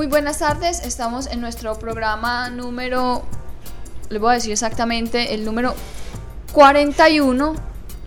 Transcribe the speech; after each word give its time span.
Muy 0.00 0.06
buenas 0.06 0.38
tardes, 0.38 0.80
estamos 0.80 1.26
en 1.26 1.42
nuestro 1.42 1.78
programa 1.78 2.48
número, 2.48 3.22
les 4.08 4.18
voy 4.18 4.30
a 4.30 4.34
decir 4.36 4.50
exactamente, 4.50 5.34
el 5.34 5.44
número 5.44 5.74
41. 6.52 7.54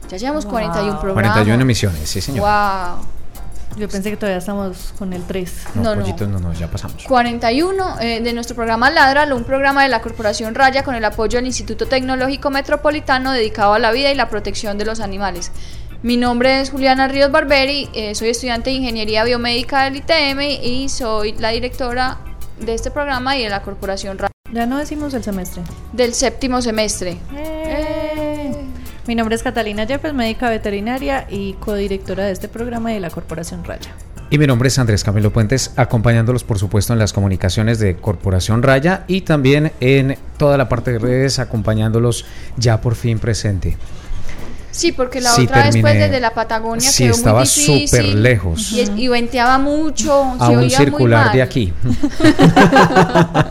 Ya 0.09 0.17
llevamos 0.17 0.47
41 0.47 0.99
programas. 0.99 1.33
41 1.33 1.61
emisiones, 1.61 2.09
sí 2.09 2.19
señor. 2.19 2.47
Wow. 2.47 3.05
Yo 3.77 3.87
pensé 3.89 4.09
que 4.09 4.17
todavía 4.17 4.39
estamos 4.39 4.91
con 4.97 5.13
el 5.13 5.23
3. 5.23 5.65
No, 5.75 5.83
No, 5.83 5.95
no. 5.95 6.01
pollitos, 6.01 6.27
no, 6.27 6.39
no, 6.39 6.51
ya 6.53 6.67
pasamos. 6.67 7.03
41 7.03 7.99
eh, 7.99 8.21
de 8.21 8.33
nuestro 8.33 8.55
programa 8.55 8.89
Ladralo, 8.89 9.35
un 9.35 9.43
programa 9.43 9.83
de 9.83 9.89
la 9.89 10.01
Corporación 10.01 10.55
Raya 10.55 10.83
con 10.83 10.95
el 10.95 11.05
apoyo 11.05 11.37
del 11.37 11.45
Instituto 11.45 11.85
Tecnológico 11.85 12.49
Metropolitano 12.49 13.33
dedicado 13.33 13.73
a 13.73 13.77
la 13.77 13.91
vida 13.91 14.11
y 14.11 14.15
la 14.15 14.29
protección 14.29 14.79
de 14.79 14.85
los 14.85 14.99
animales. 14.99 15.51
Mi 16.03 16.17
nombre 16.17 16.59
es 16.59 16.69
Juliana 16.69 17.07
Ríos 17.07 17.31
Barberi, 17.31 17.87
eh, 17.93 18.13
soy 18.13 18.27
estudiante 18.27 18.69
de 18.69 18.75
Ingeniería 18.75 19.23
Biomédica 19.23 19.85
del 19.85 19.95
ITM 19.95 20.41
y 20.61 20.89
soy 20.89 21.31
la 21.39 21.51
directora 21.51 22.17
de 22.59 22.73
este 22.73 22.91
programa 22.91 23.37
y 23.37 23.43
de 23.43 23.49
la 23.49 23.61
Corporación 23.61 24.17
Raya 24.17 24.33
Ya 24.51 24.65
no 24.65 24.79
decimos 24.79 25.13
el 25.13 25.23
semestre. 25.23 25.63
del 25.93 26.13
séptimo 26.13 26.61
semestre. 26.61 27.15
Eh. 27.37 28.51
Mi 29.07 29.15
nombre 29.15 29.35
es 29.35 29.43
Catalina 29.43 29.85
Yepes, 29.85 30.13
médica 30.13 30.49
veterinaria 30.49 31.25
y 31.29 31.53
codirectora 31.53 32.25
de 32.25 32.33
este 32.33 32.49
programa 32.49 32.91
y 32.91 32.95
de 32.95 32.99
la 32.99 33.09
Corporación 33.09 33.63
Raya. 33.63 33.95
Y 34.29 34.37
mi 34.37 34.45
nombre 34.45 34.67
es 34.67 34.77
Andrés 34.79 35.05
Camilo 35.05 35.31
Puentes, 35.31 35.71
acompañándolos 35.77 36.43
por 36.43 36.59
supuesto 36.59 36.91
en 36.91 36.99
las 36.99 37.13
comunicaciones 37.13 37.79
de 37.79 37.95
Corporación 37.95 38.61
Raya 38.61 39.05
y 39.07 39.21
también 39.21 39.71
en 39.79 40.17
toda 40.37 40.57
la 40.57 40.67
parte 40.67 40.91
de 40.91 40.99
redes, 40.99 41.39
acompañándolos 41.39 42.25
ya 42.57 42.81
por 42.81 42.95
fin 42.95 43.19
presente. 43.19 43.77
Sí, 44.73 44.91
porque 44.91 45.21
la 45.21 45.29
Sí, 45.29 45.43
otra 45.43 45.57
vez 45.65 45.69
pues 45.71 45.83
terminé. 45.83 46.05
desde 46.07 46.19
la 46.19 46.33
Patagonia 46.33 46.89
Sí, 46.89 47.03
quedó 47.03 47.13
estaba 47.13 47.39
muy 47.41 47.47
difícil 47.47 47.87
súper 47.87 48.05
lejos. 48.15 48.71
y, 48.73 49.07
venteaba 49.07 49.59
mucho, 49.59 50.23
A 50.39 50.47
se 50.47 50.51
un 50.51 50.57
oía 50.57 50.77
muy 50.79 50.85
circular 50.85 51.25
mal. 51.27 51.35
de 51.35 51.41
aquí. 51.43 51.71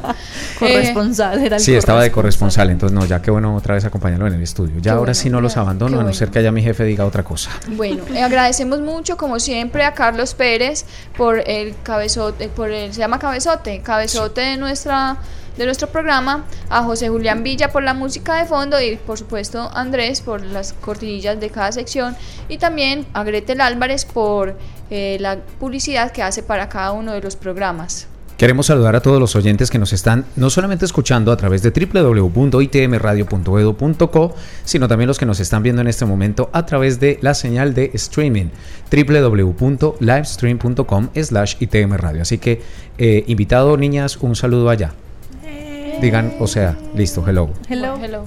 Corresponsal 0.59 1.43
era 1.45 1.57
el 1.57 1.63
Sí, 1.63 1.75
estaba 1.75 2.03
de 2.03 2.11
corresponsal. 2.11 2.71
entonces 2.71 2.95
no, 2.99 3.05
ya 3.05 3.21
que 3.23 3.31
bueno 3.31 3.55
otra 3.57 3.75
vez 3.75 3.85
acompañarlo 3.85 4.27
en 4.27 4.35
el 4.35 4.43
estudio. 4.43 4.75
Ya 4.77 4.83
Qué 4.83 4.89
ahora 4.91 5.01
bueno, 5.01 5.15
sí 5.15 5.31
no 5.31 5.41
los 5.41 5.57
abandono, 5.57 6.01
a 6.01 6.05
no 6.05 6.13
ser 6.13 6.31
que 6.31 6.39
haya 6.41 6.53
mi 6.53 6.63
jefe 6.63 6.85
diga 6.85 7.05
otra 7.07 7.23
cosa. 7.23 7.51
Bueno, 7.69 8.03
eh, 8.15 8.23
agradecemos 8.23 8.81
mucho, 8.81 9.17
como 9.17 9.39
siempre, 9.41 9.85
a 9.85 9.95
Carlos 9.95 10.35
Pérez 10.35 10.85
por 11.17 11.39
el 11.49 11.75
cabezote, 11.83 12.49
por 12.49 12.71
el, 12.71 12.93
se 12.93 13.01
llama 13.01 13.19
cabezote, 13.19 13.81
cabezote 13.81 14.41
de 14.41 14.57
nuestra 14.57 15.17
de 15.57 15.65
nuestro 15.65 15.89
programa, 15.89 16.45
a 16.69 16.83
José 16.83 17.09
Julián 17.09 17.43
Villa 17.43 17.71
por 17.71 17.83
la 17.83 17.95
música 17.95 18.37
de 18.37 18.47
fondo 18.47 18.81
y 18.81 18.97
por 18.97 19.19
supuesto 19.19 19.61
a 19.61 19.81
Andrés 19.81 20.21
por 20.21 20.45
las 20.45 20.73
cortinillas 20.73 21.41
de 21.41 21.51
cada 21.51 21.73
sección 21.73 22.17
y 22.49 22.59
también 22.59 23.07
a 23.13 23.25
Gretel 23.25 23.61
Álvarez 23.61 24.05
por 24.05 24.57
eh, 24.91 25.17
la 25.21 25.39
publicidad 25.59 26.13
que 26.13 26.23
hace 26.23 26.43
para 26.43 26.69
cada 26.69 26.93
uno 26.93 27.13
de 27.13 27.21
los 27.21 27.37
programas. 27.37 28.09
Queremos 28.43 28.67
saludar 28.67 28.97
a 28.97 29.01
todos 29.01 29.21
los 29.21 29.37
oyentes 29.37 29.71
que 29.71 29.79
nos 29.79 29.93
están 29.93 30.25
no 30.35 30.51
solamente 30.51 30.85
escuchando 30.85 31.31
a 31.31 31.37
través 31.37 31.63
de 31.63 31.71
www.itmradio.edu.co, 31.71 34.35
sino 34.65 34.89
también 34.89 35.07
los 35.07 35.21
que 35.21 35.27
nos 35.27 35.39
están 35.39 35.63
viendo 35.63 35.81
en 35.81 35.87
este 35.87 36.05
momento 36.07 36.51
a 36.53 36.67
través 36.67 36.99
de 36.99 37.21
la 37.21 37.35
señal 37.35 37.73
de 37.73 37.93
streaming 37.95 38.47
www.livestream.com 38.91 41.09
slash 41.15 41.55
itmradio. 41.61 42.23
Así 42.23 42.39
que, 42.39 42.61
eh, 42.99 43.23
invitado, 43.29 43.77
niñas, 43.77 44.17
un 44.17 44.35
saludo 44.35 44.71
allá. 44.71 44.93
Digan, 46.01 46.35
o 46.41 46.47
sea, 46.47 46.77
listo, 46.95 47.25
hello. 47.27 47.51
Hello. 47.69 47.99
Hello. 48.03 48.25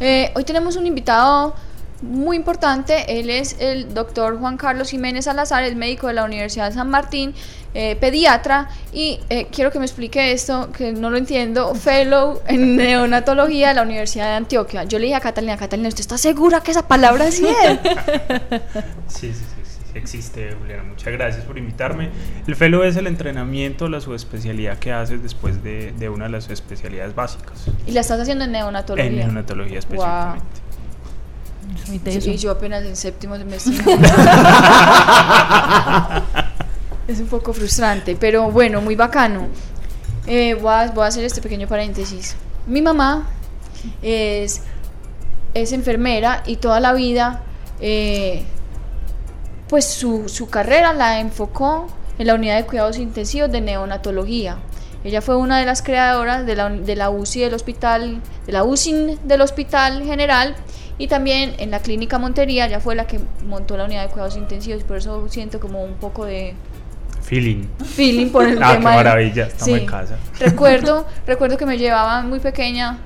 Eh, 0.00 0.30
hoy 0.34 0.44
tenemos 0.44 0.76
un 0.76 0.86
invitado 0.86 1.54
muy 2.02 2.36
importante. 2.36 3.20
Él 3.20 3.30
es 3.30 3.56
el 3.60 3.94
doctor 3.94 4.38
Juan 4.38 4.56
Carlos 4.56 4.90
Jiménez 4.90 5.24
Salazar, 5.24 5.62
es 5.64 5.76
médico 5.76 6.08
de 6.08 6.14
la 6.14 6.24
Universidad 6.24 6.68
de 6.68 6.74
San 6.74 6.90
Martín, 6.90 7.34
eh, 7.74 7.96
pediatra. 7.96 8.68
Y 8.92 9.20
eh, 9.30 9.46
quiero 9.50 9.70
que 9.70 9.78
me 9.78 9.86
explique 9.86 10.32
esto, 10.32 10.70
que 10.72 10.92
no 10.92 11.10
lo 11.10 11.16
entiendo. 11.16 11.74
Fellow 11.74 12.42
en 12.46 12.76
neonatología 12.76 13.68
de 13.68 13.74
la 13.74 13.82
Universidad 13.82 14.26
de 14.26 14.34
Antioquia. 14.34 14.84
Yo 14.84 14.98
le 14.98 15.06
dije 15.06 15.16
a 15.16 15.20
Catalina, 15.20 15.56
Catalina, 15.56 15.88
¿usted 15.88 16.00
está 16.00 16.18
segura 16.18 16.60
que 16.60 16.72
esa 16.72 16.86
palabra 16.86 17.30
sí 17.30 17.46
es? 17.46 17.78
Sí, 19.06 19.32
sí, 19.32 19.34
sí, 19.34 19.51
existe, 19.94 20.54
Juliana. 20.58 20.82
Muchas 20.84 21.12
gracias 21.12 21.44
por 21.44 21.58
invitarme. 21.58 22.10
El 22.46 22.56
fellow 22.56 22.82
es 22.82 22.96
el 22.96 23.06
entrenamiento, 23.06 23.88
la 23.88 24.00
subespecialidad 24.00 24.78
que 24.78 24.92
haces 24.92 25.22
después 25.22 25.62
de, 25.62 25.92
de 25.92 26.08
una 26.08 26.24
de 26.24 26.30
las 26.30 26.50
especialidades 26.50 27.14
básicas. 27.14 27.66
y 27.86 27.92
la 27.92 28.00
estás 28.00 28.20
haciendo 28.20 28.44
en 28.44 28.52
neonatología. 28.52 29.10
En 29.10 29.16
neonatología 29.16 29.78
específicamente. 29.78 30.62
Teso. 32.04 32.30
Y 32.30 32.36
yo 32.36 32.50
apenas 32.50 32.84
en 32.84 32.96
séptimo 32.96 33.36
semestre. 33.36 33.74
es 37.08 37.20
un 37.20 37.26
poco 37.26 37.52
frustrante, 37.52 38.16
pero 38.18 38.50
bueno, 38.50 38.80
muy 38.80 38.96
bacano. 38.96 39.48
Eh, 40.26 40.54
voy, 40.54 40.72
a, 40.72 40.90
voy 40.92 41.04
a 41.04 41.06
hacer 41.08 41.24
este 41.24 41.40
pequeño 41.40 41.66
paréntesis. 41.66 42.36
Mi 42.66 42.80
mamá 42.80 43.26
es, 44.02 44.62
es 45.54 45.72
enfermera 45.72 46.42
y 46.46 46.56
toda 46.56 46.80
la 46.80 46.92
vida, 46.92 47.42
eh, 47.80 48.44
pues 49.72 49.86
su, 49.86 50.28
su 50.28 50.50
carrera 50.50 50.92
la 50.92 51.18
enfocó 51.20 51.86
en 52.18 52.26
la 52.26 52.34
unidad 52.34 52.56
de 52.58 52.66
cuidados 52.66 52.98
intensivos 52.98 53.50
de 53.50 53.62
neonatología. 53.62 54.58
Ella 55.02 55.22
fue 55.22 55.34
una 55.36 55.58
de 55.58 55.64
las 55.64 55.80
creadoras 55.80 56.44
de 56.44 56.54
la, 56.56 56.68
de 56.68 56.94
la 56.94 57.08
UCI 57.08 57.40
del 57.40 57.54
hospital, 57.54 58.20
de 58.46 58.52
la 58.52 58.64
UCI 58.64 59.18
del 59.24 59.40
Hospital 59.40 60.02
General 60.04 60.54
y 60.98 61.08
también 61.08 61.54
en 61.56 61.70
la 61.70 61.80
clínica 61.80 62.18
Montería, 62.18 62.66
ella 62.66 62.80
fue 62.80 62.94
la 62.94 63.06
que 63.06 63.18
montó 63.46 63.78
la 63.78 63.86
unidad 63.86 64.02
de 64.02 64.08
cuidados 64.10 64.36
intensivos, 64.36 64.84
por 64.84 64.98
eso 64.98 65.26
siento 65.30 65.58
como 65.58 65.82
un 65.82 65.94
poco 65.94 66.26
de 66.26 66.52
Feeling. 67.22 67.64
feeling 67.82 68.28
por 68.30 68.44
el 68.46 68.62
Ah, 68.62 68.72
qué 68.72 68.76
tema. 68.76 68.90
de- 68.90 68.96
maravilla, 68.96 69.46
estamos 69.46 69.64
Sí. 69.64 69.72
en 69.72 69.86
casa. 69.86 70.16
Recuerdo, 70.38 71.06
recuerdo 71.26 71.56
que 71.56 71.64
me 71.64 71.78
llevaban 71.78 72.28
muy 72.28 72.40
pequeña 72.40 72.98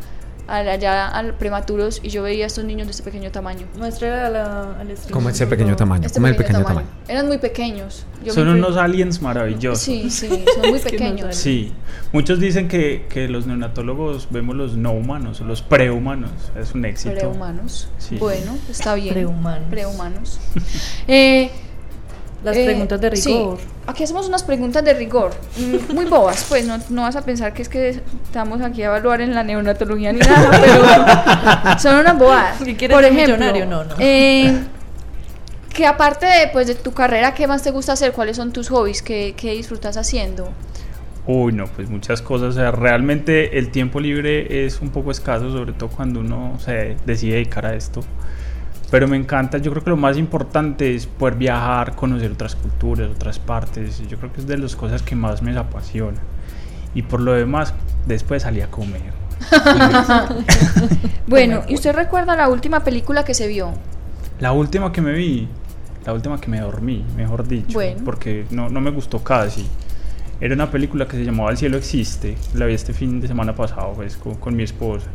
allá 0.47 1.09
al 1.09 1.35
prematuros 1.35 2.01
y 2.03 2.09
yo 2.09 2.23
veía 2.23 2.45
a 2.45 2.47
estos 2.47 2.65
niños 2.65 2.87
de 2.87 2.93
este 2.93 3.03
pequeño 3.03 3.31
tamaño. 3.31 3.67
Muestra 3.77 4.31
la, 4.31 4.81
al. 4.81 4.95
¿Cómo 5.11 5.29
ese 5.29 5.47
pequeño 5.47 5.77
tamaño? 5.77 6.07
Este 6.07 6.17
¿Cómo 6.19 6.29
es 6.29 6.33
el 6.33 6.37
pequeño 6.37 6.65
tamaño? 6.65 6.87
Eran 7.09 7.27
muy 7.27 7.39
pequeños. 7.39 8.07
Yo 8.25 8.33
Son 8.33 8.49
unos 8.49 8.77
aliens 8.77 9.21
maravillosos. 9.21 9.83
Sí, 9.83 10.11
sí, 10.11 10.45
son 10.55 10.71
muy 10.71 10.79
pequeños. 10.79 11.35
Sí, 11.35 11.73
muchos 12.13 12.41
dicen 12.41 12.69
que, 12.69 13.07
que 13.09 13.29
los 13.29 13.47
neonatólogos 13.47 14.29
vemos 14.31 14.57
los 14.57 14.77
no 14.77 14.93
humanos, 14.93 15.41
los 15.41 15.63
prehumanos. 15.63 16.31
Es 16.59 16.75
un 16.75 16.85
éxito. 16.85 17.15
Prehumanos. 17.15 17.89
Sí. 17.99 18.17
Bueno, 18.17 18.57
está 18.71 18.95
bien. 18.95 19.15
Prehumanos. 19.15 19.69
Prehumanos. 19.71 20.41
Eh, 21.09 21.51
Las 22.45 22.57
eh, 22.57 22.65
preguntas 22.65 23.01
de 23.01 23.17
sí, 23.17 23.33
rigor. 23.33 23.59
aquí 23.87 24.05
hacemos 24.05 24.29
unas 24.29 24.45
preguntas 24.45 24.85
de 24.85 24.93
rigor, 24.95 25.33
mm, 25.57 25.95
muy 25.95 26.05
bobas, 26.05 26.45
pues 26.49 26.67
no, 26.67 26.79
no 26.91 27.03
vas 27.03 27.17
a 27.17 27.23
pensar 27.23 27.53
que 27.55 27.63
es 27.63 27.69
que 27.69 27.89
estamos 28.25 28.61
aquí 28.61 28.83
a 28.83 28.87
evaluar 28.87 29.21
en 29.21 29.35
la 29.35 29.43
neonatología 29.43 30.13
ni 30.13 30.21
nada, 30.21 30.51
pero 30.61 31.79
son 31.79 31.97
unas 31.97 32.19
bobadas. 32.19 32.61
¿Y 32.61 32.75
quieres 32.75 32.95
Por 32.95 33.05
ejemplo? 33.05 33.67
No, 33.67 33.85
no. 33.85 33.95
eh, 33.99 34.55
que 35.73 35.87
aparte 35.87 36.27
de, 36.27 36.49
pues, 36.53 36.67
de 36.69 36.75
tu 36.75 36.93
carrera, 36.93 37.35
¿qué 37.35 37.47
más 37.47 37.63
te 37.63 37.71
gusta 37.71 37.93
hacer? 37.93 38.13
¿Cuáles 38.13 38.37
son 38.37 38.53
tus 38.53 38.69
hobbies? 38.71 39.03
¿Qué, 39.03 39.35
qué 39.37 39.53
disfrutas 39.53 39.97
haciendo? 39.97 40.49
Uy, 41.27 41.53
no, 41.53 41.67
pues 41.67 41.91
muchas 41.91 42.23
cosas. 42.23 42.51
O 42.51 42.53
sea, 42.53 42.71
realmente 42.71 43.59
el 43.59 43.71
tiempo 43.71 44.01
libre 44.01 44.65
es 44.65 44.81
un 44.81 44.91
poco 44.91 45.11
escaso, 45.11 45.51
sobre 45.51 45.73
todo 45.73 45.91
cuando 45.91 46.21
uno 46.21 46.59
se 46.61 46.97
decide 47.05 47.35
dedicar 47.35 47.67
a 47.67 47.75
esto. 47.75 48.01
Pero 48.91 49.09
me 49.09 49.17
encanta, 49.17 49.59
yo 49.59 49.73
creo 49.73 49.83
que 49.83 49.91
lo 49.91 49.97
más 49.97 50.17
importante 50.17 50.95
es 50.95 51.07
poder 51.07 51.35
viajar, 51.35 51.97
conocer 51.97 52.31
otras 52.31 52.55
culturas, 52.55 53.11
otras 53.11 53.39
partes. 53.39 54.01
Yo 54.09 54.17
creo 54.19 54.33
que 54.33 54.41
es 54.41 54.47
de 54.47 54.57
las 54.59 54.77
cosas 54.77 55.03
que 55.03 55.17
más 55.17 55.43
me 55.43 55.57
apasiona. 55.57 56.19
Y 56.95 57.03
por 57.03 57.21
lo 57.21 57.33
demás, 57.33 57.75
después 58.07 58.43
salí 58.45 58.61
a 58.61 58.71
comer. 58.71 59.03
Bueno, 61.27 61.63
¿y 61.69 61.75
usted 61.75 61.95
recuerda 61.95 62.37
la 62.37 62.49
última 62.49 62.85
película 62.85 63.25
que 63.25 63.35
se 63.35 63.49
vio? 63.49 63.73
La 64.39 64.53
última 64.53 64.93
que 64.93 65.01
me 65.01 65.13
vi, 65.13 65.49
la 66.05 66.13
última 66.13 66.41
que 66.41 66.49
me 66.49 66.61
dormí, 66.61 67.05
mejor 67.17 67.47
dicho, 67.49 67.73
Bueno. 67.75 68.03
porque 68.05 68.47
no, 68.51 68.69
no 68.69 68.81
me 68.81 68.91
gustó 68.91 69.23
casi. 69.25 69.67
Era 70.41 70.55
una 70.55 70.71
película 70.71 71.09
que 71.09 71.17
se 71.17 71.25
llamaba 71.25 71.51
El 71.51 71.57
cielo 71.57 71.77
existe. 71.79 72.37
La 72.55 72.67
vi 72.67 72.75
este 72.75 72.93
fin 72.93 73.21
de 73.21 73.27
semana 73.27 73.55
pasado 73.57 73.95
pues, 73.95 74.17
con, 74.17 74.35
con 74.37 74.55
mi 74.55 74.63
esposa. 74.63 75.07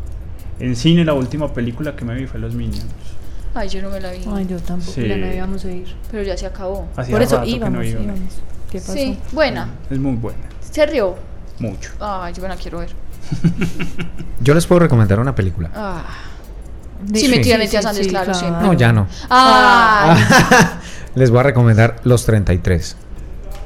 En 0.60 0.76
cine 0.76 1.06
la 1.06 1.14
última 1.14 1.48
película 1.54 1.96
que 1.96 2.04
me 2.04 2.16
vi 2.16 2.26
fue 2.28 2.40
Los 2.40 2.56
Minions. 2.56 2.86
Ay, 3.54 3.68
yo 3.70 3.82
no 3.82 3.90
me 3.90 4.00
la 4.00 4.12
vi. 4.12 4.20
Ay, 4.34 4.48
yo 4.48 4.58
tampoco. 4.60 4.92
Sí. 4.94 5.08
Ya 5.08 5.18
no 5.18 5.34
íbamos 5.34 5.66
a 5.66 5.72
ir. 5.72 5.94
Pero 6.10 6.24
ya 6.24 6.38
se 6.38 6.46
acabó. 6.46 6.88
Hacía 6.96 7.12
Por 7.14 7.22
eso 7.22 7.36
que 7.42 7.50
no 7.52 7.56
íbamos, 7.58 7.86
íbamos. 7.86 8.06
íbamos. 8.06 8.34
¿Qué 8.72 8.80
pasó? 8.80 8.94
Sí, 8.94 9.18
buena. 9.34 9.70
Es 9.90 10.00
muy 10.00 10.16
buena, 10.16 10.40
Se 10.72 10.86
rió. 10.86 11.16
mucho. 11.60 11.92
Ay, 12.00 12.34
yo 12.34 12.42
me 12.42 12.48
la 12.50 12.56
quiero 12.56 12.80
ver. 12.80 12.90
Yo 14.42 14.54
les 14.56 14.66
puedo 14.66 14.80
recomendar 14.80 15.20
una 15.20 15.36
película. 15.36 15.70
Ah. 15.76 16.04
De- 17.06 17.20
Sí, 17.20 17.28
mentira, 17.28 17.58
mentiras 17.58 17.86
antes, 17.86 18.08
claro, 18.08 18.34
siempre. 18.34 18.62
No, 18.66 18.74
ya 18.74 18.92
no. 18.94 19.08
Ay. 19.30 20.24
Les 21.16 21.30
voy 21.30 21.40
a 21.40 21.44
recomendar 21.44 21.98
Los 22.04 22.26
33, 22.26 22.96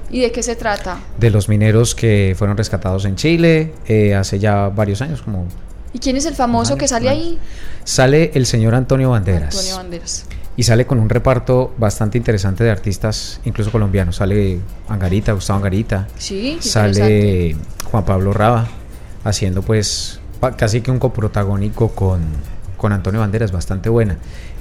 ¿Y 0.10 0.22
de 0.22 0.32
qué 0.32 0.42
se 0.44 0.56
trata? 0.56 0.98
de 1.20 1.30
los 1.30 1.48
mineros 1.50 1.96
que 1.96 2.34
fueron 2.38 2.58
rescatados 2.58 3.06
en 3.06 3.16
Chile 3.16 3.74
eh, 3.88 4.16
hace 4.16 4.40
ya 4.40 4.70
varios 4.70 5.02
años, 5.02 5.22
como 5.22 5.46
¿Y 5.96 6.00
quién 6.00 6.18
es 6.18 6.26
el 6.26 6.36
famoso 6.36 6.72
Vale, 6.72 6.80
que 6.82 6.88
sale 6.90 7.06
vale. 7.06 7.20
ahí? 7.20 7.40
sale 7.86 8.32
el 8.34 8.46
señor 8.46 8.76
Antonio 8.76 9.12
Banderas. 9.12 9.56
Antonio 9.56 9.78
Banderas. 9.78 10.26
Y 10.58 10.64
sale 10.64 10.86
con 10.86 11.00
un 11.00 11.08
reparto 11.08 11.74
bastante 11.78 12.18
interesante 12.18 12.66
de 12.66 12.70
artistas, 12.70 13.40
incluso 13.46 13.72
colombianos. 13.72 14.18
Sale 14.18 14.60
Angarita, 14.90 15.32
Gustavo 15.32 15.56
Angarita. 15.60 16.10
Sí, 16.18 16.58
Sale 16.60 17.56
Juan 17.90 18.04
Pablo 18.04 18.34
Raba, 18.34 18.68
haciendo 19.24 19.62
pues 19.62 20.20
casi 20.58 20.82
que 20.82 20.92
un 20.92 21.00
coprotagónico 21.00 21.88
con, 21.90 22.24
con 22.76 22.92
Antonio 22.92 23.22
Banderas, 23.22 23.54
bastante 23.54 23.88
buena. 23.88 24.18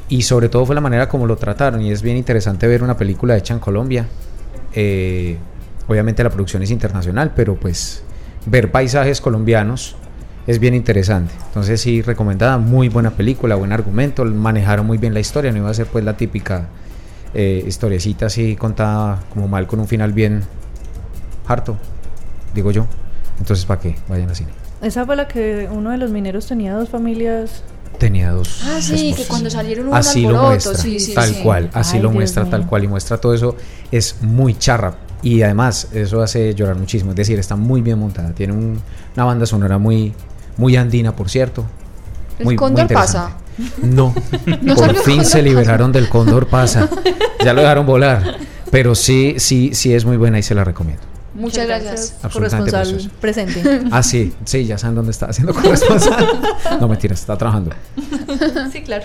Y 0.09 0.23
sobre 0.23 0.49
todo 0.49 0.65
fue 0.67 0.77
la 0.77 0.81
manera 0.81 1.09
como 1.09 1.27
lo 1.27 1.37
trataron. 1.37 1.83
Y 1.83 1.91
es 1.91 2.01
bien 2.03 2.17
interesante 2.17 2.69
ver 2.69 2.85
una 2.85 2.97
película 2.97 3.37
hecha 3.37 3.55
en 3.55 3.61
Colombia. 3.61 4.07
Eh, 4.73 5.37
obviamente 5.89 6.23
la 6.23 6.31
producción 6.31 6.63
es 6.63 6.71
internacional, 6.71 7.33
pero 7.35 7.57
pues 7.57 8.05
ver 8.47 8.71
paisajes 8.71 9.21
colombianos 9.21 9.97
es 10.47 10.59
bien 10.59 10.75
interesante. 10.75 11.33
Entonces 11.49 11.81
sí, 11.81 12.03
recomendada, 12.03 12.59
muy 12.59 12.89
buena 12.89 13.11
película, 13.11 13.55
buen 13.55 13.73
argumento, 13.73 14.25
manejaron 14.25 14.87
muy 14.87 14.99
bien 14.99 15.15
la 15.15 15.21
historia, 15.21 15.51
no 15.53 15.59
iba 15.59 15.71
a 15.71 15.75
ser 15.75 15.87
pues 15.87 16.05
la 16.05 16.17
típica 16.17 16.67
eh, 17.35 17.65
historiecita 17.67 18.27
así 18.27 18.55
contada 18.57 19.21
como 19.33 19.49
mal 19.49 19.67
con 19.67 19.81
un 19.81 19.89
final 19.89 20.13
bien 20.13 20.43
harto, 21.47 21.77
digo 22.55 22.71
yo. 22.71 22.87
Entonces, 23.39 23.65
¿para 23.67 23.81
qué? 23.81 23.97
Vayan 24.09 24.29
al 24.29 24.37
cine. 24.37 24.51
Esa 24.83 25.05
fue 25.07 25.17
la 25.17 25.27
que 25.27 25.69
uno 25.73 25.91
de 25.91 25.97
los 25.99 26.11
mineros 26.11 26.47
tenía 26.47 26.75
dos 26.75 26.89
familias. 26.89 27.63
Tenía 27.99 28.33
dos. 28.33 28.61
Ah, 28.65 28.81
sí, 28.81 29.15
que 29.17 29.25
cuando 29.25 29.49
salieron 29.51 29.89
un 29.89 29.95
Así 29.95 30.23
lo 30.23 30.41
muestra, 30.43 30.75
sí, 30.75 30.99
sí, 31.01 31.15
tal 31.15 31.31
sí. 31.35 31.41
cual, 31.43 31.71
así 31.73 31.97
Ay, 31.97 32.03
lo 32.03 32.09
Dios 32.09 32.15
muestra 32.19 32.45
tal 32.45 32.67
cual 32.67 32.85
y 32.85 32.89
muestra 32.89 33.19
todo 33.19 33.35
eso. 33.35 33.57
Es 33.91 34.17
muy 34.21 34.55
charra 34.59 34.95
y 35.23 35.43
además 35.43 35.89
eso 35.93 36.21
hace 36.23 36.55
llorar 36.55 36.77
muchísimo. 36.77 37.11
Es 37.13 37.17
decir, 37.17 37.39
está 37.39 37.57
muy 37.57 37.83
bien 37.83 37.99
montada. 37.99 38.33
Tiene 38.33 38.53
un- 38.53 38.81
una 39.17 39.25
banda 39.25 39.47
sonora 39.47 39.79
muy, 39.79 40.13
muy 40.57 40.77
andina, 40.77 41.15
por 41.17 41.29
cierto. 41.31 41.65
¿El 42.39 42.47
Muy, 42.47 42.57
cóndor 42.57 42.89
pasa? 42.93 43.37
No, 43.83 44.15
No 44.63 44.75
por 44.75 44.95
fin 44.97 45.25
se 45.25 45.41
liberaron 45.43 45.93
del 45.93 46.09
cóndor 46.09 46.49
pasa. 46.49 46.89
Ya 47.45 47.53
lo 47.53 47.61
dejaron 47.61 47.87
volar. 47.87 48.39
Pero 48.71 48.95
sí, 48.97 49.37
sí, 49.39 49.71
sí 49.73 49.95
es 49.95 50.05
muy 50.05 50.17
buena 50.17 50.39
y 50.39 50.43
se 50.43 50.55
la 50.55 50.65
recomiendo. 50.65 51.03
Muchas 51.35 51.67
gracias. 51.67 52.17
Absolutamente 52.23 52.71
Corresponsal 52.73 53.11
precioso. 53.21 53.61
presente. 53.61 53.89
Ah, 53.93 54.03
sí, 54.03 54.33
sí, 54.45 54.67
ya 54.67 54.79
saben 54.79 54.97
dónde 54.97 55.11
está 55.13 55.27
haciendo 55.27 55.53
corresponsal. 55.55 56.27
No, 56.81 56.89
mentira, 56.89 57.15
está 57.15 57.37
trabajando. 57.37 57.71
sí, 58.73 58.83
claro. 58.83 59.05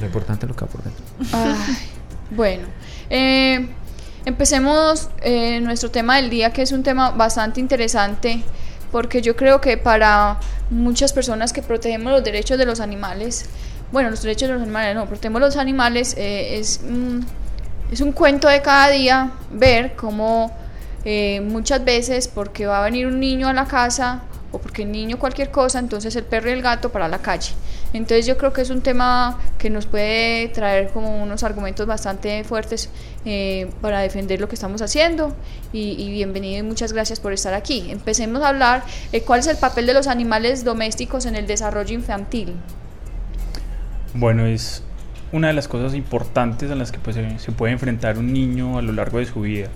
Lo 0.00 0.06
importante 0.06 0.46
es 0.46 0.50
lo 0.50 0.56
que 0.56 0.64
va 0.64 0.70
por 0.70 0.82
dentro. 0.82 1.02
Ay, 1.32 1.76
bueno, 2.30 2.64
eh, 3.10 3.68
empecemos 4.24 5.08
eh, 5.22 5.60
nuestro 5.60 5.90
tema 5.90 6.16
del 6.16 6.30
día, 6.30 6.52
que 6.52 6.62
es 6.62 6.72
un 6.72 6.82
tema 6.82 7.10
bastante 7.10 7.60
interesante, 7.60 8.42
porque 8.92 9.22
yo 9.22 9.34
creo 9.34 9.60
que 9.60 9.78
para 9.78 10.38
muchas 10.70 11.12
personas 11.12 11.52
que 11.52 11.62
protegemos 11.62 12.12
los 12.12 12.22
derechos 12.22 12.58
de 12.58 12.66
los 12.66 12.78
animales, 12.78 13.46
bueno, 13.90 14.10
los 14.10 14.22
derechos 14.22 14.48
de 14.48 14.54
los 14.54 14.62
animales 14.62 14.94
no, 14.94 15.06
protegemos 15.06 15.40
los 15.40 15.56
animales, 15.56 16.14
eh, 16.18 16.58
es, 16.58 16.80
es 17.90 18.00
un 18.00 18.12
cuento 18.12 18.48
de 18.48 18.60
cada 18.62 18.90
día 18.90 19.32
ver 19.50 19.94
cómo 19.96 20.54
eh, 21.04 21.40
muchas 21.40 21.84
veces, 21.84 22.28
porque 22.28 22.66
va 22.66 22.80
a 22.80 22.84
venir 22.84 23.06
un 23.06 23.18
niño 23.18 23.48
a 23.48 23.52
la 23.52 23.66
casa, 23.66 24.22
o 24.52 24.58
porque 24.58 24.82
el 24.82 24.92
niño 24.92 25.18
cualquier 25.18 25.50
cosa, 25.50 25.78
entonces 25.78 26.14
el 26.14 26.24
perro 26.24 26.50
y 26.50 26.52
el 26.52 26.62
gato 26.62 26.92
para 26.92 27.08
la 27.08 27.18
calle. 27.18 27.52
Entonces 27.92 28.26
yo 28.26 28.36
creo 28.38 28.52
que 28.52 28.62
es 28.62 28.70
un 28.70 28.80
tema 28.80 29.38
que 29.58 29.68
nos 29.68 29.86
puede 29.86 30.48
traer 30.48 30.90
como 30.90 31.22
unos 31.22 31.42
argumentos 31.42 31.86
bastante 31.86 32.42
fuertes 32.44 32.88
eh, 33.24 33.70
para 33.80 34.00
defender 34.00 34.40
lo 34.40 34.48
que 34.48 34.54
estamos 34.54 34.80
haciendo 34.80 35.34
y, 35.72 36.10
bienvenido 36.10 36.60
y 36.60 36.62
muchas 36.62 36.92
gracias 36.92 37.20
por 37.20 37.32
estar 37.32 37.54
aquí. 37.54 37.90
Empecemos 37.90 38.42
a 38.42 38.48
hablar 38.48 38.82
eh, 39.12 39.22
cuál 39.22 39.40
es 39.40 39.46
el 39.46 39.56
papel 39.56 39.86
de 39.86 39.94
los 39.94 40.06
animales 40.06 40.64
domésticos 40.64 41.26
en 41.26 41.36
el 41.36 41.46
desarrollo 41.46 41.94
infantil. 41.94 42.54
Bueno, 44.14 44.46
es 44.46 44.82
una 45.32 45.48
de 45.48 45.54
las 45.54 45.68
cosas 45.68 45.94
importantes 45.94 46.70
a 46.70 46.74
las 46.74 46.92
que 46.92 46.98
pues, 46.98 47.16
se 47.16 47.52
puede 47.52 47.72
enfrentar 47.72 48.18
un 48.18 48.32
niño 48.32 48.78
a 48.78 48.82
lo 48.82 48.92
largo 48.92 49.18
de 49.18 49.26
su 49.26 49.40
vida. 49.40 49.68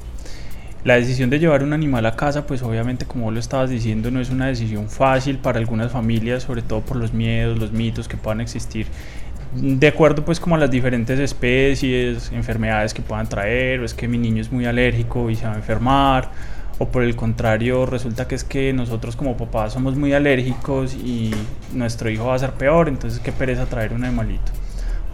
La 0.86 0.94
decisión 0.94 1.30
de 1.30 1.40
llevar 1.40 1.64
un 1.64 1.72
animal 1.72 2.06
a 2.06 2.14
casa, 2.14 2.46
pues 2.46 2.62
obviamente 2.62 3.06
como 3.06 3.32
lo 3.32 3.40
estabas 3.40 3.70
diciendo, 3.70 4.12
no 4.12 4.20
es 4.20 4.30
una 4.30 4.46
decisión 4.46 4.88
fácil 4.88 5.36
para 5.36 5.58
algunas 5.58 5.90
familias, 5.90 6.44
sobre 6.44 6.62
todo 6.62 6.80
por 6.82 6.96
los 6.96 7.12
miedos, 7.12 7.58
los 7.58 7.72
mitos 7.72 8.06
que 8.06 8.16
puedan 8.16 8.40
existir, 8.40 8.86
de 9.52 9.88
acuerdo 9.88 10.24
pues 10.24 10.38
como 10.38 10.56
las 10.56 10.70
diferentes 10.70 11.18
especies, 11.18 12.30
enfermedades 12.30 12.94
que 12.94 13.02
puedan 13.02 13.28
traer, 13.28 13.80
o 13.80 13.84
es 13.84 13.94
que 13.94 14.06
mi 14.06 14.16
niño 14.16 14.40
es 14.40 14.52
muy 14.52 14.64
alérgico 14.64 15.28
y 15.28 15.34
se 15.34 15.44
va 15.44 15.54
a 15.54 15.56
enfermar, 15.56 16.30
o 16.78 16.86
por 16.86 17.02
el 17.02 17.16
contrario 17.16 17.84
resulta 17.84 18.28
que 18.28 18.36
es 18.36 18.44
que 18.44 18.72
nosotros 18.72 19.16
como 19.16 19.36
papás 19.36 19.72
somos 19.72 19.96
muy 19.96 20.12
alérgicos 20.12 20.94
y 20.94 21.32
nuestro 21.72 22.10
hijo 22.10 22.26
va 22.26 22.36
a 22.36 22.38
ser 22.38 22.52
peor, 22.52 22.86
entonces 22.86 23.18
qué 23.18 23.32
pereza 23.32 23.66
traer 23.66 23.92
un 23.92 24.04
animalito. 24.04 24.52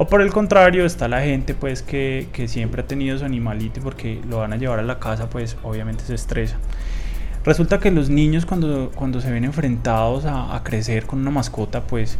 O 0.03 0.07
por 0.09 0.21
el 0.21 0.33
contrario, 0.33 0.85
está 0.85 1.07
la 1.07 1.21
gente 1.21 1.55
pues 1.55 1.81
que, 1.81 2.27
que 2.33 2.49
siempre 2.49 2.83
ha 2.83 2.85
tenido 2.85 3.17
su 3.19 3.25
animalito 3.25 3.81
porque 3.81 4.21
lo 4.29 4.39
van 4.39 4.53
a 4.53 4.57
llevar 4.57 4.81
a 4.81 4.83
la 4.83 4.99
casa, 4.99 5.31
pues 5.31 5.57
obviamente 5.63 6.03
se 6.03 6.17
estresa. 6.17 6.57
Resulta 7.45 7.79
que 7.79 7.93
los 7.93 8.11
niños 8.11 8.45
cuando, 8.45 8.91
cuando 8.97 9.21
se 9.21 9.31
ven 9.31 9.45
enfrentados 9.45 10.25
a, 10.25 10.57
a 10.57 10.65
crecer 10.65 11.07
con 11.07 11.21
una 11.21 11.31
mascota, 11.31 11.83
pues 11.83 12.19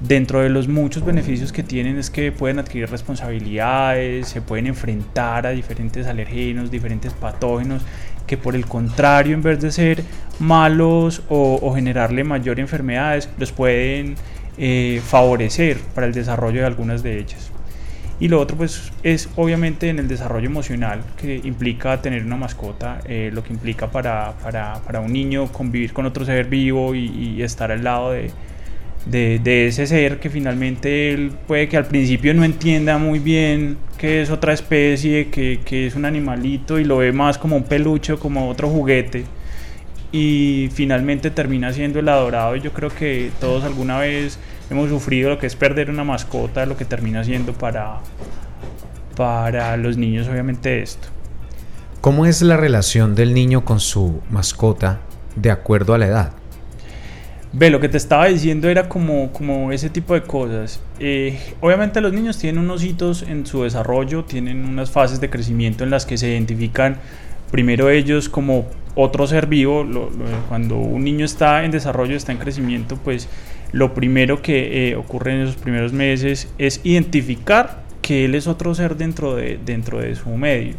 dentro 0.00 0.40
de 0.40 0.48
los 0.48 0.68
muchos 0.68 1.04
beneficios 1.04 1.52
que 1.52 1.62
tienen 1.62 1.98
es 1.98 2.08
que 2.08 2.32
pueden 2.32 2.60
adquirir 2.60 2.88
responsabilidades, 2.88 4.26
se 4.26 4.40
pueden 4.40 4.66
enfrentar 4.66 5.46
a 5.46 5.50
diferentes 5.50 6.06
alergenos, 6.06 6.70
diferentes 6.70 7.12
patógenos, 7.12 7.82
que 8.26 8.38
por 8.38 8.56
el 8.56 8.64
contrario, 8.64 9.34
en 9.34 9.42
vez 9.42 9.60
de 9.60 9.70
ser 9.70 10.02
malos 10.38 11.20
o, 11.28 11.58
o 11.60 11.74
generarle 11.74 12.24
mayor 12.24 12.58
enfermedades, 12.58 13.28
los 13.36 13.52
pueden 13.52 14.16
eh, 14.58 15.00
favorecer 15.04 15.78
para 15.94 16.06
el 16.06 16.12
desarrollo 16.12 16.60
de 16.60 16.66
algunas 16.66 17.02
de 17.02 17.18
ellas. 17.18 17.50
Y 18.20 18.26
lo 18.26 18.40
otro 18.40 18.56
pues 18.56 18.92
es 19.04 19.28
obviamente 19.36 19.88
en 19.88 20.00
el 20.00 20.08
desarrollo 20.08 20.46
emocional 20.46 21.02
que 21.20 21.40
implica 21.44 22.02
tener 22.02 22.24
una 22.24 22.36
mascota, 22.36 23.00
eh, 23.06 23.30
lo 23.32 23.44
que 23.44 23.52
implica 23.52 23.90
para, 23.90 24.32
para, 24.42 24.80
para, 24.84 25.00
un 25.00 25.12
niño 25.12 25.46
convivir 25.52 25.92
con 25.92 26.04
otro 26.04 26.24
ser 26.24 26.46
vivo 26.46 26.96
y, 26.96 27.06
y 27.06 27.42
estar 27.42 27.70
al 27.70 27.84
lado 27.84 28.10
de, 28.10 28.32
de, 29.06 29.38
de, 29.38 29.68
ese 29.68 29.86
ser 29.86 30.18
que 30.18 30.30
finalmente 30.30 31.12
él 31.12 31.30
puede 31.46 31.68
que 31.68 31.76
al 31.76 31.86
principio 31.86 32.34
no 32.34 32.42
entienda 32.42 32.98
muy 32.98 33.20
bien 33.20 33.78
que 33.98 34.22
es 34.22 34.30
otra 34.30 34.52
especie, 34.52 35.28
que, 35.28 35.60
que 35.64 35.86
es 35.86 35.94
un 35.94 36.04
animalito 36.04 36.80
y 36.80 36.84
lo 36.84 36.98
ve 36.98 37.12
más 37.12 37.38
como 37.38 37.56
un 37.56 37.64
peluche, 37.64 38.16
como 38.16 38.48
otro 38.48 38.68
juguete 38.68 39.24
y 40.10 40.70
finalmente 40.72 41.30
termina 41.30 41.72
siendo 41.72 41.98
el 41.98 42.08
adorado 42.08 42.56
y 42.56 42.60
yo 42.60 42.72
creo 42.72 42.90
que 42.90 43.30
todos 43.40 43.64
alguna 43.64 43.98
vez 43.98 44.38
hemos 44.70 44.88
sufrido 44.88 45.30
lo 45.30 45.38
que 45.38 45.46
es 45.46 45.56
perder 45.56 45.90
una 45.90 46.04
mascota, 46.04 46.66
lo 46.66 46.76
que 46.76 46.84
termina 46.84 47.24
siendo 47.24 47.52
para, 47.52 47.98
para 49.16 49.76
los 49.76 49.96
niños 49.96 50.28
obviamente 50.28 50.82
esto. 50.82 51.08
¿Cómo 52.00 52.26
es 52.26 52.42
la 52.42 52.56
relación 52.56 53.14
del 53.14 53.34
niño 53.34 53.64
con 53.64 53.80
su 53.80 54.20
mascota 54.30 55.00
de 55.34 55.50
acuerdo 55.50 55.94
a 55.94 55.98
la 55.98 56.06
edad? 56.06 56.32
Ve, 57.52 57.70
lo 57.70 57.80
que 57.80 57.88
te 57.88 57.96
estaba 57.96 58.26
diciendo 58.26 58.68
era 58.68 58.88
como, 58.88 59.32
como 59.32 59.72
ese 59.72 59.88
tipo 59.88 60.14
de 60.14 60.22
cosas. 60.22 60.80
Eh, 61.00 61.38
obviamente 61.60 62.00
los 62.00 62.12
niños 62.12 62.38
tienen 62.38 62.62
unos 62.62 62.84
hitos 62.84 63.22
en 63.22 63.46
su 63.46 63.62
desarrollo, 63.62 64.24
tienen 64.24 64.64
unas 64.66 64.90
fases 64.90 65.20
de 65.20 65.30
crecimiento 65.30 65.82
en 65.82 65.90
las 65.90 66.04
que 66.04 66.18
se 66.18 66.28
identifican 66.28 66.98
primero 67.50 67.88
ellos 67.88 68.28
como 68.28 68.66
otro 68.94 69.26
ser 69.26 69.46
vivo. 69.46 69.82
Lo, 69.82 70.10
lo, 70.10 70.24
cuando 70.48 70.76
un 70.76 71.02
niño 71.04 71.24
está 71.24 71.64
en 71.64 71.70
desarrollo, 71.70 72.16
está 72.16 72.32
en 72.32 72.38
crecimiento, 72.38 72.96
pues 72.96 73.28
lo 73.72 73.94
primero 73.94 74.40
que 74.42 74.90
eh, 74.90 74.96
ocurre 74.96 75.34
en 75.34 75.42
esos 75.42 75.56
primeros 75.56 75.92
meses 75.92 76.48
es 76.58 76.80
identificar 76.84 77.82
que 78.02 78.24
él 78.24 78.34
es 78.34 78.46
otro 78.46 78.74
ser 78.74 78.96
dentro 78.96 79.36
de, 79.36 79.58
dentro 79.64 80.00
de 80.00 80.14
su 80.14 80.30
medio. 80.30 80.74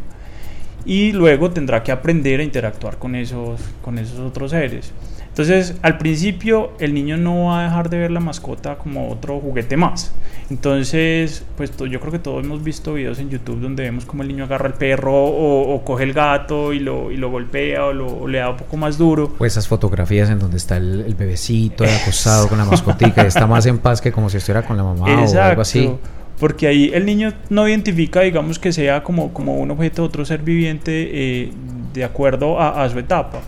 Y 0.86 1.12
luego 1.12 1.52
tendrá 1.52 1.84
que 1.84 1.92
aprender 1.92 2.40
a 2.40 2.44
interactuar 2.44 2.98
con 2.98 3.16
esos, 3.16 3.62
con 3.84 4.00
esos 4.00 4.20
otros 4.20 4.52
seres. 4.52 4.92
Entonces, 5.30 5.76
al 5.84 5.98
principio 5.98 6.72
el 6.80 6.94
niño 6.94 7.16
no 7.16 7.46
va 7.46 7.62
a 7.62 7.64
dejar 7.64 7.90
de 7.90 7.98
ver 7.98 8.12
la 8.12 8.20
mascota 8.20 8.78
como 8.78 9.10
otro 9.10 9.40
juguete 9.40 9.78
más. 9.78 10.12
Entonces, 10.50 11.44
pues 11.56 11.72
yo 11.78 12.00
creo 12.00 12.12
que 12.12 12.20
todos 12.20 12.44
hemos 12.44 12.64
visto 12.64 12.96
videos 12.96 13.20
en 13.20 13.30
YouTube 13.30 13.60
donde 13.62 13.84
vemos 13.84 14.06
como 14.06 14.24
el 14.24 14.30
niño 14.30 14.46
agarra 14.46 14.66
al 14.68 14.74
perro 14.74 15.14
o, 15.14 15.76
o 15.76 15.86
coge 15.86 16.04
el 16.04 16.14
gato 16.14 16.74
y 16.74 16.80
lo, 16.80 17.12
y 17.12 17.18
lo 17.18 17.30
golpea 17.30 17.86
o, 17.86 17.94
lo, 17.94 18.08
o, 18.08 18.28
le 18.28 18.40
da 18.40 18.50
un 18.50 18.58
poco 18.58 18.76
más 18.76 18.98
duro. 18.98 19.36
O 19.38 19.46
esas 19.46 19.68
fotografías 19.68 20.30
en 20.30 20.40
donde 20.40 20.58
está 20.58 20.78
el, 20.78 21.02
el 21.02 21.14
bebecito 21.14 21.86
acostado 21.86 22.48
con 22.50 22.58
la 22.58 22.66
mascotica 22.66 23.24
y 23.24 23.28
está 23.28 23.46
más 23.46 23.66
en 23.68 23.78
paz 23.78 24.02
que 24.02 24.12
como 24.12 24.30
si 24.30 24.38
estuviera 24.38 24.64
con 24.64 24.76
la 24.76 24.84
mamá 24.84 25.22
Exacto. 25.22 25.40
o 25.40 25.44
algo 25.44 25.62
así. 25.62 25.92
porque 26.40 26.68
ahí 26.68 26.92
el 26.94 27.06
niño 27.06 27.34
no 27.50 27.68
identifica, 27.68 28.22
digamos, 28.22 28.58
que 28.58 28.74
sea 28.74 29.04
como, 29.04 29.32
como 29.32 29.58
un 29.58 29.70
objeto, 29.70 30.04
otro 30.04 30.26
ser 30.26 30.42
viviente 30.42 30.92
eh, 30.92 31.52
de 31.94 32.04
acuerdo 32.04 32.60
a, 32.60 32.84
a, 32.84 32.90
su 32.90 32.98
etapa. 32.98 33.42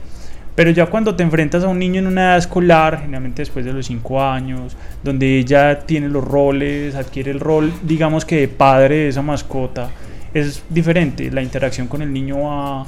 Pero 0.55 0.71
ya 0.71 0.85
cuando 0.87 1.15
te 1.15 1.23
enfrentas 1.23 1.63
a 1.63 1.67
un 1.67 1.79
niño 1.79 1.99
en 1.99 2.07
una 2.07 2.21
edad 2.21 2.37
escolar, 2.37 2.99
generalmente 2.99 3.41
después 3.41 3.65
de 3.65 3.73
los 3.73 3.85
5 3.85 4.23
años, 4.23 4.75
donde 5.03 5.37
ella 5.37 5.79
tiene 5.79 6.09
los 6.09 6.23
roles, 6.23 6.95
adquiere 6.95 7.31
el 7.31 7.39
rol, 7.39 7.71
digamos 7.83 8.25
que 8.25 8.41
de 8.41 8.47
padre 8.47 8.95
de 8.95 9.07
esa 9.09 9.21
mascota, 9.21 9.89
es 10.33 10.63
diferente. 10.69 11.31
La 11.31 11.41
interacción 11.41 11.87
con 11.87 12.01
el 12.01 12.11
niño 12.11 12.41
va, 12.41 12.85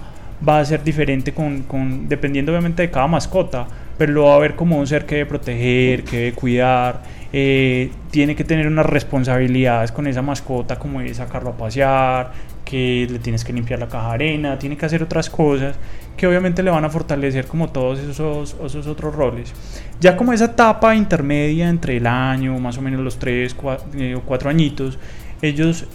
va 0.47 0.59
a 0.59 0.65
ser 0.65 0.83
diferente 0.83 1.33
con, 1.33 1.63
con, 1.63 2.09
dependiendo 2.09 2.51
obviamente 2.51 2.81
de 2.81 2.91
cada 2.91 3.07
mascota, 3.07 3.65
pero 3.97 4.11
lo 4.11 4.25
va 4.25 4.35
a 4.35 4.39
ver 4.39 4.55
como 4.55 4.77
un 4.77 4.87
ser 4.87 5.05
que 5.05 5.15
debe 5.15 5.29
proteger, 5.29 6.03
que 6.03 6.17
debe 6.17 6.33
cuidar 6.33 7.01
eh, 7.35 7.89
tiene 8.11 8.35
que 8.35 8.43
tener 8.43 8.67
unas 8.67 8.85
responsabilidades 8.85 9.91
con 9.91 10.05
esa 10.05 10.21
mascota, 10.21 10.77
como 10.77 11.01
es 11.01 11.17
sacarlo 11.17 11.49
a 11.49 11.57
pasear, 11.57 12.31
que 12.65 13.07
le 13.09 13.19
tienes 13.19 13.43
que 13.43 13.53
limpiar 13.53 13.79
la 13.79 13.87
caja 13.87 14.09
de 14.09 14.13
arena, 14.13 14.59
tiene 14.59 14.77
que 14.77 14.85
hacer 14.85 15.03
otras 15.03 15.29
cosas 15.29 15.75
que 16.17 16.27
obviamente 16.27 16.63
le 16.63 16.71
van 16.71 16.85
a 16.85 16.89
fortalecer 16.89 17.45
como 17.47 17.69
todos 17.69 17.99
esos, 17.99 18.55
esos 18.63 18.87
otros 18.87 19.15
roles. 19.15 19.53
Ya 19.99 20.15
como 20.15 20.33
esa 20.33 20.45
etapa 20.45 20.95
intermedia 20.95 21.69
entre 21.69 21.97
el 21.97 22.07
año, 22.07 22.57
más 22.59 22.77
o 22.77 22.81
menos 22.81 23.01
los 23.01 23.17
3 23.19 23.55
eh, 23.95 24.15
o 24.15 24.21
4 24.21 24.49
añitos, 24.49 24.99
ellos 25.41 25.87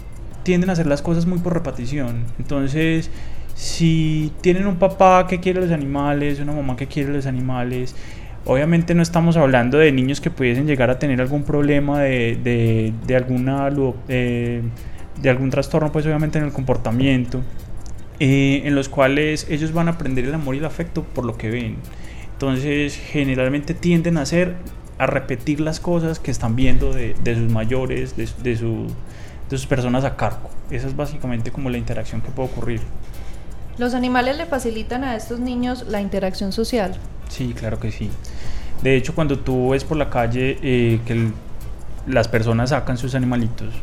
tienden 0.43 0.69
a 0.69 0.73
hacer 0.73 0.87
las 0.87 1.01
cosas 1.01 1.25
muy 1.25 1.39
por 1.39 1.53
repetición. 1.53 2.25
Entonces, 2.37 3.09
si 3.55 4.31
tienen 4.41 4.67
un 4.67 4.77
papá 4.77 5.25
que 5.27 5.39
quiere 5.39 5.61
los 5.61 5.71
animales, 5.71 6.39
una 6.39 6.53
mamá 6.53 6.75
que 6.75 6.87
quiere 6.87 7.11
los 7.11 7.25
animales, 7.25 7.95
Obviamente 8.45 8.95
no 8.95 9.03
estamos 9.03 9.37
hablando 9.37 9.77
de 9.77 9.91
niños 9.91 10.21
que 10.21 10.31
pudiesen 10.31 10.65
llegar 10.65 10.89
a 10.89 10.97
tener 10.97 11.21
algún 11.21 11.43
problema 11.43 11.99
de, 12.01 12.93
de, 13.05 13.15
alguna, 13.15 13.69
de 15.21 15.29
algún 15.29 15.49
trastorno, 15.49 15.91
pues 15.91 16.05
obviamente 16.05 16.37
en 16.37 16.45
el 16.45 16.51
comportamiento, 16.51 17.41
eh, 18.19 18.61
en 18.65 18.75
los 18.75 18.89
cuales 18.89 19.47
ellos 19.49 19.73
van 19.73 19.87
a 19.87 19.91
aprender 19.91 20.25
el 20.25 20.33
amor 20.33 20.55
y 20.55 20.59
el 20.59 20.65
afecto 20.65 21.03
por 21.03 21.25
lo 21.25 21.37
que 21.37 21.49
ven. 21.49 21.77
Entonces 22.33 22.95
generalmente 22.95 23.73
tienden 23.73 24.17
a 24.17 24.21
hacer, 24.21 24.55
a 24.97 25.05
repetir 25.07 25.59
las 25.59 25.79
cosas 25.79 26.19
que 26.19 26.31
están 26.31 26.55
viendo 26.55 26.93
de, 26.93 27.15
de 27.23 27.35
sus 27.35 27.51
mayores, 27.51 28.15
de, 28.15 28.29
de, 28.43 28.55
su, 28.55 28.87
de 29.49 29.57
sus 29.57 29.67
personas 29.67 30.05
a 30.05 30.15
cargo. 30.15 30.49
Esa 30.71 30.87
es 30.87 30.95
básicamente 30.95 31.51
como 31.51 31.69
la 31.69 31.77
interacción 31.77 32.21
que 32.21 32.29
puede 32.29 32.49
ocurrir. 32.49 32.81
¿Los 33.77 33.93
animales 33.93 34.37
le 34.37 34.45
facilitan 34.45 35.03
a 35.05 35.15
estos 35.15 35.39
niños 35.39 35.85
la 35.87 36.01
interacción 36.01 36.51
social? 36.51 36.95
Sí, 37.29 37.53
claro 37.57 37.79
que 37.79 37.91
sí. 37.91 38.09
De 38.83 38.95
hecho, 38.95 39.15
cuando 39.15 39.39
tú 39.39 39.69
ves 39.69 39.83
por 39.83 39.97
la 39.97 40.09
calle 40.09 40.57
eh, 40.61 40.99
que 41.05 41.29
las 42.07 42.27
personas 42.27 42.71
sacan 42.71 42.97
sus 42.97 43.15
animalitos, 43.15 43.73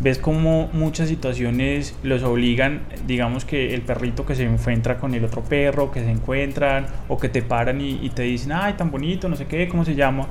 ves 0.00 0.18
como 0.18 0.68
muchas 0.72 1.08
situaciones 1.08 1.94
los 2.02 2.22
obligan, 2.22 2.82
digamos 3.06 3.44
que 3.44 3.74
el 3.74 3.82
perrito 3.82 4.26
que 4.26 4.34
se 4.34 4.44
encuentra 4.44 4.98
con 4.98 5.14
el 5.14 5.24
otro 5.24 5.42
perro, 5.42 5.90
que 5.90 6.00
se 6.00 6.10
encuentran, 6.10 6.86
o 7.08 7.18
que 7.18 7.28
te 7.28 7.42
paran 7.42 7.80
y, 7.80 7.98
y 8.02 8.10
te 8.10 8.22
dicen, 8.22 8.52
ay, 8.52 8.74
tan 8.74 8.90
bonito, 8.90 9.28
no 9.28 9.36
sé 9.36 9.46
qué, 9.46 9.68
cómo 9.68 9.84
se 9.84 9.94
llama. 9.94 10.28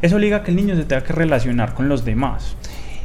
Eso 0.00 0.16
obliga 0.16 0.38
a 0.38 0.42
que 0.44 0.52
el 0.52 0.56
niño 0.56 0.76
se 0.76 0.84
tenga 0.84 1.02
que 1.02 1.12
relacionar 1.12 1.74
con 1.74 1.88
los 1.88 2.04
demás. 2.04 2.56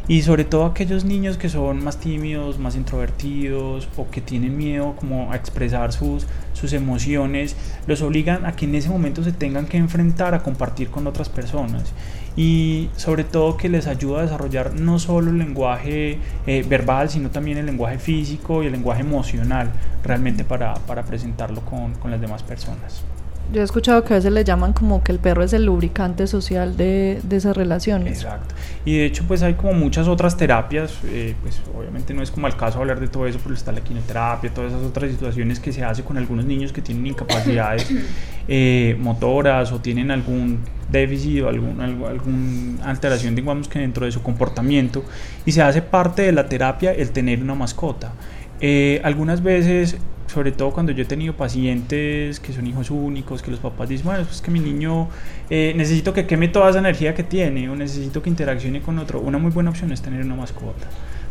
Y 0.06 0.24
sobre 0.24 0.44
todo 0.44 0.66
aquellos 0.66 1.06
niños 1.06 1.38
que 1.38 1.48
son 1.48 1.82
más 1.82 1.98
tímidos, 1.98 2.60
más 2.60 2.76
introvertidos 2.76 3.88
o 3.96 4.10
que 4.10 4.20
tienen 4.20 4.58
miedo 4.58 4.96
como 5.00 5.32
a 5.32 5.38
expresar 5.38 5.94
sus, 5.94 6.28
sus 6.52 6.74
emociones, 6.74 7.56
los 7.88 8.02
obligan 8.02 8.46
a 8.46 8.52
que 8.52 8.66
en 8.66 8.76
ese 8.76 8.90
momento 8.90 9.24
se 9.24 9.32
tengan 9.32 9.66
que 9.66 9.78
enfrentar 9.78 10.34
a 10.34 10.44
compartir 10.44 10.90
con 10.90 11.08
otras 11.08 11.30
personas 11.30 11.94
y 12.36 12.90
sobre 12.96 13.24
todo 13.24 13.58
que 13.58 13.70
les 13.70 13.88
ayuda 13.88 14.20
a 14.20 14.22
desarrollar 14.24 14.74
no 14.74 15.00
solo 15.00 15.30
el 15.30 15.38
lenguaje 15.38 16.18
eh, 16.48 16.66
verbal, 16.68 17.10
sino 17.10 17.30
también 17.30 17.58
el 17.58 17.66
lenguaje 17.66 18.00
físico 18.00 18.64
y 18.64 18.68
el 18.68 18.72
lenguaje 18.72 19.02
emocional 19.02 19.72
realmente 20.04 20.44
para, 20.44 20.74
para 20.74 21.04
presentarlo 21.04 21.62
con, 21.62 21.94
con 21.96 22.12
las 22.12 22.20
demás 22.20 22.44
personas. 22.44 23.04
Yo 23.52 23.62
he 23.62 23.64
escuchado 23.64 24.04
que 24.04 24.14
a 24.14 24.18
veces 24.18 24.32
le 24.32 24.44
llaman 24.44 24.74
como 24.74 25.04
que 25.04 25.12
el 25.12 25.20
perro 25.20 25.44
es 25.44 25.54
el 25.54 25.66
lubricante 25.66 26.28
social 26.28 26.78
de, 26.78 27.20
de 27.24 27.36
esas 27.36 27.56
relaciones. 27.56 28.24
Exacto. 28.24 28.56
Y 28.86 28.98
de 28.98 29.06
hecho 29.06 29.26
pues 29.28 29.44
hay 29.44 29.54
como 29.54 29.74
muchas 29.74 30.08
otras 30.08 30.38
terapias, 30.38 30.98
eh, 31.06 31.36
pues 31.42 31.62
obviamente 31.78 32.14
no 32.14 32.24
es 32.24 32.32
como 32.32 32.48
el 32.48 32.56
caso 32.56 32.80
hablar 32.80 33.00
de 33.00 33.08
todo 33.10 33.28
eso, 33.28 33.40
pero 33.44 33.54
está 33.54 33.72
la 33.72 33.82
quinoterapia, 33.82 34.52
todas 34.52 34.72
esas 34.72 34.84
otras 34.84 35.12
situaciones 35.12 35.60
que 35.60 35.72
se 35.72 35.84
hace 35.84 36.04
con 36.04 36.18
algunos 36.18 36.46
niños 36.46 36.72
que 36.72 36.82
tienen 36.82 37.06
incapacidades 37.06 37.88
eh, 38.48 38.98
motoras 39.00 39.72
o 39.72 39.80
tienen 39.80 40.10
algún 40.10 40.60
déficit 40.94 41.42
o 41.42 41.50
algún, 41.50 41.82
alguna 41.82 42.86
alteración 42.86 43.36
digamos 43.36 43.68
que 43.68 43.80
dentro 43.80 44.06
de 44.06 44.14
su 44.14 44.24
comportamiento 44.24 45.04
y 45.46 45.52
se 45.52 45.62
hace 45.62 45.82
parte 45.82 46.22
de 46.22 46.32
la 46.32 46.48
terapia 46.48 46.94
el 46.94 47.12
tener 47.12 47.42
una 47.42 47.56
mascota. 47.56 48.14
Eh, 48.62 49.02
algunas 49.04 49.44
veces 49.44 49.98
sobre 50.34 50.52
todo 50.52 50.72
cuando 50.72 50.92
yo 50.92 51.04
he 51.04 51.06
tenido 51.06 51.34
pacientes 51.36 52.40
que 52.40 52.54
son 52.54 52.66
hijos 52.66 52.90
únicos, 52.90 53.44
que 53.44 53.52
los 53.52 53.60
papás 53.60 53.90
dicen, 53.90 54.06
bueno, 54.06 54.26
es 54.30 54.42
que 54.42 54.50
mi 54.50 54.60
niño 54.60 55.10
eh, 55.50 55.74
necesito 55.76 56.12
que 56.12 56.26
queme 56.26 56.48
toda 56.48 56.70
esa 56.72 56.80
energía 56.80 57.14
que 57.14 57.24
tiene 57.24 57.70
o 57.70 57.76
necesito 57.76 58.24
que 58.24 58.30
interaccione 58.30 58.82
con 58.82 58.98
otro, 58.98 59.20
una 59.20 59.38
muy 59.38 59.52
buena 59.52 59.70
opción 59.70 59.92
es 59.92 60.02
tener 60.02 60.26
una 60.26 60.36
mascota. 60.36 60.88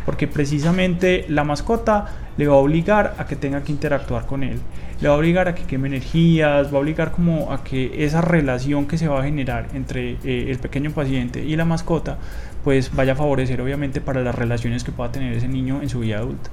Porque 0.07 0.27
precisamente 0.27 1.25
la 1.29 1.45
mascota 1.45 2.07
le 2.37 2.47
va 2.47 2.55
a 2.55 2.59
obligar 2.59 3.15
a 3.19 3.27
que 3.27 3.37
tenga 3.37 3.63
que 3.63 3.73
interactuar 3.73 4.27
con 4.27 4.43
él, 4.43 4.59
le 5.03 5.09
va 5.09 5.15
a 5.15 5.19
obligar 5.19 5.49
a 5.49 5.55
que 5.57 5.65
queme 5.65 5.89
energías, 5.89 6.73
va 6.73 6.79
a 6.79 6.81
obligar 6.81 7.11
como 7.11 7.53
a 7.53 7.65
que 7.65 8.05
esa 8.05 8.21
relación 8.21 8.87
que 8.87 8.97
se 8.97 9.09
va 9.09 9.19
a 9.19 9.25
generar 9.25 9.67
entre 9.75 10.13
eh, 10.23 10.47
el 10.49 10.59
pequeño 10.61 10.93
paciente 10.93 11.45
y 11.45 11.57
la 11.57 11.65
mascota, 11.65 12.19
pues 12.63 12.95
vaya 12.95 13.15
a 13.15 13.17
favorecer 13.17 13.61
obviamente 13.61 14.01
para 14.01 14.23
las 14.23 14.33
relaciones 14.33 14.85
que 14.85 14.93
pueda 14.93 15.11
tener 15.11 15.33
ese 15.33 15.49
niño 15.49 15.83
en 15.83 15.89
su 15.89 16.01
vida 16.01 16.19
adulta. 16.19 16.51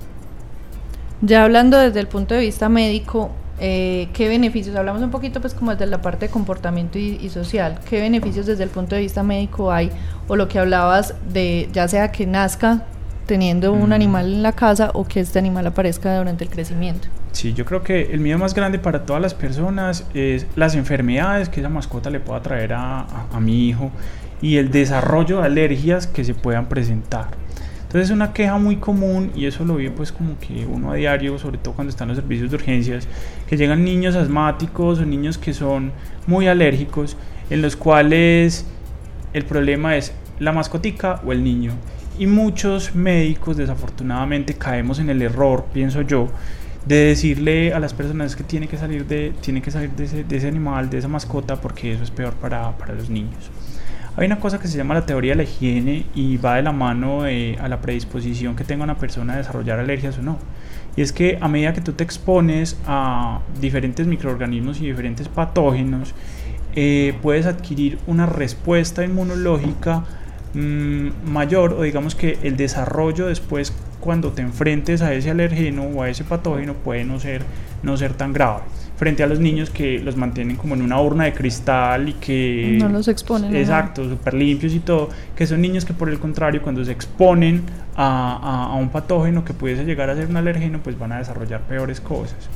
Ya 1.22 1.44
hablando 1.44 1.78
desde 1.78 2.00
el 2.00 2.08
punto 2.08 2.34
de 2.34 2.42
vista 2.42 2.70
médico, 2.70 3.30
eh, 3.60 4.10
¿qué 4.14 4.28
beneficios? 4.28 4.76
Hablamos 4.76 5.04
un 5.04 5.12
poquito 5.12 5.42
pues 5.42 5.54
como 5.54 5.70
desde 5.70 5.86
la 5.86 6.02
parte 6.02 6.26
de 6.26 6.32
comportamiento 6.32 6.98
y, 6.98 7.20
y, 7.22 7.30
social. 7.30 7.80
¿Qué 7.88 8.02
beneficios 8.02 8.48
desde 8.48 8.64
el 8.64 8.72
punto 8.72 8.96
de 8.96 9.02
vista 9.02 9.22
médico 9.22 9.72
hay? 9.72 9.92
O 10.28 10.36
lo 10.36 10.48
que 10.48 10.58
hablabas 10.58 11.14
de 11.32 11.70
ya 11.72 11.88
sea 11.88 12.12
que 12.12 12.26
nazca 12.26 12.86
teniendo 13.28 13.74
un 13.74 13.94
animal 13.94 14.26
en 14.26 14.42
la 14.42 14.54
casa 14.54 14.90
o 14.96 15.06
que 15.06 15.20
este 15.20 15.38
animal 15.38 15.68
aparezca 15.68 16.18
durante 16.18 16.46
el 16.46 16.50
crecimiento. 16.50 17.10
Sí, 17.32 17.54
yo 17.54 17.64
creo 17.64 17.84
que 17.84 18.12
el 18.12 18.20
miedo 18.20 18.38
más 18.38 18.54
grande 18.54 18.80
para 18.80 19.06
todas 19.06 19.22
las 19.22 19.34
personas 19.34 20.06
es 20.14 20.48
las 20.56 20.76
enfermedades 20.76 21.48
que 21.48 21.60
esa 21.60 21.70
mascota 21.70 22.10
le 22.10 22.20
pueda 22.20 22.42
traer 22.42 22.74
a, 22.74 23.06
a, 23.32 23.40
mi 23.40 23.70
hijo 23.70 23.92
y 24.42 24.58
el 24.58 24.72
desarrollo 24.72 25.40
de 25.40 25.46
alergias 25.46 26.08
que 26.08 26.24
se 26.24 26.34
puedan 26.34 26.68
presentar. 26.68 27.28
Entonces 27.84 28.10
es 28.10 28.16
una 28.16 28.34
queja 28.34 28.58
muy 28.58 28.76
común 28.76 29.32
y 29.36 29.46
eso 29.46 29.64
lo 29.64 29.76
vi 29.76 29.90
pues 29.90 30.12
como 30.12 30.38
que 30.40 30.66
uno 30.66 30.92
a 30.92 30.96
diario, 30.96 31.40
sobre 31.40 31.58
todo 31.58 31.74
cuando 31.76 31.90
están 31.90 32.08
los 32.08 32.18
servicios 32.18 32.50
de 32.50 32.56
urgencias, 32.56 33.08
que 33.48 33.58
llegan 33.58 33.84
niños 33.84 34.16
asmáticos 34.16 35.00
o 35.00 35.06
niños 35.06 35.38
que 35.38 35.54
son 35.54 35.92
muy 36.28 36.48
alérgicos, 36.48 37.16
en 37.50 37.62
los 37.62 37.76
cuales 37.76 38.66
el 39.34 39.46
problema 39.46 39.98
es 39.98 40.14
la 40.40 40.52
mascotica 40.52 41.22
o 41.26 41.32
el 41.32 41.44
niño. 41.44 41.72
Y 42.18 42.28
muchos 42.28 42.96
médicos 42.96 43.58
desafortunadamente 43.58 44.54
caemos 44.54 45.00
en 45.00 45.10
el 45.10 45.22
error, 45.22 45.66
pienso 45.74 46.02
yo, 46.02 46.28
de 46.86 46.96
decirle 46.96 47.74
a 47.74 47.80
las 47.80 47.94
personas 47.94 48.36
que 48.36 48.44
tiene 48.44 48.68
que 48.68 48.78
salir 48.78 49.06
de, 49.06 49.34
tiene 49.42 49.62
que 49.62 49.72
salir 49.72 49.92
de 49.92 50.38
ese, 50.38 50.48
animal, 50.48 50.90
de 50.90 50.98
esa 50.98 51.08
mascota, 51.08 51.58
porque 51.58 51.94
eso 51.94 52.04
es 52.04 52.12
peor 52.12 52.34
para, 52.34 52.78
para 52.78 52.94
los 52.94 53.10
niños. 53.10 53.52
Hay 54.16 54.26
una 54.26 54.40
cosa 54.40 54.60
que 54.60 54.68
se 54.68 54.78
llama 54.78 54.96
la 54.96 55.06
teoría 55.06 55.32
de 55.32 55.38
la 55.38 55.44
higiene 55.44 56.06
y 56.14 56.38
va 56.38 56.56
de 56.56 56.64
la 56.64 56.72
mano 56.72 57.26
eh, 57.26 57.58
a 57.62 57.70
la 57.70 57.80
predisposición 57.80 58.56
que 58.56 58.64
tenga 58.64 58.84
una 58.84 58.98
persona 58.98 59.34
a 59.34 59.38
desarrollar 59.38 59.80
alergias 59.80 60.18
o 60.18 60.22
no. 60.22 60.38
Y 60.98 61.02
es 61.02 61.14
que 61.14 61.38
a 61.40 61.48
medida 61.48 61.74
que 61.74 61.82
tú 61.82 61.94
te 61.94 62.04
expones 62.04 62.78
a 62.86 63.40
diferentes 63.62 64.08
microorganismos 64.08 64.82
y 64.82 64.88
diferentes 64.88 65.30
patógenos, 65.30 66.14
eh, 66.76 67.14
puedes 67.22 67.46
adquirir 67.46 67.98
una 68.08 68.26
respuesta 68.26 69.04
inmunológica 69.06 70.04
mmm, 70.54 71.10
mayor 71.26 71.74
o 71.74 71.84
digamos 71.84 72.16
que 72.16 72.38
el 72.44 72.58
desarrollo 72.58 73.28
después 73.28 73.74
cuando 74.00 74.32
te 74.32 74.42
enfrentes 74.42 75.02
a 75.02 75.14
ese 75.14 75.30
alergeno 75.30 75.84
o 75.84 76.04
a 76.04 76.10
ese 76.10 76.24
patógeno 76.24 76.74
puede 76.74 77.04
no 77.04 77.20
ser, 77.20 77.42
no 77.84 77.98
ser 77.98 78.14
tan 78.14 78.34
grave 78.34 78.64
frente 79.00 79.24
a 79.24 79.28
los 79.28 79.40
niños 79.40 79.70
que 79.70 80.00
los 80.00 80.18
mantienen 80.18 80.58
como 80.58 80.76
en 80.76 80.82
una 80.82 81.00
urna 81.00 81.24
de 81.24 81.34
cristal 81.34 82.10
y 82.10 82.14
que... 82.14 82.78
No 82.82 82.90
los 82.90 83.08
exponen. 83.08 83.56
Exacto, 83.56 84.10
súper 84.10 84.34
limpios 84.34 84.74
y 84.74 84.80
todo, 84.80 85.10
que 85.38 85.48
son 85.48 85.62
niños 85.62 85.86
que 85.86 85.94
por 85.94 86.10
el 86.10 86.20
contrario 86.20 86.62
cuando 86.62 86.84
se 86.84 86.92
exponen 86.92 87.64
a, 87.96 88.38
a, 88.42 88.74
a, 88.74 88.76
un 88.76 88.90
patógeno 88.90 89.46
que 89.46 89.54
pudiese 89.54 89.86
llegar 89.86 90.10
a 90.10 90.16
ser 90.16 90.28
un 90.28 90.36
alergeno, 90.36 90.82
pues 90.84 91.00
van 91.00 91.14
a 91.14 91.20
desarrollar 91.20 91.62
peores 91.62 92.02
cosas. 92.02 92.50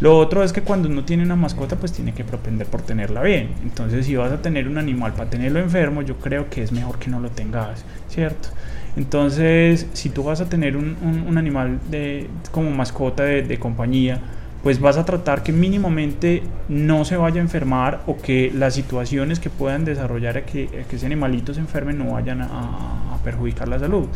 Lo 0.00 0.16
otro 0.16 0.42
es 0.42 0.52
que 0.52 0.62
cuando 0.62 0.88
uno 0.88 1.04
tiene 1.04 1.22
una 1.22 1.36
mascota, 1.36 1.76
pues 1.76 1.92
tiene 1.92 2.14
que 2.14 2.24
propender 2.24 2.66
por 2.66 2.80
tenerla 2.80 3.22
bien. 3.22 3.50
Entonces, 3.62 4.06
si 4.06 4.16
vas 4.16 4.32
a 4.32 4.40
tener 4.40 4.66
un 4.66 4.78
animal 4.78 5.12
para 5.12 5.28
tenerlo 5.28 5.60
enfermo, 5.60 6.00
yo 6.00 6.16
creo 6.16 6.48
que 6.48 6.62
es 6.62 6.72
mejor 6.72 6.98
que 6.98 7.10
no 7.10 7.20
lo 7.20 7.28
tengas, 7.28 7.84
¿cierto? 8.08 8.48
Entonces, 8.96 9.86
si 9.92 10.08
tú 10.08 10.24
vas 10.24 10.40
a 10.40 10.48
tener 10.48 10.76
un, 10.76 10.96
un, 11.26 11.38
animal 11.38 11.78
de, 11.90 12.28
como 12.50 12.70
mascota 12.70 13.24
de, 13.24 13.42
de 13.42 13.58
compañía, 13.58 14.20
pues 14.62 14.80
vas 14.80 14.96
a 14.96 15.04
tratar 15.04 15.42
que 15.42 15.52
mínimamente 15.52 16.42
no 16.68 17.04
se 17.04 17.16
vaya 17.16 17.40
a 17.40 17.42
enfermar 17.42 18.02
o 18.06 18.18
que 18.18 18.50
las 18.54 18.74
situaciones 18.74 19.40
que 19.40 19.48
puedan 19.48 19.84
desarrollar 19.84 20.36
a 20.36 20.44
que, 20.44 20.84
que 20.88 20.96
ese 20.96 21.06
animalito 21.06 21.54
se 21.54 21.60
enferme 21.60 21.92
no 21.92 22.12
vayan 22.12 22.42
a, 22.42 23.14
a, 23.14 23.18
perjudicar 23.24 23.68
la 23.68 23.78
salud. 23.78 24.06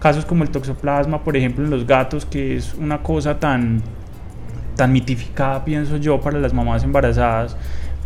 Casos 0.00 0.24
como 0.24 0.42
el 0.42 0.50
toxoplasma, 0.50 1.22
por 1.22 1.36
ejemplo, 1.36 1.64
en 1.64 1.70
los 1.70 1.86
gatos, 1.86 2.24
que 2.24 2.56
es 2.56 2.74
una 2.74 2.98
cosa 3.02 3.38
tan, 3.38 3.82
tan 4.76 4.92
mitificada, 4.92 5.64
pienso 5.64 5.96
yo, 5.96 6.20
para 6.20 6.38
las 6.38 6.52
mamás 6.52 6.84
embarazadas, 6.84 7.56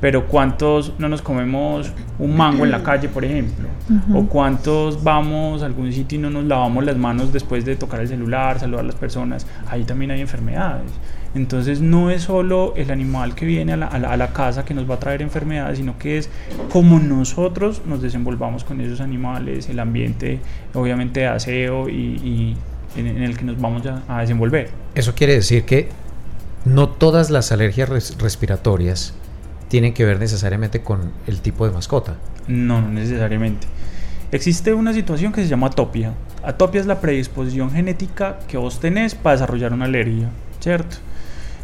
pero 0.00 0.26
cuántos 0.26 0.92
no 0.98 1.08
nos 1.08 1.22
comemos 1.22 1.92
un 2.18 2.36
mango 2.36 2.64
en 2.64 2.70
la 2.70 2.82
calle, 2.82 3.08
por 3.08 3.24
ejemplo, 3.24 3.68
o 4.14 4.26
cuántos 4.26 5.02
vamos 5.02 5.62
a 5.62 5.66
algún 5.66 5.92
sitio 5.92 6.18
y 6.18 6.22
no 6.22 6.30
nos 6.30 6.44
lavamos 6.44 6.84
las 6.84 6.96
manos 6.96 7.32
después 7.32 7.64
de 7.64 7.76
tocar 7.76 8.00
el 8.00 8.08
celular, 8.08 8.60
saludar 8.60 8.84
a 8.84 8.86
las 8.86 8.94
personas, 8.94 9.46
ahí 9.68 9.84
también 9.84 10.10
hay 10.12 10.20
enfermedades. 10.20 10.92
Entonces 11.34 11.80
no 11.80 12.10
es 12.10 12.22
solo 12.22 12.74
el 12.76 12.90
animal 12.90 13.34
que 13.34 13.44
viene 13.44 13.72
a 13.74 13.76
la, 13.76 13.86
a 13.86 14.16
la, 14.16 14.28
casa 14.28 14.64
que 14.64 14.72
nos 14.72 14.88
va 14.88 14.94
a 14.94 14.98
traer 14.98 15.20
enfermedades, 15.20 15.78
sino 15.78 15.98
que 15.98 16.18
es 16.18 16.30
como 16.70 16.98
nosotros 17.00 17.82
nos 17.84 18.00
desenvolvamos 18.00 18.64
con 18.64 18.80
esos 18.80 19.00
animales, 19.00 19.68
el 19.68 19.78
ambiente 19.78 20.40
obviamente 20.74 21.20
de 21.20 21.26
aseo 21.26 21.88
y, 21.88 22.56
en, 22.96 23.06
el 23.22 23.36
que 23.36 23.44
nos 23.44 23.60
vamos 23.60 23.82
a, 23.86 24.02
a, 24.08 24.20
desenvolver. 24.22 24.70
Eso 24.94 25.14
quiere 25.14 25.34
decir 25.34 25.64
que 25.64 25.88
no 26.68 26.88
todas 26.88 27.30
las 27.30 27.50
alergias 27.50 27.88
respiratorias 28.18 29.14
tienen 29.68 29.94
que 29.94 30.04
ver 30.04 30.18
necesariamente 30.18 30.82
con 30.82 31.12
el 31.26 31.40
tipo 31.40 31.66
de 31.66 31.72
mascota. 31.72 32.16
No, 32.46 32.80
no 32.80 32.88
necesariamente. 32.88 33.66
Existe 34.32 34.74
una 34.74 34.92
situación 34.92 35.32
que 35.32 35.42
se 35.42 35.48
llama 35.48 35.68
atopia. 35.68 36.12
Atopia 36.42 36.80
es 36.80 36.86
la 36.86 37.00
predisposición 37.00 37.70
genética 37.70 38.38
que 38.46 38.58
vos 38.58 38.80
tenés 38.80 39.14
para 39.14 39.36
desarrollar 39.36 39.72
una 39.72 39.86
alergia, 39.86 40.28
¿cierto? 40.60 40.98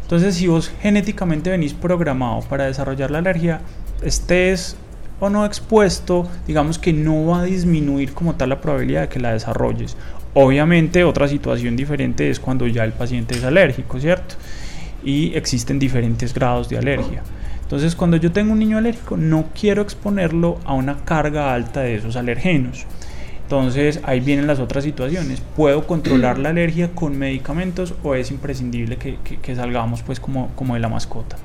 Entonces, 0.01 0.35
si 0.35 0.47
vos 0.47 0.71
genéticamente 0.81 1.49
venís 1.49 1.73
programado 1.73 2.41
para 2.41 2.65
desarrollar 2.65 3.11
la 3.11 3.19
alergia, 3.19 3.61
estés 4.01 4.75
o 5.19 5.29
no 5.29 5.45
expuesto, 5.45 6.27
digamos 6.47 6.77
que 6.77 6.93
no 6.93 7.27
va 7.27 7.41
a 7.41 7.43
disminuir 7.43 8.13
como 8.13 8.35
tal 8.35 8.49
la 8.49 8.61
probabilidad 8.61 9.01
de 9.01 9.09
que 9.09 9.19
la 9.19 9.33
desarrolles. 9.33 9.95
Obviamente, 10.33 11.03
otra 11.03 11.27
situación 11.27 11.75
diferente 11.75 12.29
es 12.29 12.39
cuando 12.39 12.67
ya 12.67 12.83
el 12.83 12.91
paciente 12.91 13.35
es 13.35 13.43
alérgico, 13.43 13.99
¿cierto? 13.99 14.35
Y 15.05 15.33
existen 15.35 15.79
diferentes 15.79 16.33
grados 16.33 16.67
de 16.67 16.77
alergia. 16.77 17.23
Entonces, 17.61 17.95
cuando 17.95 18.17
yo 18.17 18.31
tengo 18.31 18.51
un 18.51 18.59
niño 18.59 18.77
alérgico, 18.77 19.15
no 19.15 19.45
quiero 19.59 19.81
exponerlo 19.81 20.59
a 20.65 20.73
una 20.73 20.97
carga 21.05 21.53
alta 21.53 21.79
de 21.79 21.95
esos 21.95 22.15
alergenos. 22.15 22.85
Entonces, 23.43 24.01
ahí 24.03 24.19
vienen 24.19 24.47
las 24.47 24.59
otras 24.59 24.83
situaciones. 24.83 25.41
¿Puedo 25.55 25.85
controlar 25.85 26.39
la 26.39 26.49
alergia 26.49 26.91
con 26.93 27.17
medicamentos 27.17 27.93
o 28.03 28.15
es 28.15 28.31
imprescindible 28.31 28.97
que, 28.97 29.55
salgamos 29.55 30.01
pues 30.01 30.19
como, 30.19 30.49
como 30.55 30.73
de 30.73 30.79
la 30.79 30.89
mascota? 30.89 31.37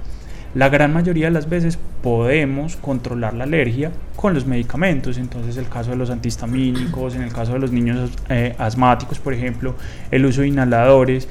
La 0.55 0.69
gran 0.69 0.93
mayoría 0.93 1.26
de 1.26 1.31
las 1.31 1.49
veces 1.49 1.79
podemos 2.02 2.76
controlar 2.76 3.35
la 3.35 3.45
alergia 3.45 3.93
con 4.17 4.35
los 4.35 4.47
medicamentos, 4.47 5.17
entonces 5.17 5.57
el 5.57 5.69
caso 5.69 5.90
de 5.90 5.97
los 5.97 6.11
antihistamínicos, 6.11 7.14
en 7.14 7.23
el 7.23 7.33
caso 7.33 7.52
de 7.52 7.61
los 7.61 7.71
niños 7.71 8.11
eh, 8.29 8.57
asmáticos, 8.59 9.21
por 9.21 9.33
ejemplo, 9.33 9.76
el 10.11 10.26
uso 10.26 10.40
de 10.40 10.49
inhaladores, 10.49 11.29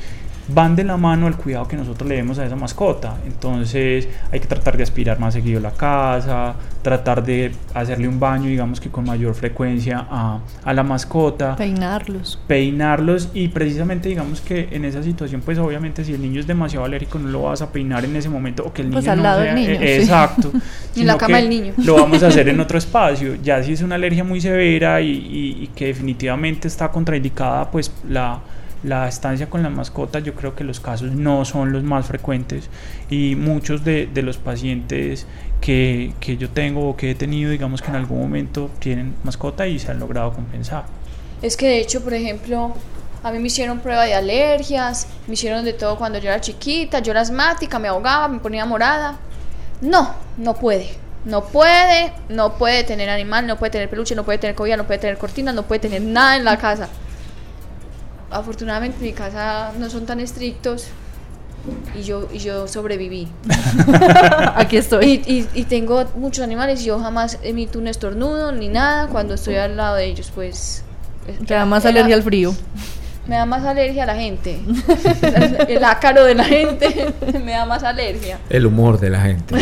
van 0.54 0.76
de 0.76 0.84
la 0.84 0.98
mano 0.98 1.28
al 1.28 1.36
cuidado 1.36 1.68
que 1.68 1.76
nosotros 1.76 2.08
le 2.08 2.16
demos 2.16 2.40
a 2.40 2.46
esa 2.46 2.56
mascota. 2.56 3.18
Entonces 3.26 4.08
hay 4.32 4.40
que 4.40 4.48
tratar 4.48 4.78
de 4.78 4.84
aspirar 4.84 5.20
más 5.20 5.34
seguido 5.34 5.60
la 5.60 5.72
casa, 5.72 6.56
tratar 6.82 7.24
de 7.24 7.52
hacerle 7.74 8.08
un 8.08 8.20
baño, 8.20 8.48
digamos 8.48 8.80
que 8.80 8.90
con 8.90 9.06
mayor 9.06 9.36
frecuencia 9.36 10.06
a, 10.10 10.40
a, 10.64 10.74
la 10.74 10.84
mascota. 10.84 11.56
Peinarlos. 11.56 12.40
Peinarlos 12.48 13.30
y 13.34 13.50
precisamente 13.50 14.10
digamos 14.10 14.42
que 14.42 14.70
en 14.72 14.86
esa 14.86 15.04
situación, 15.04 15.42
pues 15.42 15.58
obviamente 15.58 16.04
si 16.04 16.14
el 16.14 16.22
niño 16.22 16.40
es 16.40 16.48
demasiado 16.48 16.86
alérgico 16.86 17.20
no 17.20 17.30
lo 17.30 17.44
vas 17.44 17.62
a 17.62 17.72
peinar 17.72 18.06
en 18.06 18.16
ese 18.16 18.30
momento 18.30 18.64
o 18.66 18.74
que 18.74 18.82
el 18.82 18.90
pues 18.90 19.04
niño 19.04 19.12
al 19.12 19.18
no 19.18 19.24
lado 19.24 19.42
sea, 19.44 19.54
del 19.54 19.64
niño, 19.64 19.80
eh, 19.82 19.96
sí. 19.98 20.02
exacto. 20.04 20.52
En 20.96 21.08
la 21.08 21.18
cama 21.18 21.38
del 21.38 21.50
niño. 21.50 21.74
Lo 21.78 21.96
vamos 21.96 22.24
a 22.24 22.28
hacer 22.28 22.50
en 22.50 22.60
otro 22.60 22.78
espacio. 22.78 23.36
Ya 23.42 23.64
si 23.64 23.74
es 23.74 23.82
una 23.82 23.96
alergia 23.96 24.24
muy 24.24 24.42
severa 24.42 25.00
y, 25.02 25.10
y, 25.10 25.64
y 25.64 25.68
que 25.68 25.88
definitivamente 25.88 26.68
está 26.68 26.92
contraindicada, 26.92 27.72
pues 27.72 27.94
la 28.08 28.40
la 28.84 29.08
estancia 29.08 29.50
con 29.50 29.62
la 29.62 29.70
mascota 29.70 30.20
yo 30.20 30.34
creo 30.36 30.56
que 30.56 30.64
los 30.64 30.80
casos 30.80 31.12
no 31.12 31.44
son 31.46 31.72
los 31.72 31.84
más 31.84 32.06
frecuentes 32.06 32.70
y 33.10 33.36
muchos 33.36 33.84
de, 33.84 34.10
los 34.16 34.38
pacientes 34.38 35.26
que, 35.62 36.14
que, 36.20 36.38
yo 36.38 36.50
tengo 36.50 36.90
o 36.90 36.96
que 36.96 37.12
he 37.12 37.16
tenido 37.16 37.52
digamos 37.52 37.82
que 37.82 37.90
en 37.90 37.96
algún 37.96 38.20
momento 38.20 38.70
tienen 38.80 39.16
mascota 39.24 39.68
y 39.68 39.80
se 39.80 39.92
han 39.92 40.00
logrado 40.00 40.34
compensar. 40.34 40.86
Es 41.42 41.56
que 41.56 41.68
de 41.68 41.80
hecho, 41.80 42.04
por 42.04 42.14
ejemplo, 42.14 42.76
a 43.24 43.32
mí 43.32 43.40
me 43.40 43.48
hicieron 43.48 43.80
prueba 43.80 44.04
de 44.04 44.14
alergias, 44.14 45.08
me 45.28 45.34
hicieron 45.34 45.64
de 45.64 45.74
todo 45.74 45.98
cuando 45.98 46.20
yo 46.20 46.30
era 46.30 46.42
chiquita, 46.42 47.00
yo 47.00 47.12
era 47.12 47.22
asmática, 47.22 47.80
me 47.80 47.88
ahogaba, 47.88 48.28
me 48.28 48.40
ponía 48.40 48.66
morada. 48.66 49.18
No, 49.82 50.16
no 50.38 50.56
puede. 50.56 50.90
No 51.24 51.46
puede, 51.46 52.12
no 52.30 52.54
puede 52.54 52.84
tener 52.84 53.10
animal, 53.10 53.46
no 53.46 53.58
puede 53.58 53.72
tener 53.72 53.90
peluche, 53.90 54.16
no 54.16 54.24
puede 54.24 54.38
tener 54.38 54.56
cobija, 54.56 54.78
no 54.78 54.86
puede 54.86 55.00
tener 55.00 55.18
cortina, 55.18 55.54
no 55.54 55.64
puede 55.64 55.80
tener 55.80 56.02
nada 56.02 56.38
en 56.38 56.46
la 56.46 56.58
casa 56.58 56.90
afortunadamente 58.32 58.98
en 58.98 59.04
mi 59.04 59.14
casa 59.14 59.72
no 59.78 59.90
son 59.90 60.06
tan 60.06 60.20
estrictos 60.20 60.88
y 61.96 62.04
yo, 62.04 62.28
y 62.32 62.40
yo 62.40 62.68
sobreviví. 62.68 63.28
Aquí 64.56 64.78
estoy. 64.78 65.22
Y, 65.26 65.32
y, 65.32 65.48
y, 65.54 65.64
tengo 65.66 66.06
muchos 66.16 66.44
animales 66.44 66.82
y 66.82 66.86
yo 66.86 67.00
jamás 67.00 67.38
emito 67.44 67.80
un 67.80 67.88
estornudo 67.88 68.52
ni 68.52 68.70
nada 68.70 69.08
cuando 69.08 69.34
estoy 69.34 69.56
al 69.56 69.78
lado 69.78 69.96
de 69.96 70.06
ellos, 70.06 70.32
pues... 70.34 70.84
Te 71.46 71.54
da 71.54 71.66
más 71.66 71.86
alergia 71.86 72.16
al 72.16 72.24
frío. 72.24 72.56
Me 73.28 73.36
da 73.36 73.46
más 73.46 73.64
alergia 73.64 74.04
a 74.04 74.06
la 74.08 74.16
gente. 74.16 74.60
El 75.68 75.84
ácaro 75.84 76.26
de 76.26 76.34
la 76.34 76.44
gente 76.44 77.14
me 77.46 77.52
da 77.52 77.66
más 77.66 77.84
alergia. 77.84 78.40
El 78.50 78.66
humor 78.66 79.00
de 79.00 79.10
la 79.12 79.22
gente. 79.22 79.56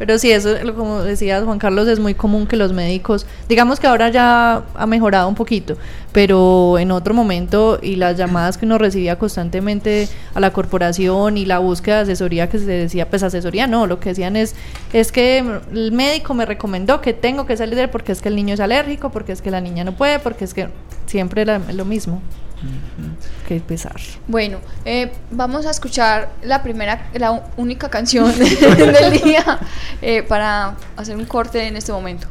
Pero 0.00 0.18
sí, 0.18 0.32
eso, 0.32 0.54
como 0.74 1.02
decía 1.02 1.42
Juan 1.42 1.58
Carlos, 1.58 1.86
es 1.86 2.00
muy 2.00 2.14
común 2.14 2.46
que 2.46 2.56
los 2.56 2.72
médicos, 2.72 3.26
digamos 3.50 3.78
que 3.78 3.86
ahora 3.86 4.08
ya 4.08 4.62
ha 4.74 4.86
mejorado 4.86 5.28
un 5.28 5.34
poquito, 5.34 5.76
pero 6.10 6.78
en 6.78 6.90
otro 6.90 7.12
momento 7.12 7.78
y 7.82 7.96
las 7.96 8.16
llamadas 8.16 8.56
que 8.56 8.64
uno 8.64 8.78
recibía 8.78 9.18
constantemente 9.18 10.08
a 10.32 10.40
la 10.40 10.54
corporación 10.54 11.36
y 11.36 11.44
la 11.44 11.58
búsqueda 11.58 11.96
de 11.96 12.02
asesoría 12.04 12.48
que 12.48 12.58
se 12.58 12.64
decía, 12.64 13.10
pues 13.10 13.22
asesoría 13.22 13.66
no, 13.66 13.86
lo 13.86 14.00
que 14.00 14.08
decían 14.08 14.36
es, 14.36 14.54
es 14.94 15.12
que 15.12 15.44
el 15.70 15.92
médico 15.92 16.32
me 16.32 16.46
recomendó 16.46 17.02
que 17.02 17.12
tengo 17.12 17.44
que 17.44 17.58
salir 17.58 17.90
porque 17.90 18.12
es 18.12 18.22
que 18.22 18.30
el 18.30 18.36
niño 18.36 18.54
es 18.54 18.60
alérgico, 18.60 19.10
porque 19.10 19.32
es 19.32 19.42
que 19.42 19.50
la 19.50 19.60
niña 19.60 19.84
no 19.84 19.92
puede, 19.92 20.18
porque 20.18 20.46
es 20.46 20.54
que 20.54 20.68
siempre 21.04 21.42
era 21.42 21.58
lo 21.74 21.84
mismo. 21.84 22.22
Qué 23.48 23.60
pesar. 23.60 24.00
Bueno, 24.26 24.58
eh, 24.84 25.12
vamos 25.30 25.66
a 25.66 25.70
escuchar 25.70 26.30
la 26.42 26.62
primera, 26.62 27.08
la 27.14 27.42
única 27.56 27.88
canción 27.88 28.32
del 28.38 29.20
día 29.22 29.58
eh, 30.02 30.22
para 30.22 30.76
hacer 30.96 31.16
un 31.16 31.24
corte 31.24 31.66
en 31.66 31.76
este 31.76 31.92
momento. 31.92 32.28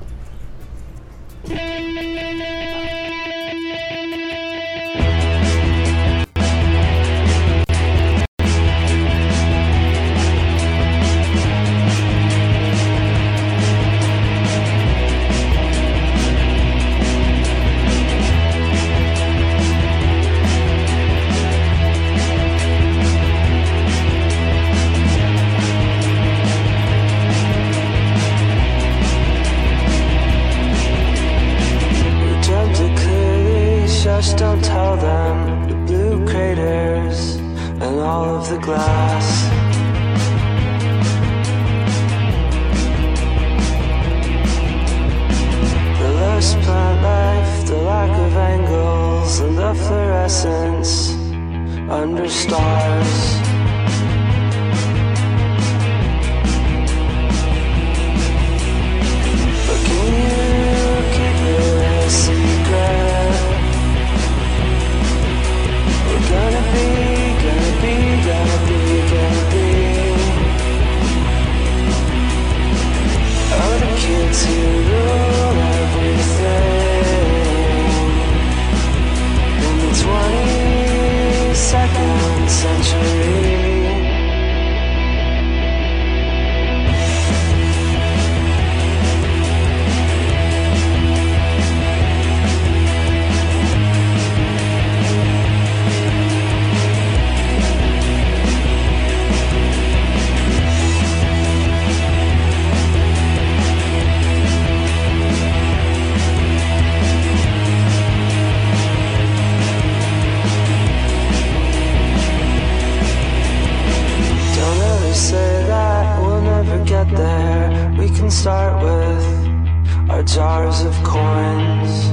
Jars 120.36 120.82
of 120.84 120.94
coins. 121.04 122.12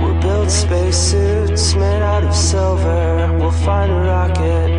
We'll 0.00 0.20
build 0.20 0.50
spacesuits 0.50 1.74
made 1.74 2.02
out 2.02 2.22
of 2.22 2.34
silver. 2.34 3.36
We'll 3.38 3.50
find 3.50 3.90
a 3.90 3.94
rocket 3.94 4.75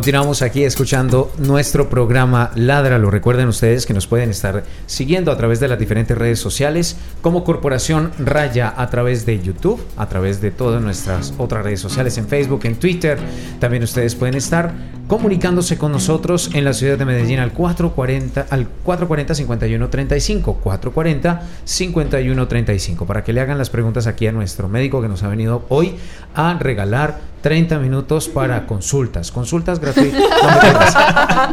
Continuamos 0.00 0.40
aquí 0.40 0.64
escuchando 0.64 1.30
nuestro 1.36 1.90
programa 1.90 2.52
Ládralo. 2.54 3.10
Recuerden 3.10 3.48
ustedes 3.48 3.84
que 3.84 3.92
nos 3.92 4.06
pueden 4.06 4.30
estar 4.30 4.64
siguiendo 4.86 5.30
a 5.30 5.36
través 5.36 5.60
de 5.60 5.68
las 5.68 5.78
diferentes 5.78 6.16
redes 6.16 6.38
sociales 6.38 6.96
como 7.20 7.44
Corporación 7.44 8.10
Raya 8.18 8.72
a 8.74 8.88
través 8.88 9.26
de 9.26 9.42
YouTube, 9.42 9.78
a 9.98 10.08
través 10.08 10.40
de 10.40 10.52
todas 10.52 10.80
nuestras 10.80 11.34
otras 11.36 11.64
redes 11.64 11.80
sociales 11.80 12.16
en 12.16 12.26
Facebook, 12.28 12.62
en 12.64 12.76
Twitter. 12.76 13.18
También 13.58 13.82
ustedes 13.82 14.14
pueden 14.14 14.36
estar 14.36 14.72
comunicándose 15.10 15.76
con 15.76 15.90
nosotros 15.90 16.50
en 16.54 16.64
la 16.64 16.72
ciudad 16.72 16.96
de 16.96 17.04
Medellín 17.04 17.40
al 17.40 17.50
440 17.52 18.46
al 18.48 18.68
440 18.84 19.34
5135 19.34 20.54
440 20.62 21.42
5135 21.64 23.06
para 23.06 23.24
que 23.24 23.32
le 23.32 23.40
hagan 23.40 23.58
las 23.58 23.70
preguntas 23.70 24.06
aquí 24.06 24.28
a 24.28 24.32
nuestro 24.32 24.68
médico 24.68 25.02
que 25.02 25.08
nos 25.08 25.24
ha 25.24 25.28
venido 25.28 25.64
hoy 25.68 25.96
a 26.36 26.54
regalar 26.60 27.18
30 27.42 27.78
minutos 27.78 28.28
para 28.28 28.66
consultas, 28.66 29.32
consultas 29.32 29.80
gratuitas. 29.80 30.22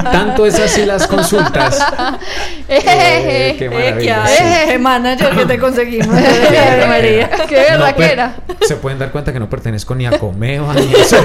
No. 0.04 0.12
Tanto 0.12 0.46
es 0.46 0.60
así 0.60 0.86
las 0.86 1.08
consultas. 1.08 1.84
Eh, 2.70 3.56
qué 3.58 3.66
Eh, 3.66 3.70
maravilla, 3.70 4.24
¿qué 4.26 4.30
sí. 4.30 4.72
Eh, 4.74 4.78
manager 4.78 5.30
que 5.36 5.46
te 5.46 5.58
conseguimos. 5.58 6.14
Eh, 6.18 6.86
María. 6.88 7.30
Qué 7.48 7.56
verdad 7.56 7.90
No, 7.92 7.96
que 7.96 8.12
era. 8.12 8.36
Se 8.62 8.76
pueden 8.76 9.00
dar 9.00 9.12
cuenta 9.12 9.32
que 9.32 9.40
no 9.40 9.50
pertenezco 9.50 9.96
ni 9.96 10.06
a 10.06 10.20
Comeo 10.20 10.72
ni 10.74 10.94
a 10.94 10.98
eso. 11.02 11.18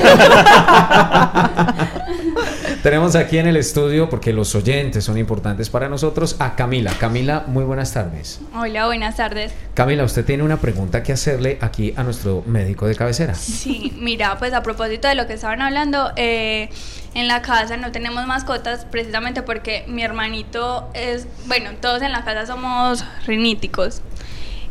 Tenemos 2.83 3.15
aquí 3.15 3.39
en 3.39 3.47
el 3.47 3.57
estudio, 3.57 4.11
porque 4.11 4.33
los 4.33 4.57
oyentes 4.57 5.05
son 5.05 5.17
importantes 5.17 5.71
para 5.71 5.89
nosotros, 5.89 6.35
a 6.41 6.57
Camila. 6.57 6.93
Camila, 6.99 7.45
muy 7.47 7.63
buenas 7.63 7.93
tardes. 7.93 8.41
Hola, 8.57 8.87
buenas 8.87 9.15
tardes. 9.15 9.53
Camila, 9.75 10.03
usted 10.03 10.25
tiene 10.25 10.43
una 10.43 10.57
pregunta 10.57 11.05
que 11.05 11.13
hacerle 11.13 11.59
aquí 11.61 11.95
a 11.97 12.03
nuestro 12.03 12.43
médico 12.45 12.89
de 12.89 12.97
cabecera. 12.97 13.37
Sí, 13.37 13.97
mira, 14.01 14.37
pues 14.37 14.53
a 14.53 14.65
propósito 14.65 15.07
de 15.07 15.15
lo 15.15 15.29
que 15.29 15.35
estaban 15.35 15.63
hablando, 15.63 16.11
eh, 16.17 16.71
en 17.15 17.29
la 17.29 17.41
casa 17.41 17.77
no 17.77 17.93
tenemos 17.93 18.27
mascotas 18.27 18.85
precisamente 18.85 19.43
porque 19.43 19.85
mi 19.87 20.03
hermanito 20.03 20.91
es, 20.93 21.29
bueno, 21.47 21.71
todos 21.81 22.03
en 22.03 22.11
la 22.11 22.25
casa 22.25 22.47
somos 22.47 23.05
riníticos. 23.29 24.03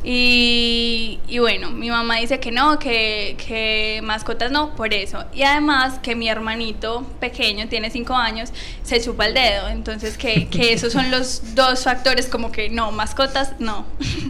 Y, 0.04 1.20
y 1.28 1.38
bueno, 1.38 1.70
mi 1.70 1.90
mamá 1.92 2.18
dice 2.18 2.40
que 2.40 2.52
no, 2.52 2.80
que, 2.80 3.36
que 3.46 4.02
mascotas 4.04 4.52
no, 4.52 4.76
por 4.76 4.94
eso. 4.94 5.26
Y 5.34 5.44
además 5.44 6.00
que 6.00 6.16
mi 6.16 6.28
hermanito 6.28 7.06
pequeño, 7.20 7.68
tiene 7.68 7.92
cinco 7.92 8.16
años, 8.16 8.52
se 8.84 9.00
chupa 9.02 9.28
el 9.28 9.36
dedo. 9.36 9.70
Entonces 9.70 10.18
que, 10.18 10.48
que 10.48 10.74
esos 10.74 10.94
son 10.94 11.12
los 11.12 11.56
dos 11.56 11.84
factores 11.84 12.28
como 12.28 12.52
que 12.52 12.70
no, 12.70 12.92
mascotas 12.92 13.54
no. 13.60 13.86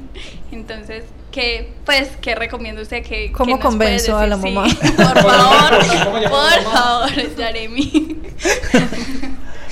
Entonces, 0.51 1.05
que 1.31 1.71
pues, 1.85 2.09
¿qué 2.19 2.35
recomienda 2.35 2.81
usted 2.81 3.03
que... 3.03 3.31
¿Cómo 3.31 3.57
que 3.57 3.61
convenzo 3.61 4.17
a 4.17 4.27
la 4.27 4.35
decir? 4.35 4.53
mamá? 4.53 4.69
Sí, 4.69 4.91
por 4.91 5.21
favor, 5.21 6.29
por 6.29 6.73
favor, 6.73 7.09
Jeremy. 7.37 8.17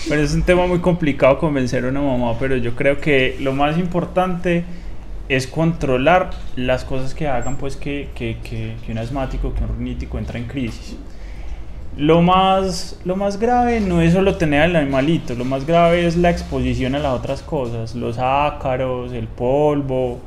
Pero 0.07 0.23
es 0.23 0.33
un 0.33 0.43
tema 0.43 0.65
muy 0.65 0.79
complicado 0.79 1.37
convencer 1.37 1.83
a 1.83 1.89
una 1.89 2.01
mamá, 2.01 2.39
pero 2.39 2.55
yo 2.55 2.75
creo 2.75 3.01
que 3.01 3.35
lo 3.41 3.51
más 3.51 3.77
importante 3.77 4.63
es 5.29 5.47
controlar 5.47 6.31
las 6.55 6.83
cosas 6.83 7.13
que 7.13 7.27
hagan 7.27 7.55
pues 7.55 7.77
que, 7.77 8.09
que, 8.15 8.37
que, 8.43 8.75
que 8.85 8.91
un 8.91 8.97
asmático, 8.97 9.53
que 9.53 9.63
un 9.63 9.77
rinítico 9.77 10.17
entra 10.17 10.39
en 10.39 10.45
crisis. 10.45 10.97
Lo 11.95 12.21
más, 12.21 12.99
lo 13.05 13.15
más 13.15 13.39
grave 13.39 13.79
no 13.79 14.01
es 14.01 14.13
solo 14.13 14.35
tener 14.37 14.61
al 14.61 14.75
animalito, 14.75 15.35
lo 15.35 15.45
más 15.45 15.65
grave 15.65 16.05
es 16.05 16.17
la 16.17 16.29
exposición 16.29 16.95
a 16.95 16.99
las 16.99 17.13
otras 17.13 17.41
cosas, 17.41 17.95
los 17.95 18.17
ácaros, 18.17 19.13
el 19.13 19.27
polvo. 19.27 20.19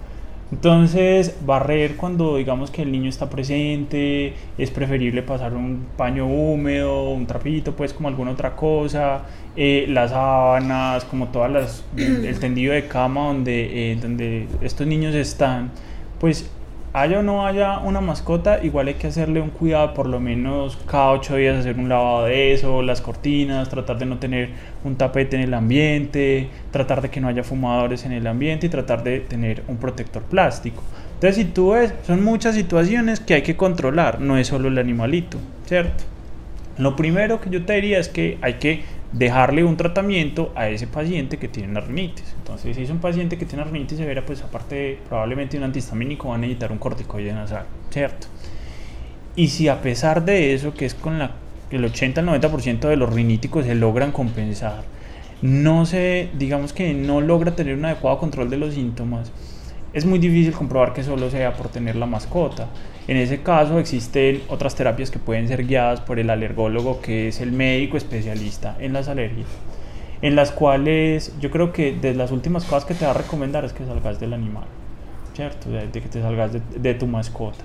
Entonces, 0.53 1.35
barrer 1.47 1.97
cuando 1.97 2.37
digamos 2.37 2.71
que 2.71 2.83
el 2.83 2.93
niño 2.93 3.09
está 3.09 3.31
presente, 3.31 4.35
es 4.59 4.71
preferible 4.71 5.23
pasar 5.23 5.55
un 5.55 5.87
paño 5.97 6.27
húmedo, 6.27 7.09
un 7.09 7.27
trapito, 7.27 7.75
pues 7.75 7.95
como 7.95 8.09
alguna 8.09 8.33
otra 8.33 8.55
cosa, 8.55 9.23
eh, 9.57 9.87
las 9.89 10.11
sábanas, 10.11 11.07
como 11.07 11.29
todas 11.29 11.51
las, 11.51 11.85
el 11.97 12.39
tendido 12.41 12.75
de 12.75 12.87
cama 12.87 13.29
donde, 13.29 13.93
eh, 13.93 13.97
donde 13.97 14.47
estos 14.61 14.87
niños 14.87 15.15
están, 15.15 15.71
pues 16.21 16.51
haya 16.95 17.21
o 17.21 17.23
no 17.23 17.47
haya 17.47 17.79
una 17.79 18.01
mascota, 18.01 18.63
igual 18.63 18.89
hay 18.89 18.95
que 18.95 19.07
hacerle 19.07 19.41
un 19.41 19.51
cuidado, 19.51 19.95
por 19.95 20.07
lo 20.07 20.21
menos 20.21 20.79
cada 20.87 21.11
ocho 21.13 21.37
días 21.37 21.59
hacer 21.59 21.79
un 21.79 21.89
lavado 21.89 22.27
de 22.27 22.53
eso, 22.53 22.83
las 22.83 23.01
cortinas, 23.01 23.69
tratar 23.71 23.99
de 23.99 24.07
no 24.07 24.19
tener 24.19 24.51
un 24.85 24.97
tapete 24.97 25.37
en 25.37 25.43
el 25.43 25.55
ambiente, 25.55 26.49
tratar 26.71 27.01
de 27.01 27.09
que 27.09 27.21
no 27.21 27.29
haya 27.29 27.45
fumadores 27.45 28.05
en 28.05 28.13
el 28.13 28.27
ambiente 28.27 28.67
y 28.67 28.69
tratar 28.69 29.03
de 29.03 29.21
tener 29.21 29.63
un 29.69 29.79
protector 29.79 30.23
plástico. 30.23 30.83
Entonces, 31.15 31.37
si 31.37 31.45
tú 31.51 31.71
ves, 31.71 31.95
son 32.07 32.23
muchas 32.23 32.55
situaciones 32.55 33.21
que 33.21 33.35
hay 33.35 33.43
que 33.43 33.57
controlar, 33.57 34.21
no 34.21 34.37
es 34.37 34.49
solo 34.49 34.69
el 34.69 34.77
animalito, 34.77 35.39
¿cierto? 35.67 36.05
Lo 36.79 36.97
primero 36.97 37.41
que 37.41 37.49
yo 37.49 37.65
te 37.65 37.75
diría 37.75 37.99
es 37.99 38.09
que 38.09 38.39
hay 38.43 38.55
que 38.55 38.83
dejarle 39.13 39.65
un 39.65 39.77
tratamiento 39.77 40.53
a 40.55 40.69
ese 40.69 40.87
paciente 40.87 41.39
que 41.39 41.49
tiene 41.49 41.71
una 41.71 41.81
rinitis. 41.81 42.35
Entonces, 42.39 42.77
si 42.77 42.83
es 42.83 42.91
un 42.91 42.99
paciente 42.99 43.37
que 43.39 43.45
tiene 43.45 43.63
una 43.63 43.71
rinitis 43.71 43.99
severa, 43.99 44.25
pues 44.25 44.43
aparte 44.43 44.99
probablemente 45.09 45.59
un 45.59 45.65
antihistamínico 45.65 46.29
va 46.29 46.37
a 46.37 46.39
necesitar 46.39 46.73
un 46.73 46.79
corticoide 46.79 47.33
nasal, 47.33 47.67
¿cierto? 47.91 48.27
Y 49.37 49.49
si 49.49 49.69
a 49.69 49.81
pesar 49.81 50.25
de 50.25 50.55
eso, 50.55 50.75
que 50.75 50.87
es 50.87 50.95
con 50.95 51.21
el 51.71 51.85
80 51.85 52.21
al 52.21 52.27
90% 52.27 52.81
de 52.81 52.97
los 52.97 53.13
riníticos 53.13 53.65
se 53.65 53.75
logran 53.75 54.13
compensar, 54.13 54.85
no 55.41 55.87
se, 55.87 56.29
digamos 56.39 56.73
que 56.73 56.95
no 56.95 57.21
logra 57.21 57.57
tener 57.57 57.77
un 57.77 57.85
adecuado 57.85 58.19
control 58.19 58.49
de 58.51 58.59
los 58.59 58.75
síntomas, 58.75 59.33
es 59.93 60.07
muy 60.07 60.19
difícil 60.19 60.53
comprobar 60.53 60.93
que 60.93 61.03
solo 61.03 61.31
sea 61.31 61.55
por 61.55 61.69
tener 61.69 61.97
la 61.97 62.07
mascota. 62.07 62.69
En 63.09 63.17
ese 63.17 63.43
caso 63.43 63.79
existen 63.79 64.43
otras 64.49 64.75
terapias 64.75 65.11
que 65.11 65.19
pueden 65.19 65.49
ser 65.49 65.67
guiadas 65.67 66.01
por 66.01 66.19
el 66.19 66.31
alergólogo, 66.31 67.01
que 67.01 67.29
es 67.29 67.41
el 67.41 67.53
médico 67.53 67.97
especialista 67.97 68.77
en 68.79 68.93
las 68.93 69.09
alergias, 69.09 69.49
en 70.23 70.37
las 70.37 70.53
cuales 70.53 71.35
yo 71.41 71.51
creo 71.51 71.73
que 71.73 71.93
de 71.93 72.15
las 72.15 72.31
últimas 72.31 72.65
cosas 72.65 72.85
que 72.85 72.95
te 72.95 73.05
va 73.05 73.11
a 73.11 73.15
recomendar 73.15 73.65
es 73.65 73.73
que 73.73 73.85
salgas 73.85 74.21
del 74.21 74.33
animal, 74.33 74.65
¿cierto? 75.35 75.71
De, 75.71 75.91
que 75.91 76.09
te 76.09 76.23
salgas 76.23 76.53
de 76.53 76.95
tu 76.95 77.07
mascota. 77.07 77.65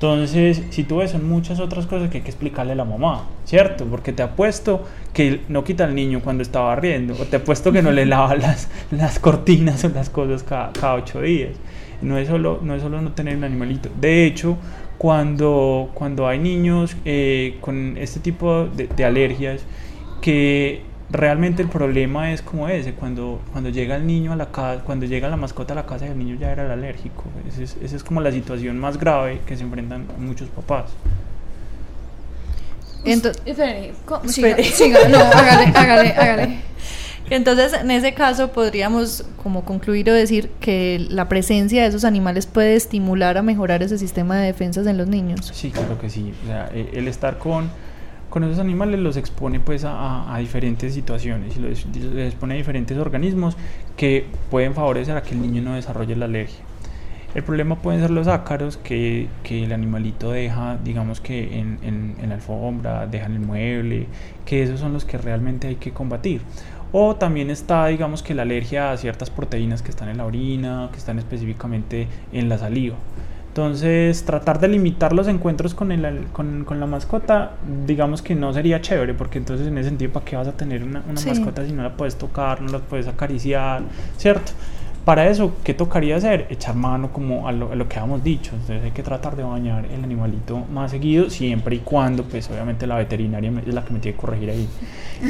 Entonces, 0.00 0.62
si 0.70 0.84
tú 0.84 0.96
ves, 0.96 1.10
son 1.10 1.28
muchas 1.28 1.60
otras 1.60 1.84
cosas 1.84 2.08
que 2.08 2.16
hay 2.16 2.22
que 2.22 2.30
explicarle 2.30 2.72
a 2.72 2.74
la 2.74 2.86
mamá, 2.86 3.26
¿cierto? 3.44 3.84
Porque 3.84 4.14
te 4.14 4.22
apuesto 4.22 4.82
que 5.12 5.42
no 5.50 5.62
quita 5.62 5.84
al 5.84 5.94
niño 5.94 6.22
cuando 6.24 6.42
está 6.42 6.60
barriendo, 6.60 7.12
o 7.20 7.26
te 7.26 7.36
apuesto 7.36 7.70
que 7.70 7.82
no 7.82 7.92
le 7.92 8.06
lava 8.06 8.34
las, 8.34 8.70
las 8.90 9.18
cortinas 9.18 9.84
o 9.84 9.90
las 9.90 10.08
cosas 10.08 10.42
cada, 10.42 10.72
cada 10.72 10.94
ocho 10.94 11.20
días. 11.20 11.50
No 12.00 12.16
es, 12.16 12.28
solo, 12.28 12.60
no 12.62 12.74
es 12.74 12.80
solo 12.80 13.02
no 13.02 13.12
tener 13.12 13.36
un 13.36 13.44
animalito. 13.44 13.90
De 14.00 14.24
hecho, 14.24 14.56
cuando, 14.96 15.90
cuando 15.92 16.26
hay 16.26 16.38
niños 16.38 16.96
eh, 17.04 17.58
con 17.60 17.98
este 17.98 18.20
tipo 18.20 18.68
de, 18.74 18.86
de 18.86 19.04
alergias, 19.04 19.66
que 20.22 20.80
realmente 21.12 21.62
el 21.62 21.68
problema 21.68 22.32
es 22.32 22.40
como 22.42 22.68
ese, 22.68 22.94
cuando, 22.94 23.40
cuando 23.52 23.70
llega 23.70 23.96
el 23.96 24.06
niño 24.06 24.32
a 24.32 24.36
la 24.36 24.50
casa, 24.52 24.82
cuando 24.84 25.06
llega 25.06 25.28
la 25.28 25.36
mascota 25.36 25.72
a 25.72 25.76
la 25.76 25.86
casa 25.86 26.06
y 26.06 26.10
el 26.10 26.18
niño 26.18 26.36
ya 26.38 26.52
era 26.52 26.64
el 26.66 26.70
alérgico. 26.70 27.24
Esa 27.48 27.62
es, 27.62 27.76
esa 27.82 27.96
es 27.96 28.04
como 28.04 28.20
la 28.20 28.30
situación 28.32 28.78
más 28.78 28.98
grave 28.98 29.40
que 29.46 29.56
se 29.56 29.62
enfrentan 29.64 30.06
muchos 30.18 30.48
papás. 30.48 30.86
Ento- 33.04 33.32
Espere, 33.46 33.92
¿cómo? 34.04 34.24
Espere. 34.24 34.62
Siga, 34.64 34.98
siga, 35.00 35.08
no, 35.08 35.18
hágale, 35.18 35.72
hágale, 35.74 36.12
hágale. 36.12 36.58
Entonces, 37.30 37.72
en 37.74 37.90
ese 37.92 38.12
caso 38.12 38.50
podríamos 38.50 39.24
como 39.42 39.64
concluir 39.64 40.10
o 40.10 40.12
decir 40.14 40.50
que 40.60 41.06
la 41.10 41.28
presencia 41.28 41.82
de 41.82 41.88
esos 41.88 42.04
animales 42.04 42.46
puede 42.46 42.74
estimular 42.74 43.38
a 43.38 43.42
mejorar 43.42 43.82
ese 43.84 43.98
sistema 43.98 44.36
de 44.38 44.46
defensas 44.46 44.86
en 44.88 44.98
los 44.98 45.06
niños. 45.06 45.50
Sí, 45.54 45.70
claro 45.70 45.98
que 45.98 46.10
sí. 46.10 46.34
O 46.42 46.46
sea, 46.46 46.68
eh, 46.74 46.90
el 46.94 47.06
estar 47.06 47.38
con, 47.38 47.70
con 48.30 48.44
esos 48.44 48.58
animales 48.58 49.00
los 49.00 49.16
expone 49.16 49.60
pues 49.60 49.84
a, 49.84 50.34
diferentes 50.38 50.94
situaciones 50.94 51.56
y 51.56 51.60
los, 51.60 51.86
les 51.86 52.32
expone 52.32 52.54
a 52.54 52.56
diferentes 52.56 52.96
organismos 52.96 53.56
que 53.96 54.24
pueden 54.50 54.74
favorecer 54.74 55.16
a 55.16 55.22
que 55.22 55.34
el 55.34 55.42
niño 55.42 55.62
no 55.62 55.74
desarrolle 55.74 56.16
la 56.16 56.24
alergia. 56.24 56.64
El 57.34 57.44
problema 57.44 57.76
pueden 57.76 58.00
ser 58.00 58.10
los 58.10 58.26
ácaros 58.26 58.76
que, 58.76 59.28
el 59.48 59.72
animalito 59.72 60.32
deja, 60.32 60.78
digamos 60.82 61.20
que 61.20 61.60
en 61.60 62.16
la 62.26 62.34
alfombra, 62.34 63.06
deja 63.06 63.26
en 63.26 63.32
el 63.34 63.40
mueble, 63.40 64.06
que 64.44 64.62
esos 64.62 64.80
son 64.80 64.92
los 64.92 65.04
que 65.04 65.16
realmente 65.16 65.68
hay 65.68 65.76
que 65.76 65.92
combatir. 65.92 66.40
O 66.92 67.14
también 67.14 67.50
está, 67.50 67.86
digamos 67.86 68.24
que 68.24 68.34
la 68.34 68.42
alergia 68.42 68.90
a 68.90 68.96
ciertas 68.96 69.30
proteínas 69.30 69.80
que 69.80 69.90
están 69.90 70.08
en 70.08 70.16
la 70.16 70.26
orina, 70.26 70.88
que 70.90 70.98
están 70.98 71.20
específicamente 71.20 72.08
en 72.32 72.48
la 72.48 72.58
saliva. 72.58 72.96
Entonces, 73.64 74.24
tratar 74.24 74.58
de 74.58 74.68
limitar 74.68 75.12
los 75.12 75.28
encuentros 75.28 75.74
con, 75.74 75.92
el, 75.92 76.24
con, 76.32 76.64
con 76.64 76.80
la 76.80 76.86
mascota, 76.86 77.50
digamos 77.86 78.22
que 78.22 78.34
no 78.34 78.54
sería 78.54 78.80
chévere, 78.80 79.12
porque 79.12 79.36
entonces 79.36 79.66
en 79.66 79.76
ese 79.76 79.90
sentido, 79.90 80.12
¿para 80.12 80.24
qué 80.24 80.34
vas 80.34 80.48
a 80.48 80.52
tener 80.52 80.82
una, 80.82 81.02
una 81.06 81.20
Sí. 81.20 81.28
mascota 81.28 81.66
si 81.66 81.72
no 81.72 81.82
la 81.82 81.94
puedes 81.94 82.16
tocar, 82.16 82.62
no 82.62 82.72
la 82.72 82.78
puedes 82.78 83.06
acariciar, 83.06 83.82
¿cierto? 84.16 84.52
Para 85.04 85.28
eso, 85.28 85.52
¿qué 85.64 85.74
tocaría 85.74 86.16
hacer? 86.16 86.46
Echar 86.50 86.74
mano 86.74 87.12
como 87.12 87.48
a 87.48 87.52
lo, 87.52 87.72
a 87.72 87.74
lo 87.74 87.88
que 87.88 87.98
habíamos 87.98 88.22
dicho. 88.22 88.52
Entonces 88.52 88.84
hay 88.84 88.90
que 88.90 89.02
tratar 89.02 89.36
de 89.36 89.42
bañar 89.42 89.86
el 89.86 90.04
animalito 90.04 90.58
más 90.72 90.90
seguido, 90.90 91.30
siempre 91.30 91.76
y 91.76 91.78
cuando, 91.80 92.24
pues 92.24 92.50
obviamente 92.50 92.86
la 92.86 92.96
veterinaria 92.96 93.50
es 93.66 93.74
la 93.74 93.84
que 93.84 93.92
me 93.92 93.98
tiene 94.00 94.16
que 94.16 94.20
corregir 94.20 94.50
ahí. 94.50 94.68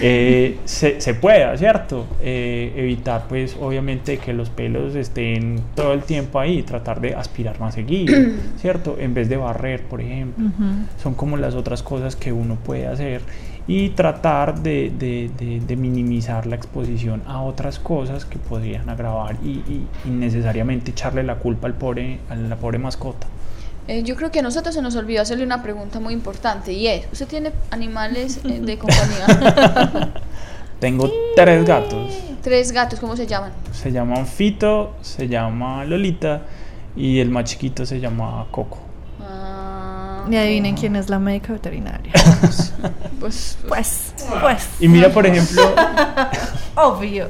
Eh, 0.03 0.59
se, 0.67 1.01
se 1.01 1.15
pueda, 1.15 1.57
¿cierto? 1.57 2.07
Eh, 2.23 2.73
evitar, 2.77 3.25
pues 3.29 3.57
obviamente 3.61 4.19
que 4.19 4.33
los 4.33 4.49
pelos 4.49 4.95
estén 4.95 5.61
todo 5.75 5.93
el 5.93 6.05
tiempo 6.05 6.39
ahí, 6.39 6.63
tratar 6.63 7.01
de 7.01 7.17
aspirar 7.17 7.59
más 7.59 7.75
seguido, 7.75 8.15
¿cierto? 8.57 8.97
En 9.01 9.15
vez 9.15 9.29
de 9.29 9.37
barrer, 9.37 9.83
por 9.83 10.01
ejemplo 10.01 10.51
son 11.03 11.15
como 11.15 11.37
las 11.37 11.55
otras 11.55 11.83
cosas 11.83 12.17
que 12.17 12.33
uno 12.33 12.57
puede 12.57 12.87
hacer 12.87 13.23
y 13.67 13.91
tratar 13.91 14.61
de, 14.63 14.91
de- 14.99 15.31
de- 15.39 15.61
de 15.61 15.77
minimizar 15.77 16.47
la 16.47 16.57
exposición 16.57 17.23
a 17.27 17.43
otras 17.43 17.79
cosas 17.79 18.25
que 18.25 18.39
podrían 18.39 18.89
agravar 18.89 19.37
y, 19.45 19.49
y 19.69 19.87
innecesariamente 20.07 20.91
echarle 20.91 21.23
la 21.23 21.37
culpa 21.37 21.67
al 21.69 21.75
pobre, 21.75 22.19
a 22.29 22.35
la 22.37 22.57
pobre 22.57 22.79
mascota. 22.79 23.27
Eh, 23.89 24.03
yo 24.05 24.15
creo 24.17 24.31
que 24.31 24.39
a 24.41 24.43
nosotros 24.43 24.75
se 24.75 24.83
nos 24.83 24.95
olvidó 24.97 25.23
hacerle 25.23 25.45
una 25.45 25.63
pregunta 25.63 26.01
muy 26.01 26.13
importante 26.15 26.73
y 26.73 26.87
es, 26.87 27.07
¿usted 27.13 27.27
tiene 27.27 27.53
animales 27.71 28.41
eh, 28.45 28.61
de 28.61 28.79
compañía? 28.79 30.13
Tengo 30.81 31.11
tres 31.37 31.65
gatos, 31.67 32.13
Tres 32.43 32.73
gatos, 32.73 32.99
¿cómo 33.01 33.17
se 33.17 33.27
llaman? 33.27 33.53
se 33.73 33.93
llaman 33.93 34.27
Fito, 34.27 34.95
se 35.03 35.29
llama 35.29 35.85
Lolita 35.85 36.43
y 36.97 37.19
el 37.21 37.29
más 37.31 37.45
chiquito 37.45 37.85
se 37.85 38.01
llama 38.01 38.47
Coco. 38.51 38.79
Y 40.29 40.37
adivinen 40.37 40.75
quién 40.77 40.97
es 40.97 41.09
la 41.09 41.19
médica 41.19 41.53
veterinaria. 41.53 42.13
pues, 43.21 43.59
Pues, 43.69 44.15
pues, 44.41 44.69
Y 44.81 44.89
mira, 44.89 45.11
por 45.11 45.27
ejemplo, 45.27 45.63
obvio. 46.75 47.29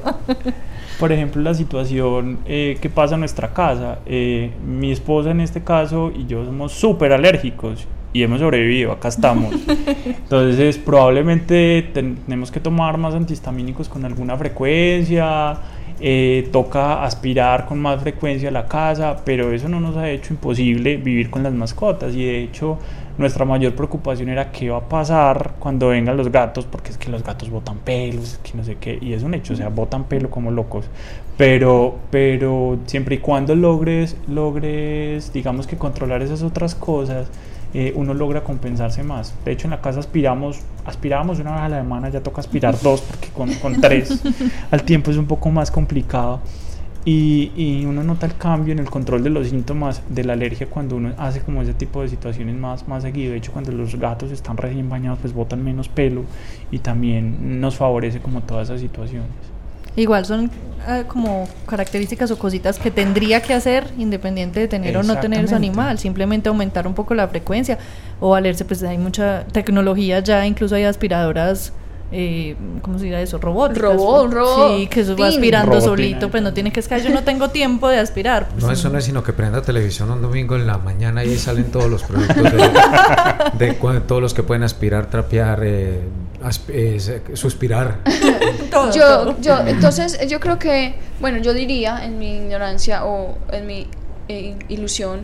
por 0.98 1.12
ejemplo, 1.12 1.42
la 1.42 1.54
situación 1.54 2.38
eh, 2.46 2.78
que 2.80 2.90
pasa 2.90 3.14
en 3.14 3.20
nuestra 3.20 3.52
casa. 3.52 3.98
Eh, 4.06 4.52
mi 4.66 4.92
esposa 4.92 5.30
en 5.30 5.40
este 5.40 5.62
caso 5.62 6.12
y 6.14 6.26
yo 6.26 6.44
somos 6.44 6.72
súper 6.72 7.12
alérgicos 7.12 7.86
y 8.12 8.22
hemos 8.22 8.40
sobrevivido, 8.40 8.92
acá 8.92 9.08
estamos. 9.08 9.54
Entonces, 10.04 10.78
probablemente 10.78 11.90
ten- 11.94 12.16
tenemos 12.16 12.50
que 12.50 12.60
tomar 12.60 12.96
más 12.98 13.14
antihistamínicos 13.14 13.88
con 13.88 14.04
alguna 14.04 14.36
frecuencia. 14.36 15.56
Eh, 16.00 16.48
toca 16.52 17.04
aspirar 17.04 17.66
con 17.66 17.78
más 17.78 18.00
frecuencia 18.00 18.48
a 18.48 18.52
la 18.52 18.66
casa, 18.66 19.16
pero 19.24 19.52
eso 19.52 19.68
no 19.68 19.80
nos 19.80 19.96
ha 19.96 20.10
hecho 20.10 20.32
imposible 20.32 20.96
vivir 20.96 21.30
con 21.30 21.42
las 21.42 21.52
mascotas. 21.52 22.14
Y 22.14 22.24
de 22.24 22.42
hecho 22.42 22.78
nuestra 23.18 23.44
mayor 23.44 23.74
preocupación 23.74 24.30
era 24.30 24.50
qué 24.50 24.70
va 24.70 24.78
a 24.78 24.88
pasar 24.88 25.54
cuando 25.58 25.88
vengan 25.88 26.16
los 26.16 26.32
gatos, 26.32 26.64
porque 26.64 26.90
es 26.90 26.96
que 26.96 27.10
los 27.10 27.22
gatos 27.22 27.50
botan 27.50 27.78
pelos, 27.78 28.40
que 28.42 28.56
no 28.56 28.64
sé 28.64 28.76
qué, 28.80 28.98
y 29.00 29.12
es 29.12 29.22
un 29.22 29.34
hecho, 29.34 29.52
o 29.52 29.56
sea, 29.56 29.68
botan 29.68 30.04
pelo 30.04 30.30
como 30.30 30.50
locos, 30.50 30.86
pero, 31.36 31.96
pero 32.10 32.78
siempre 32.86 33.16
y 33.16 33.18
cuando 33.18 33.54
logres, 33.54 34.16
logres, 34.26 35.32
digamos 35.34 35.66
que 35.66 35.76
controlar 35.76 36.22
esas 36.22 36.42
otras 36.42 36.74
cosas, 36.74 37.28
eh, 37.74 37.92
uno 37.94 38.14
logra 38.14 38.42
compensarse 38.42 39.02
más. 39.02 39.34
De 39.44 39.52
hecho, 39.52 39.66
en 39.66 39.72
la 39.72 39.80
casa 39.80 40.00
aspiramos, 40.00 40.60
aspirábamos 40.84 41.38
una 41.38 41.52
vez 41.52 41.60
a 41.60 41.68
la 41.68 41.78
semana, 41.78 42.08
ya 42.08 42.22
toca 42.22 42.40
aspirar 42.40 42.76
dos, 42.82 43.00
porque 43.02 43.28
con, 43.28 43.52
con 43.54 43.80
tres 43.80 44.22
al 44.70 44.82
tiempo 44.82 45.10
es 45.10 45.16
un 45.16 45.26
poco 45.26 45.50
más 45.50 45.70
complicado. 45.70 46.40
Y, 47.02 47.50
y 47.56 47.86
uno 47.86 48.04
nota 48.04 48.26
el 48.26 48.36
cambio 48.36 48.72
en 48.72 48.78
el 48.78 48.90
control 48.90 49.22
de 49.24 49.30
los 49.30 49.48
síntomas 49.48 50.02
de 50.10 50.22
la 50.22 50.34
alergia 50.34 50.68
cuando 50.68 50.96
uno 50.96 51.14
hace 51.16 51.40
como 51.40 51.62
ese 51.62 51.72
tipo 51.72 52.02
de 52.02 52.08
situaciones 52.08 52.54
más, 52.56 52.86
más 52.88 53.02
seguido. 53.02 53.32
De 53.32 53.38
hecho, 53.38 53.52
cuando 53.52 53.72
los 53.72 53.96
gatos 53.96 54.30
están 54.30 54.58
recién 54.58 54.90
bañados, 54.90 55.18
pues 55.20 55.32
botan 55.32 55.64
menos 55.64 55.88
pelo 55.88 56.24
y 56.70 56.80
también 56.80 57.60
nos 57.60 57.76
favorece 57.76 58.20
como 58.20 58.42
todas 58.42 58.68
esas 58.68 58.82
situaciones. 58.82 59.49
Igual 59.96 60.24
son 60.24 60.50
ah, 60.86 61.02
como 61.08 61.48
características 61.66 62.30
o 62.30 62.38
cositas 62.38 62.78
que 62.78 62.90
tendría 62.90 63.42
que 63.42 63.52
hacer 63.54 63.92
independiente 63.98 64.60
de 64.60 64.68
tener 64.68 64.96
o 64.96 65.02
no 65.02 65.18
tener 65.18 65.48
su 65.48 65.54
animal, 65.56 65.98
simplemente 65.98 66.48
aumentar 66.48 66.86
un 66.86 66.94
poco 66.94 67.14
la 67.14 67.26
frecuencia 67.28 67.76
o 68.20 68.30
valerse, 68.30 68.64
pues 68.64 68.82
hay 68.84 68.96
mucha 68.98 69.44
tecnología 69.52 70.20
ya, 70.20 70.46
incluso 70.46 70.76
hay 70.76 70.84
aspiradoras, 70.84 71.72
eh, 72.12 72.56
¿cómo 72.82 72.98
se 72.98 73.06
dice 73.06 73.20
eso? 73.22 73.38
Robóticas. 73.38 73.82
Robot, 73.82 74.24
un 74.26 74.32
robot. 74.32 74.78
Sí, 74.78 74.86
que 74.86 75.00
eso 75.00 75.16
va 75.16 75.28
aspirando 75.28 75.66
Robotina. 75.72 75.90
solito, 75.90 76.30
pues 76.30 76.42
no 76.42 76.52
tiene 76.52 76.72
que 76.72 76.80
escalar, 76.80 77.04
yo 77.06 77.12
no 77.12 77.22
tengo 77.24 77.50
tiempo 77.50 77.88
de 77.88 77.98
aspirar. 77.98 78.48
pues, 78.48 78.62
No, 78.64 78.70
eso 78.70 78.88
no 78.90 78.98
es 78.98 79.04
sino 79.04 79.22
que 79.24 79.32
prenda 79.32 79.60
televisión 79.62 80.10
un 80.10 80.22
domingo 80.22 80.54
en 80.56 80.66
la 80.66 80.78
mañana 80.78 81.24
y 81.24 81.30
ahí 81.30 81.36
salen 81.38 81.70
todos 81.70 81.90
los 81.90 82.02
productos 82.04 82.36
de, 82.44 83.66
de 83.66 83.74
cu- 83.76 84.00
todos 84.06 84.22
los 84.22 84.34
que 84.34 84.42
pueden 84.44 84.62
aspirar, 84.62 85.06
trapear, 85.06 85.60
eh, 85.64 86.00
eh, 86.68 86.98
suspirar. 87.34 87.98
todo, 88.70 88.92
yo, 88.92 89.00
todo. 89.06 89.40
yo, 89.40 89.58
entonces 89.66 90.18
yo 90.28 90.40
creo 90.40 90.58
que, 90.58 90.94
bueno, 91.20 91.38
yo 91.38 91.52
diría 91.54 92.04
en 92.04 92.18
mi 92.18 92.36
ignorancia 92.36 93.04
o 93.04 93.36
en 93.52 93.66
mi 93.66 93.86
eh, 94.28 94.56
ilusión 94.68 95.20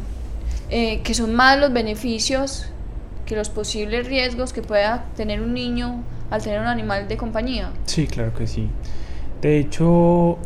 eh, 0.71 1.01
que 1.03 1.15
son 1.15 1.35
más 1.35 1.59
los 1.59 1.73
beneficios 1.73 2.67
que 3.25 3.35
los 3.37 3.49
posibles 3.51 4.07
riesgos 4.07 4.53
que 4.53 4.63
pueda 4.63 5.07
tener 5.17 5.41
un 5.41 5.55
niño 5.55 6.03
al 6.31 6.43
tener 6.43 6.61
un 6.61 6.67
animal 6.67 7.09
de 7.09 7.17
compañía. 7.17 7.71
Sí, 7.87 8.07
claro 8.07 8.33
que 8.35 8.47
sí. 8.47 8.69
De 9.43 9.59
hecho, 9.59 10.39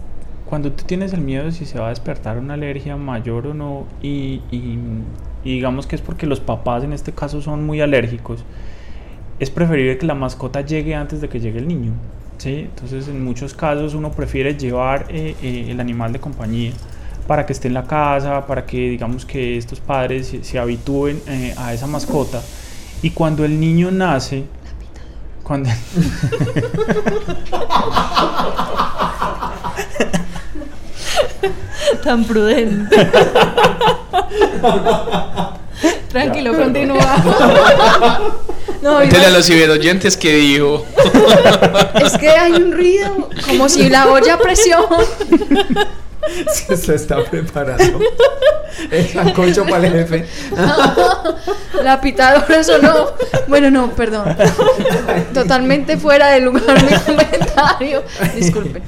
cuando 0.47 0.73
tú 0.73 0.85
tienes 0.85 1.13
el 1.13 1.21
miedo 1.21 1.45
de 1.45 1.53
si 1.53 1.65
se 1.67 1.79
va 1.79 1.87
a 1.87 1.89
despertar 1.91 2.39
una 2.39 2.55
alergia 2.55 2.97
mayor 2.97 3.47
o 3.49 3.55
no, 3.55 3.87
y, 4.03 4.43
y- 4.51 4.79
y 5.45 5.55
digamos 5.55 5.87
que 5.87 5.97
es 5.97 6.03
porque 6.03 6.27
los 6.27 6.41
papás 6.41 6.85
en 6.85 6.93
este 6.93 7.13
caso 7.13 7.41
son 7.41 7.65
muy 7.65 7.81
alérgicos, 7.81 8.45
es 9.41 9.51
preferible 9.51 9.99
que 9.99 10.07
la 10.07 10.15
mascota 10.15 10.61
llegue 10.61 10.95
antes 10.95 11.21
de 11.21 11.29
que 11.29 11.41
llegue 11.41 11.59
el 11.59 11.67
niño. 11.67 11.93
¿sí? 12.39 12.69
Entonces 12.71 13.09
en 13.09 13.25
muchos 13.25 13.55
casos 13.55 13.95
uno 13.95 14.13
prefiere 14.13 14.55
llevar 14.55 15.07
eh, 15.09 15.35
eh, 15.43 15.67
el 15.71 15.81
animal 15.81 16.13
de 16.13 16.21
compañía 16.21 16.73
para 17.27 17.47
que 17.47 17.55
esté 17.55 17.69
en 17.69 17.75
la 17.75 17.85
casa, 17.85 18.47
para 18.47 18.67
que 18.67 18.91
digamos 18.91 19.25
que 19.25 19.57
estos 19.57 19.81
padres 19.81 20.29
se, 20.29 20.45
se 20.45 20.59
habitúen 20.59 21.23
eh, 21.27 21.55
a 21.57 21.73
esa 21.73 21.87
mascota. 21.87 22.43
Y 23.03 23.11
cuando 23.11 23.45
el 23.47 23.59
niño 23.59 23.91
nace, 23.91 24.45
cuando, 25.43 25.71
Tan 32.05 32.25
prudente. 32.25 32.97
Tranquilo, 36.09 36.57
continúa. 36.57 37.17
No, 38.83 38.97
Cuéntele 38.97 39.27
a 39.27 39.31
los 39.31 39.47
ciberoyentes 39.47 40.17
que 40.17 40.35
dijo. 40.37 40.87
es 42.05 42.17
que 42.17 42.31
hay 42.31 42.53
un 42.53 42.73
ruido, 42.73 43.29
como 43.47 43.69
si 43.69 43.89
la 43.89 44.09
olla 44.09 44.35
a 44.35 44.39
presión. 44.39 44.85
Se 46.77 46.95
está 46.95 47.25
preparando. 47.25 47.99
El 48.91 49.07
sancocho 49.09 49.65
para 49.67 49.87
el 49.87 49.93
jefe. 49.93 50.27
La 51.83 52.01
pitadora 52.01 52.63
sonó. 52.63 53.09
Bueno, 53.49 53.71
no, 53.71 53.91
perdón. 53.91 54.37
Totalmente 55.35 55.97
fuera 55.97 56.29
de 56.29 56.41
lugar 56.41 56.83
mi 56.85 56.97
comentario. 56.99 58.03
Disculpen. 58.35 58.83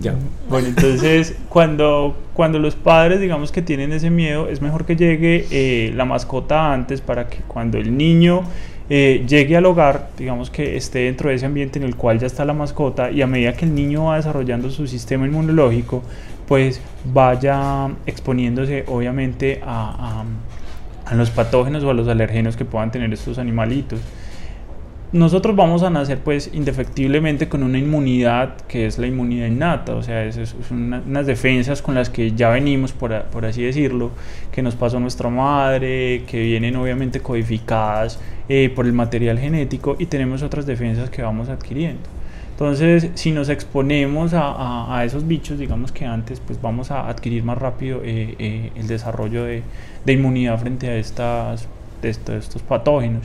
Ya. 0.00 0.14
Bueno, 0.48 0.68
entonces 0.68 1.34
cuando, 1.48 2.16
cuando 2.34 2.58
los 2.58 2.74
padres 2.74 3.20
digamos 3.20 3.50
que 3.50 3.62
tienen 3.62 3.92
ese 3.92 4.10
miedo, 4.10 4.48
es 4.48 4.60
mejor 4.60 4.84
que 4.84 4.96
llegue 4.96 5.46
eh, 5.50 5.92
la 5.94 6.04
mascota 6.04 6.72
antes 6.72 7.00
para 7.00 7.28
que 7.28 7.38
cuando 7.48 7.78
el 7.78 7.96
niño 7.96 8.42
eh, 8.90 9.24
llegue 9.28 9.56
al 9.56 9.66
hogar, 9.66 10.10
digamos 10.18 10.50
que 10.50 10.76
esté 10.76 11.00
dentro 11.00 11.30
de 11.30 11.36
ese 11.36 11.46
ambiente 11.46 11.78
en 11.78 11.84
el 11.84 11.96
cual 11.96 12.18
ya 12.18 12.26
está 12.26 12.44
la 12.44 12.52
mascota 12.52 13.10
y 13.10 13.22
a 13.22 13.26
medida 13.26 13.54
que 13.54 13.64
el 13.64 13.74
niño 13.74 14.04
va 14.06 14.16
desarrollando 14.16 14.70
su 14.70 14.86
sistema 14.86 15.26
inmunológico, 15.26 16.02
pues 16.46 16.80
vaya 17.12 17.88
exponiéndose 18.06 18.84
obviamente 18.88 19.60
a, 19.64 20.22
a- 20.22 21.10
a 21.10 21.14
los 21.14 21.30
patógenos 21.30 21.84
o 21.84 21.90
a 21.90 21.94
los 21.94 22.08
alergenos 22.08 22.56
que 22.56 22.64
puedan 22.64 22.90
tener 22.90 23.12
estos 23.12 23.38
animalitos 23.38 24.00
nosotros 25.12 25.54
vamos 25.54 25.84
a 25.84 25.90
nacer 25.90 26.18
pues 26.18 26.50
indefectiblemente 26.52 27.48
con 27.48 27.62
una 27.62 27.78
inmunidad 27.78 28.56
que 28.66 28.86
es 28.86 28.98
la 28.98 29.06
inmunidad 29.06 29.46
innata, 29.46 29.94
o 29.94 30.02
sea, 30.02 30.24
es, 30.24 30.36
es 30.36 30.54
una- 30.72 31.02
unas 31.06 31.26
defensas 31.26 31.82
con 31.82 31.94
las 31.94 32.10
que 32.10 32.32
ya 32.32 32.48
venimos, 32.50 32.92
por, 32.92 33.12
a- 33.12 33.22
por 33.30 33.44
así 33.46 33.62
decirlo, 33.62 34.10
que 34.50 34.60
nos 34.62 34.74
pasó 34.74 34.98
nuestra 34.98 35.28
madre, 35.30 36.24
que 36.26 36.40
vienen 36.42 36.74
obviamente 36.76 37.20
codificadas 37.20 38.18
eh, 38.48 38.70
por 38.74 38.86
el 38.86 38.92
material 38.92 39.38
genético 39.38 39.96
y 39.98 40.06
tenemos 40.06 40.42
otras 40.42 40.66
defensas 40.66 41.10
que 41.10 41.22
vamos 41.22 41.48
adquiriendo. 41.48 42.02
Entonces, 42.50 43.10
si 43.14 43.30
nos 43.32 43.48
exponemos 43.48 44.32
a, 44.34 44.48
a- 44.48 44.98
a 44.98 45.04
esos 45.04 45.26
bichos, 45.28 45.58
digamos 45.58 45.92
que 45.92 46.06
antes, 46.06 46.40
pues 46.40 46.60
vamos 46.60 46.90
a 46.90 47.08
adquirir 47.08 47.44
más 47.44 47.58
rápido 47.58 48.00
eh, 48.04 48.34
eh, 48.38 48.72
el 48.76 48.86
desarrollo 48.88 49.44
de, 49.44 49.62
de 50.04 50.12
inmunidad 50.12 50.58
frente 50.58 50.88
a 50.88 50.96
estas, 50.96 51.68
de 52.02 52.10
estos, 52.10 52.34
estos 52.36 52.62
patógenos. 52.62 53.22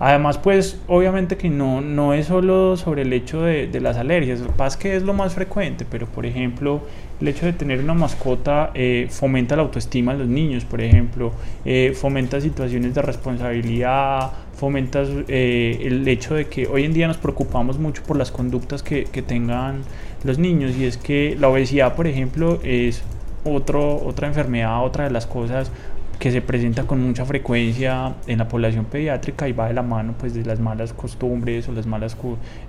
Además, 0.00 0.38
pues 0.38 0.78
obviamente 0.86 1.36
que 1.36 1.50
no, 1.50 1.80
no 1.80 2.14
es 2.14 2.26
solo 2.26 2.76
sobre 2.76 3.02
el 3.02 3.12
hecho 3.12 3.42
de, 3.42 3.68
las 3.80 3.96
alergias, 3.96 4.40
es 4.40 4.76
que 4.76 4.94
es 4.96 5.02
lo 5.02 5.12
más 5.12 5.34
frecuente, 5.34 5.84
pero 5.90 6.06
por 6.06 6.24
ejemplo, 6.24 6.82
el 7.20 7.26
hecho 7.26 7.46
de 7.46 7.52
tener 7.52 7.80
una 7.80 7.94
mascota 7.94 8.70
eh, 8.74 9.08
fomenta 9.10 9.56
la 9.56 9.62
autoestima 9.62 10.12
de 10.12 10.20
los 10.20 10.28
niños, 10.28 10.64
por 10.64 10.80
ejemplo, 10.80 11.32
eh, 11.64 11.96
fomenta 11.96 12.40
situaciones 12.40 12.94
de 12.94 13.02
responsabilidad, 13.02 14.30
fomenta 14.54 15.02
eh, 15.26 15.78
el 15.82 16.06
hecho 16.06 16.34
de 16.34 16.46
que 16.46 16.68
hoy 16.68 16.84
en 16.84 16.92
día 16.92 17.08
nos 17.08 17.16
preocupamos 17.16 17.78
mucho 17.78 18.04
por 18.04 18.16
las 18.16 18.30
conductas 18.30 18.84
que, 18.84 19.04
que 19.04 19.22
tengan 19.22 19.82
los 20.22 20.38
niños 20.38 20.76
y 20.76 20.84
es 20.84 20.96
que 20.96 21.36
la 21.40 21.48
obesidad, 21.48 21.96
por 21.96 22.06
ejemplo, 22.06 22.60
es 22.62 23.02
otro, 23.44 23.96
otra 24.04 24.28
enfermedad, 24.28 24.84
otra 24.84 25.04
de 25.04 25.10
las 25.10 25.26
cosas 25.26 25.72
que 26.18 26.32
se 26.32 26.42
presenta 26.42 26.84
con 26.84 27.00
mucha 27.00 27.24
frecuencia 27.24 28.14
en 28.26 28.38
la 28.38 28.48
población 28.48 28.86
pediátrica 28.86 29.48
y 29.48 29.52
va 29.52 29.68
de 29.68 29.74
la 29.74 29.82
mano 29.82 30.14
pues 30.18 30.34
de 30.34 30.44
las 30.44 30.58
malas 30.58 30.92
costumbres 30.92 31.68
o 31.68 31.72
las 31.72 31.86
malas 31.86 32.16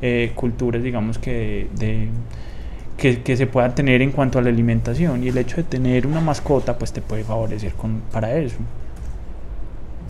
eh, 0.02 0.32
culturas 0.36 0.84
digamos 0.84 1.18
que 1.18 1.68
de, 1.76 2.10
que, 3.00 3.38
se 3.38 3.48
puedan 3.48 3.74
tener 3.74 4.02
en 4.02 4.12
cuanto 4.12 4.40
a 4.40 4.42
la 4.42 4.50
alimentación. 4.50 5.24
Y 5.24 5.30
el 5.30 5.38
hecho 5.38 5.58
de 5.58 5.64
tener 5.64 6.06
una 6.06 6.22
mascota 6.22 6.78
pues 6.78 6.92
te 6.92 7.02
puede 7.02 7.24
favorecer 7.24 7.74
con, 7.74 8.02
para 8.12 8.36
eso. 8.38 8.58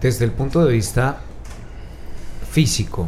Desde 0.01 0.25
el 0.25 0.31
punto 0.31 0.65
de 0.65 0.73
vista 0.73 1.21
físico 2.49 3.07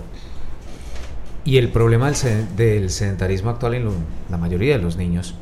y 1.43 1.57
el 1.57 1.69
problema 1.69 2.11
del, 2.11 2.55
del 2.55 2.89
sedentarismo 2.89 3.49
actual 3.49 3.73
en 3.73 3.89
la 4.29 4.37
mayoría 4.37 4.77
de 4.77 4.83
los 4.83 4.97
niños, 4.97 5.35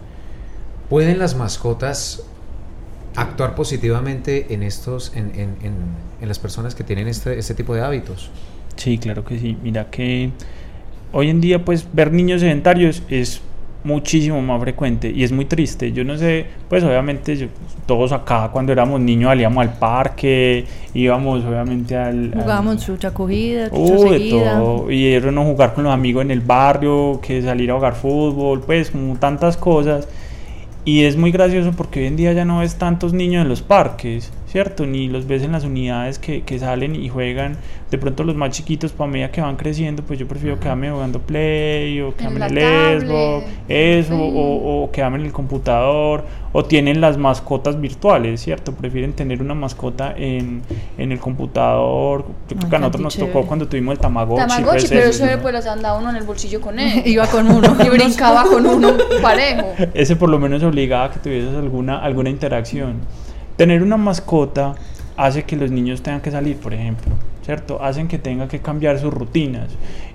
¿pueden 0.89 1.19
las 1.19 1.35
mascotas 1.35 2.23
actuar 3.15 3.55
positivamente 3.55 4.47
en 4.53 4.63
estos, 4.63 5.11
en, 5.15 5.27
en- 5.35 5.55
en- 5.63 5.75
en 6.21 6.27
las 6.27 6.39
personas 6.39 6.75
que 6.75 6.83
tienen 6.83 7.07
este, 7.07 7.37
este 7.39 7.53
tipo 7.53 7.73
de 7.75 7.81
hábitos? 7.81 8.29
Sí, 8.75 8.97
claro 8.97 9.23
que 9.25 9.37
sí. 9.39 9.57
Mira 9.63 9.89
que 9.89 10.31
hoy 11.11 11.29
en 11.29 11.41
día 11.41 11.63
pues 11.65 11.87
ver 11.93 12.11
niños 12.13 12.41
sedentarios 12.41 13.03
es 13.09 13.41
muchísimo 13.81 14.41
más 14.41 14.59
frecuente 14.61 15.09
y 15.09 15.23
es 15.23 15.31
muy 15.31 15.45
triste. 15.45 15.91
Yo 15.93 16.03
no 16.03 16.17
sé, 16.17 16.45
pues 16.67 16.83
obviamente 16.83 17.35
yo- 17.37 17.47
todos 17.85 18.11
acá 18.11 18.49
cuando 18.51 18.71
éramos 18.73 18.99
niños 18.99 19.29
salíamos 19.29 19.65
al 19.65 19.73
parque, 19.79 20.65
íbamos 20.93 21.43
obviamente 21.45 21.95
al... 21.95 22.31
al- 22.33 22.41
Jugábamos 22.41 22.85
chucha 22.85 23.11
cogida, 23.13 23.69
chucha 23.69 23.93
Uh, 23.93 24.11
de 24.11 24.29
todo. 24.29 24.91
Y 24.91 25.07
era 25.13 25.31
no 25.31 25.43
jugar 25.45 25.73
con 25.73 25.85
los 25.85 25.93
amigos 25.93 26.23
en 26.23 26.31
el 26.31 26.41
barrio, 26.41 27.19
que 27.21 27.41
salir 27.41 27.71
a 27.71 27.75
jugar 27.75 27.95
fútbol, 27.95 28.61
pues 28.61 28.91
como 28.91 29.15
tantas 29.17 29.55
cosas. 29.57 30.07
Y 30.89 31.03
es 31.03 31.17
muy 31.17 31.31
gracioso 31.31 31.73
porque 31.77 31.99
hoy 31.99 32.07
en 32.07 32.15
día 32.15 32.33
ya 32.33 32.45
no 32.45 32.61
ves 32.61 32.79
tantos 32.79 33.13
niños 33.13 33.43
en 33.43 33.47
los 33.47 33.61
parques, 33.61 34.31
¿cierto? 34.51 34.85
Ni 34.85 35.07
los 35.07 35.27
ves 35.27 35.43
en 35.43 35.51
las 35.51 35.63
unidades 35.63 36.19
que, 36.19 36.41
que 36.43 36.57
salen 36.59 36.95
y 36.95 37.07
juegan. 37.09 37.57
De 37.91 37.97
pronto 37.97 38.23
los 38.23 38.35
más 38.35 38.51
chiquitos, 38.51 38.91
para 38.91 39.09
medida 39.09 39.31
que 39.31 39.41
van 39.41 39.55
creciendo, 39.55 40.03
pues 40.03 40.19
yo 40.19 40.27
prefiero 40.27 40.59
quedarme 40.59 40.91
jugando 40.91 41.19
Play 41.19 42.01
o 42.01 42.15
quedarme 42.15 42.45
en 42.47 42.57
el 42.57 43.01
Xbox, 43.01 43.45
eso, 43.67 44.09
Sí. 44.15 44.31
o, 44.35 44.83
o 44.83 44.91
quedarme 44.91 45.19
en 45.19 45.25
el 45.25 45.31
computador, 45.31 46.25
o 46.51 46.63
tienen 46.65 46.99
las 47.01 47.17
mascotas 47.17 47.79
virtuales, 47.79 48.41
¿cierto? 48.41 48.73
Prefieren 48.73 49.13
tener 49.13 49.41
una 49.41 49.53
mascota 49.53 50.13
en, 50.17 50.61
en 50.97 51.11
el 51.11 51.19
computador. 51.19 52.25
Yo 52.49 52.57
creo 52.57 52.69
que 52.69 52.75
a 52.75 52.79
nosotros 52.79 53.01
nos 53.03 53.13
chévere. 53.15 53.33
tocó 53.33 53.47
cuando 53.47 53.67
tuvimos 53.67 53.93
el 53.93 53.99
Tamagotchi. 53.99 54.47
Tamagotchi, 54.47 54.71
pues, 54.87 54.89
pero 54.89 55.09
eso 55.09 55.25
¿no? 55.25 55.41
pues 55.41 55.53
las 55.53 55.67
andaba 55.67 55.99
uno 55.99 56.09
en 56.09 56.15
el 56.15 56.23
bolsillo 56.23 56.59
con 56.61 56.79
él. 56.79 57.03
Iba 57.05 57.27
con 57.27 57.49
uno. 57.51 57.75
Y 57.85 57.89
brincaba 57.89 58.43
con 58.43 58.65
uno 58.65 58.93
parejo. 59.21 59.73
ese 59.93 60.15
por 60.15 60.29
lo 60.29 60.39
menos 60.39 60.61
obligaba 60.63 61.05
a 61.05 61.11
que 61.11 61.19
tuvieses 61.19 61.55
alguna, 61.55 61.99
alguna 61.99 62.29
interacción. 62.29 62.95
Tener 63.59 63.83
una 63.83 63.97
mascota 63.97 64.75
hace 65.17 65.43
que 65.43 65.57
los 65.57 65.69
niños 65.69 66.01
tengan 66.01 66.21
que 66.21 66.31
salir, 66.31 66.55
por 66.55 66.73
ejemplo, 66.73 67.11
¿cierto? 67.45 67.83
Hacen 67.83 68.07
que 68.07 68.17
tengan 68.17 68.47
que 68.47 68.59
cambiar 68.59 68.97
sus 68.99 69.13
rutinas. 69.13 69.67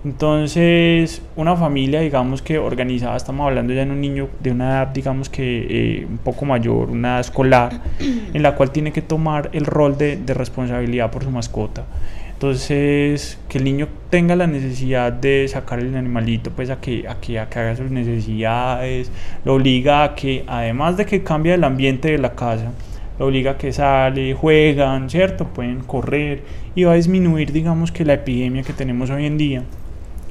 Entonces, 0.02 1.20
una 1.36 1.55
familia, 1.55 2.01
digamos 2.01 2.40
que 2.40 2.57
organizada, 2.57 3.18
estamos 3.18 3.47
hablando 3.47 3.74
ya 3.74 3.82
en 3.82 3.90
un 3.90 4.01
niño 4.01 4.30
de 4.40 4.51
una 4.51 4.70
edad, 4.70 4.86
digamos 4.86 5.28
que 5.28 5.66
eh, 5.68 6.07
un 6.07 6.16
poco 6.16 6.47
mayor, 6.47 6.88
una 6.88 7.09
edad 7.09 7.20
escolar, 7.20 7.82
en 8.32 8.42
la 8.42 8.55
cual 8.55 8.70
tiene 8.70 8.92
que 8.92 9.03
tomar 9.03 9.51
el 9.53 9.66
rol 9.66 9.99
de, 9.99 10.16
de 10.16 10.32
responsabilidad 10.32 11.11
por 11.11 11.22
su 11.22 11.30
mascota. 11.30 11.84
Entonces, 12.32 13.38
que 13.51 13.59
el 13.59 13.64
niño 13.64 13.88
tenga 14.09 14.36
la 14.36 14.47
necesidad 14.47 15.12
de 15.12 15.47
sacar 15.49 15.80
el 15.80 15.95
animalito, 15.95 16.51
pues 16.51 16.70
a 16.70 16.80
que, 16.80 17.07
a 17.07 17.20
que, 17.20 17.38
a 17.38 17.51
que 17.51 17.59
haga 17.59 17.76
sus 17.76 17.90
necesidades, 17.90 19.11
lo 19.45 19.57
obliga 19.57 20.03
a 20.03 20.14
que, 20.14 20.45
además 20.47 20.97
de 20.97 21.05
que 21.05 21.22
cambia 21.22 21.57
el 21.57 21.64
ambiente 21.64 22.11
de 22.11 22.16
la 22.16 22.32
casa, 22.32 22.72
lo 23.19 23.27
obliga 23.27 23.53
a 23.53 23.59
que 23.59 23.73
sale, 23.73 24.35
juegan, 24.35 25.11
¿cierto? 25.11 25.47
Pueden 25.47 25.81
correr 25.81 26.43
y 26.75 26.85
va 26.85 26.93
a 26.93 26.97
disminuir, 26.97 27.53
digamos 27.53 27.93
que 27.93 28.05
la 28.05 28.15
epidemia 28.15 28.62
que 28.62 28.73
tenemos 28.73 29.11
hoy 29.11 29.27
en 29.27 29.39
día 29.39 29.62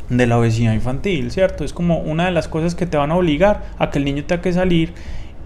de 0.10 0.28
la 0.28 0.38
obesidad 0.38 0.74
infantil, 0.74 1.32
¿cierto? 1.32 1.64
Es 1.64 1.74
como 1.74 2.00
una 2.00 2.26
de 2.26 2.32
las 2.32 2.48
cosas 2.48 2.76
que 2.76 2.86
te 2.86 2.98
van 2.98 3.12
a 3.12 3.16
obligar 3.16 3.64
a 3.78 3.90
que 3.90 4.00
el 4.00 4.06
niño 4.06 4.26
tenga 4.26 4.42
que 4.42 4.54
salir 4.54 4.94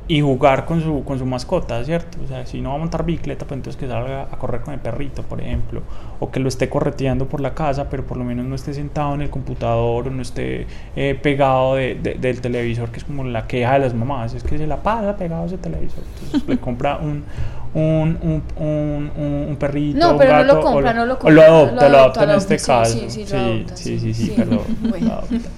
y 0.10 0.22
jugar 0.22 0.64
con 0.66 0.82
su, 0.82 1.04
con 1.04 1.20
su 1.20 1.26
mascota, 1.26 1.84
¿cierto? 1.84 2.18
O 2.24 2.28
sea, 2.28 2.46
si 2.46 2.62
no 2.62 2.70
va 2.70 2.76
a 2.76 2.78
montar 2.78 3.04
bicicleta, 3.06 3.46
pues 3.46 3.58
entonces 3.58 3.78
que 3.80 3.88
salga 3.90 4.24
a 4.32 4.38
correr 4.38 4.62
con 4.62 4.74
el 4.74 4.80
perrito, 4.80 5.22
por 5.24 5.42
ejemplo, 5.42 5.82
o 6.22 6.32
que 6.32 6.40
lo 6.40 6.48
esté 6.48 6.70
correteando 6.70 7.28
por 7.28 7.42
la 7.42 7.54
casa, 7.54 7.90
pero 7.90 8.06
por 8.06 8.16
lo 8.18 8.24
menos 8.24 8.46
no 8.46 8.56
esté 8.56 8.74
sentado 8.74 9.16
en 9.16 9.22
el 9.24 9.30
computador 9.30 10.08
o 10.08 10.12
no 10.12 10.22
esté 10.22 10.66
eh, 10.96 11.20
pegado 11.22 11.76
de- 11.76 11.96
de- 11.96 12.14
del 12.16 12.40
televisor, 12.40 12.90
que 12.90 13.00
es 13.00 13.04
como 13.04 13.26
la 13.26 13.48
queja 13.48 13.74
de 13.74 13.80
las 13.80 13.94
mamás, 13.94 14.34
es 14.34 14.44
que 14.44 14.58
se 14.58 14.66
la 14.66 14.78
pasa 14.78 15.18
pegado 15.18 15.44
a 15.44 15.46
ese 15.48 15.58
televisor. 15.58 16.04
Entonces 16.16 16.48
le 16.48 16.58
compra 16.58 16.98
un, 16.98 17.26
un, 17.74 18.18
un, 18.56 19.12
un, 19.50 19.56
perrito, 19.60 20.00
No, 20.00 20.12
un 20.14 20.18
pero 20.18 20.38
no 20.38 20.44
lo 20.46 20.60
o 20.60 20.64
compra, 20.64 20.94
no 20.94 21.06
lo 21.06 21.14
o 21.16 21.20
compra, 21.20 21.34
lo 21.36 21.42
adopta, 21.44 21.74
lo 21.76 21.90
lo 21.90 21.98
adopta, 21.98 22.22
adopta 22.22 22.24
en 22.24 22.30
lo 22.30 22.36
este 22.38 22.60
sí, 22.60 22.66
caso. 22.68 22.94
sí, 22.94 23.10
sí, 23.10 23.26
Sí, 23.28 23.36
lo 23.36 23.76
sí, 23.76 23.76
sí. 23.76 24.00
sí, 24.00 24.14
sí, 24.14 24.26
Sí. 24.28 24.34
perdón, 24.38 24.60
Bueno. 24.90 25.06
lo 25.08 25.14
adopta. 25.14 25.50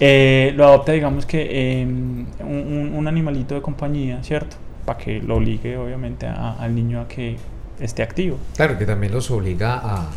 Eh, 0.00 0.52
lo 0.56 0.66
adopta, 0.66 0.92
digamos 0.92 1.26
que 1.26 1.46
eh, 1.82 1.84
un, 1.84 2.92
un- 2.96 3.06
animalito 3.06 3.54
de 3.54 3.60
compañía, 3.62 4.22
¿cierto? 4.22 4.56
Para 4.86 4.98
que 4.98 5.20
lo 5.20 5.36
obligue, 5.36 5.76
obviamente, 5.76 6.26
a- 6.26 6.54
al 6.58 6.74
niño 6.74 7.00
a 7.02 7.08
que 7.08 7.36
esté 7.78 8.02
activo. 8.02 8.38
Claro, 8.56 8.78
que 8.78 8.86
también 8.86 9.12
los 9.12 9.30
obliga 9.30 9.74
a, 9.82 10.08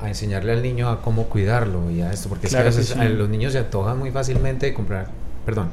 a 0.00 0.08
enseñarle 0.08 0.52
al 0.52 0.62
niño 0.62 0.88
a 0.88 1.00
cómo 1.02 1.24
cuidarlo 1.24 1.90
y 1.90 2.00
a 2.00 2.12
esto, 2.12 2.28
porque 2.28 2.48
es 2.48 2.52
que 2.52 2.58
a 2.58 2.64
veces 2.64 2.88
sí. 2.88 2.98
a 2.98 3.04
los 3.08 3.28
niños 3.28 3.52
se 3.52 3.58
antojan 3.60 3.96
muy 3.98 4.10
fácilmente 4.10 4.66
de 4.66 4.74
comprar, 4.74 5.06
perdón, 5.46 5.68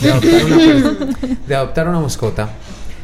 de 0.00 0.10
adoptar 0.12 0.44
una, 0.44 1.36
de 1.48 1.54
adoptar 1.56 1.88
una 1.88 2.00
mascota, 2.00 2.48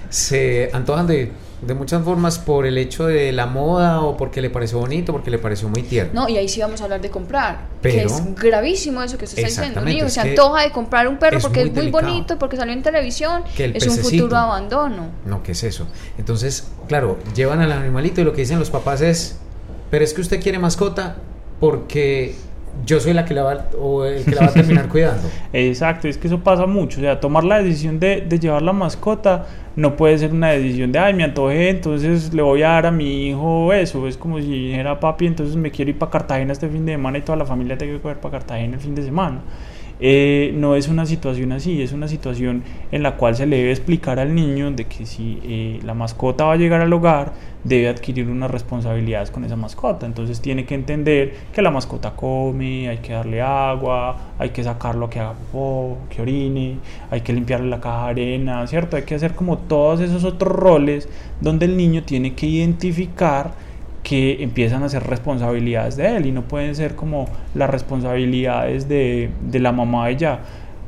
se 0.08 0.70
antojan 0.72 1.06
de, 1.08 1.32
de 1.62 1.72
muchas 1.74 2.04
formas 2.04 2.38
por 2.38 2.66
el 2.66 2.76
hecho 2.76 3.06
de 3.06 3.32
la 3.32 3.46
moda 3.46 4.02
o 4.02 4.16
porque 4.16 4.42
le 4.42 4.50
pareció 4.50 4.78
bonito, 4.78 5.12
porque 5.12 5.30
le 5.30 5.38
pareció 5.38 5.68
muy 5.68 5.82
tierno. 5.82 6.12
No, 6.22 6.28
y 6.28 6.36
ahí 6.36 6.48
sí 6.48 6.60
vamos 6.60 6.80
a 6.82 6.84
hablar 6.84 7.00
de 7.00 7.10
comprar. 7.10 7.68
que 7.82 7.90
Pero- 7.92 8.08
es 8.10 8.34
gravísimo 8.34 9.02
eso 9.02 9.16
que 9.16 9.24
usted 9.24 9.44
está 9.44 9.62
diciendo. 9.62 9.80
Niño 9.80 10.08
se 10.08 10.20
que 10.22 10.30
antoja 10.30 10.62
de 10.62 10.70
comprar 10.70 11.08
un 11.08 11.18
perro 11.18 11.38
porque 11.40 11.60
muy 11.60 11.68
es 11.68 11.74
muy 11.74 11.80
delicado. 11.84 12.08
bonito, 12.08 12.38
porque 12.38 12.56
salió 12.56 12.72
en 12.74 12.82
televisión. 12.82 13.42
Que 13.56 13.64
el 13.66 13.76
es 13.76 13.86
un 13.86 13.96
futuro 13.96 14.36
abandono. 14.36 15.08
No, 15.24 15.42
¿qué 15.42 15.52
es 15.52 15.62
eso? 15.64 15.86
Entonces, 16.18 16.68
claro, 16.88 17.18
llevan 17.34 17.60
al 17.60 17.72
animalito 17.72 18.20
y 18.20 18.24
lo 18.24 18.32
que 18.32 18.42
dicen 18.42 18.58
los 18.58 18.70
papás 18.70 19.00
es, 19.00 19.38
pero 19.90 20.04
es 20.04 20.12
que 20.12 20.20
usted 20.20 20.42
quiere 20.42 20.58
mascota 20.58 21.16
porque 21.60 22.34
yo 22.84 23.00
soy 23.00 23.12
la 23.12 23.24
que 23.24 23.34
la 23.34 23.42
va, 23.42 23.68
o 23.78 24.04
el 24.04 24.24
que 24.24 24.34
la 24.34 24.42
va 24.42 24.46
a 24.48 24.52
terminar 24.52 24.88
cuidando. 24.90 25.28
Exacto, 25.52 26.08
es 26.08 26.18
que 26.18 26.26
eso 26.26 26.40
pasa 26.40 26.66
mucho. 26.66 26.98
O 26.98 27.02
sea, 27.02 27.20
tomar 27.20 27.44
la 27.44 27.62
decisión 27.62 27.98
de, 27.98 28.20
de 28.20 28.38
llevar 28.38 28.62
la 28.62 28.72
mascota 28.72 29.46
no 29.76 29.94
puede 29.94 30.16
ser 30.18 30.32
una 30.32 30.50
decisión 30.50 30.90
de, 30.90 30.98
ay, 30.98 31.14
me 31.14 31.22
antojé, 31.24 31.68
entonces 31.68 32.32
le 32.32 32.42
voy 32.42 32.62
a 32.62 32.70
dar 32.70 32.86
a 32.86 32.90
mi 32.90 33.28
hijo 33.28 33.72
eso. 33.72 34.08
Es 34.08 34.16
como 34.16 34.40
si 34.40 34.68
dijera 34.68 34.98
papi, 34.98 35.26
entonces 35.26 35.56
me 35.56 35.70
quiero 35.70 35.90
ir 35.90 35.98
para 35.98 36.10
Cartagena 36.10 36.52
este 36.52 36.68
fin 36.68 36.86
de 36.86 36.92
semana 36.92 37.18
y 37.18 37.22
toda 37.22 37.36
la 37.36 37.44
familia 37.44 37.76
tiene 37.76 37.94
que 37.94 38.00
coger 38.00 38.18
para 38.18 38.32
Cartagena 38.32 38.74
el 38.74 38.80
fin 38.80 38.94
de 38.94 39.02
semana. 39.02 39.40
Eh, 39.98 40.52
no 40.54 40.76
es 40.76 40.88
una 40.88 41.06
situación 41.06 41.52
así, 41.52 41.80
es 41.80 41.92
una 41.92 42.06
situación 42.06 42.62
en 42.92 43.02
la 43.02 43.16
cual 43.16 43.34
se 43.34 43.46
le 43.46 43.56
debe 43.56 43.70
explicar 43.70 44.18
al 44.18 44.34
niño 44.34 44.70
de 44.70 44.84
que 44.84 45.06
si 45.06 45.40
eh, 45.42 45.80
la 45.84 45.94
mascota 45.94 46.44
va 46.44 46.52
a 46.52 46.56
llegar 46.56 46.82
al 46.82 46.92
hogar, 46.92 47.32
debe 47.64 47.88
adquirir 47.88 48.28
unas 48.28 48.50
responsabilidades 48.50 49.30
con 49.30 49.44
esa 49.44 49.56
mascota. 49.56 50.04
Entonces 50.04 50.40
tiene 50.40 50.66
que 50.66 50.74
entender 50.74 51.34
que 51.52 51.62
la 51.62 51.70
mascota 51.70 52.10
come, 52.10 52.88
hay 52.88 52.98
que 52.98 53.14
darle 53.14 53.40
agua, 53.40 54.34
hay 54.38 54.50
que 54.50 54.62
sacarlo 54.62 55.06
a 55.06 55.10
que 55.10 55.20
haga 55.20 55.32
popó, 55.32 55.96
que 56.10 56.20
orine, 56.22 56.76
hay 57.10 57.22
que 57.22 57.32
limpiarle 57.32 57.68
la 57.68 57.80
caja 57.80 58.04
de 58.06 58.10
arena, 58.10 58.66
¿cierto? 58.66 58.96
Hay 58.96 59.04
que 59.04 59.14
hacer 59.14 59.34
como 59.34 59.58
todos 59.58 60.00
esos 60.00 60.24
otros 60.24 60.52
roles 60.52 61.08
donde 61.40 61.64
el 61.64 61.76
niño 61.76 62.02
tiene 62.02 62.34
que 62.34 62.46
identificar 62.46 63.65
que 64.06 64.40
empiezan 64.40 64.84
a 64.84 64.88
ser 64.88 65.02
responsabilidades 65.02 65.96
de 65.96 66.16
él 66.16 66.26
y 66.26 66.30
no 66.30 66.42
pueden 66.42 66.76
ser 66.76 66.94
como 66.94 67.28
las 67.56 67.68
responsabilidades 67.68 68.88
de, 68.88 69.30
de 69.40 69.58
la 69.58 69.72
mamá 69.72 70.06
de 70.06 70.16
ya. 70.16 70.38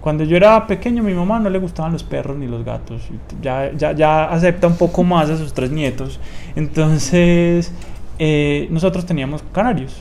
Cuando 0.00 0.22
yo 0.22 0.36
era 0.36 0.68
pequeño, 0.68 1.02
a 1.02 1.04
mi 1.04 1.14
mamá 1.14 1.40
no 1.40 1.50
le 1.50 1.58
gustaban 1.58 1.90
los 1.90 2.04
perros 2.04 2.38
ni 2.38 2.46
los 2.46 2.64
gatos. 2.64 3.02
Ya, 3.42 3.72
ya, 3.72 3.90
ya 3.90 4.26
acepta 4.26 4.68
un 4.68 4.76
poco 4.76 5.02
más 5.02 5.28
a 5.30 5.36
sus 5.36 5.52
tres 5.52 5.72
nietos. 5.72 6.20
Entonces, 6.54 7.72
eh, 8.20 8.68
nosotros 8.70 9.04
teníamos 9.04 9.42
canarios. 9.52 10.00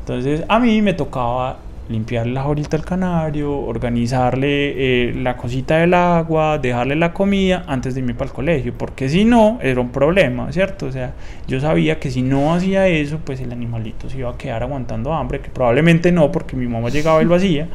Entonces, 0.00 0.42
a 0.48 0.58
mí 0.58 0.82
me 0.82 0.92
tocaba 0.92 1.58
limpiarle 1.88 2.32
la 2.32 2.42
jorita 2.42 2.76
al 2.76 2.84
canario, 2.84 3.52
organizarle 3.52 5.08
eh, 5.08 5.14
la 5.14 5.36
cosita 5.36 5.78
del 5.78 5.94
agua, 5.94 6.58
dejarle 6.58 6.96
la 6.96 7.12
comida 7.12 7.64
antes 7.66 7.94
de 7.94 8.00
irme 8.00 8.14
para 8.14 8.30
el 8.30 8.34
colegio, 8.34 8.74
porque 8.76 9.08
si 9.08 9.24
no, 9.24 9.58
era 9.62 9.80
un 9.80 9.90
problema, 9.90 10.52
¿cierto? 10.52 10.86
O 10.86 10.92
sea, 10.92 11.14
yo 11.46 11.60
sabía 11.60 11.98
que 12.00 12.10
si 12.10 12.22
no 12.22 12.54
hacía 12.54 12.88
eso, 12.88 13.18
pues 13.24 13.40
el 13.40 13.52
animalito 13.52 14.08
se 14.10 14.18
iba 14.18 14.30
a 14.30 14.36
quedar 14.36 14.62
aguantando 14.62 15.12
hambre, 15.12 15.40
que 15.40 15.50
probablemente 15.50 16.12
no, 16.12 16.32
porque 16.32 16.56
mi 16.56 16.66
mamá 16.66 16.88
llegaba 16.88 17.22
y 17.22 17.24
lo 17.24 17.34
hacía, 17.34 17.68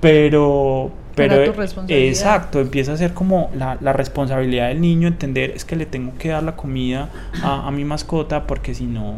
pero... 0.00 0.90
Pero, 1.14 1.34
Era 1.34 1.44
tu 1.44 1.52
responsabilidad. 1.52 2.08
exacto, 2.08 2.58
empieza 2.58 2.94
a 2.94 2.96
ser 2.96 3.12
como 3.12 3.50
la, 3.54 3.76
la 3.82 3.92
responsabilidad 3.92 4.68
del 4.68 4.80
niño 4.80 5.08
entender 5.08 5.50
es 5.50 5.66
que 5.66 5.76
le 5.76 5.84
tengo 5.84 6.12
que 6.18 6.30
dar 6.30 6.42
la 6.42 6.56
comida 6.56 7.10
a, 7.42 7.68
a 7.68 7.70
mi 7.70 7.84
mascota 7.84 8.46
porque 8.46 8.72
si 8.72 8.86
no, 8.86 9.16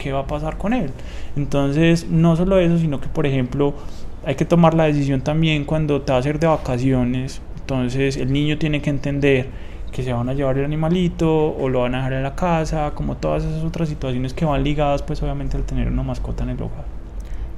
¿qué 0.00 0.12
va 0.12 0.20
a 0.20 0.26
pasar 0.26 0.56
con 0.56 0.72
él? 0.72 0.90
Entonces, 1.36 2.08
no 2.08 2.34
solo 2.36 2.58
eso, 2.58 2.78
sino 2.78 3.00
que, 3.00 3.08
por 3.08 3.26
ejemplo, 3.26 3.74
hay 4.24 4.34
que 4.34 4.44
tomar 4.44 4.74
la 4.74 4.84
decisión 4.84 5.20
también 5.20 5.64
cuando 5.64 6.02
te 6.02 6.12
vas 6.12 6.24
a 6.24 6.28
ir 6.28 6.38
de 6.38 6.46
vacaciones. 6.46 7.40
Entonces, 7.60 8.16
el 8.16 8.32
niño 8.32 8.58
tiene 8.58 8.80
que 8.80 8.90
entender 8.90 9.48
que 9.92 10.02
se 10.02 10.12
van 10.12 10.28
a 10.28 10.34
llevar 10.34 10.56
el 10.58 10.64
animalito 10.64 11.52
o 11.52 11.68
lo 11.68 11.80
van 11.80 11.94
a 11.94 11.98
dejar 11.98 12.12
en 12.14 12.22
la 12.22 12.34
casa, 12.34 12.92
como 12.94 13.16
todas 13.16 13.44
esas 13.44 13.64
otras 13.64 13.88
situaciones 13.88 14.32
que 14.32 14.44
van 14.44 14.64
ligadas, 14.64 15.02
pues 15.02 15.22
obviamente 15.22 15.56
al 15.56 15.64
tener 15.64 15.88
una 15.88 16.02
mascota 16.02 16.44
en 16.44 16.50
el 16.50 16.62
hogar. 16.62 16.84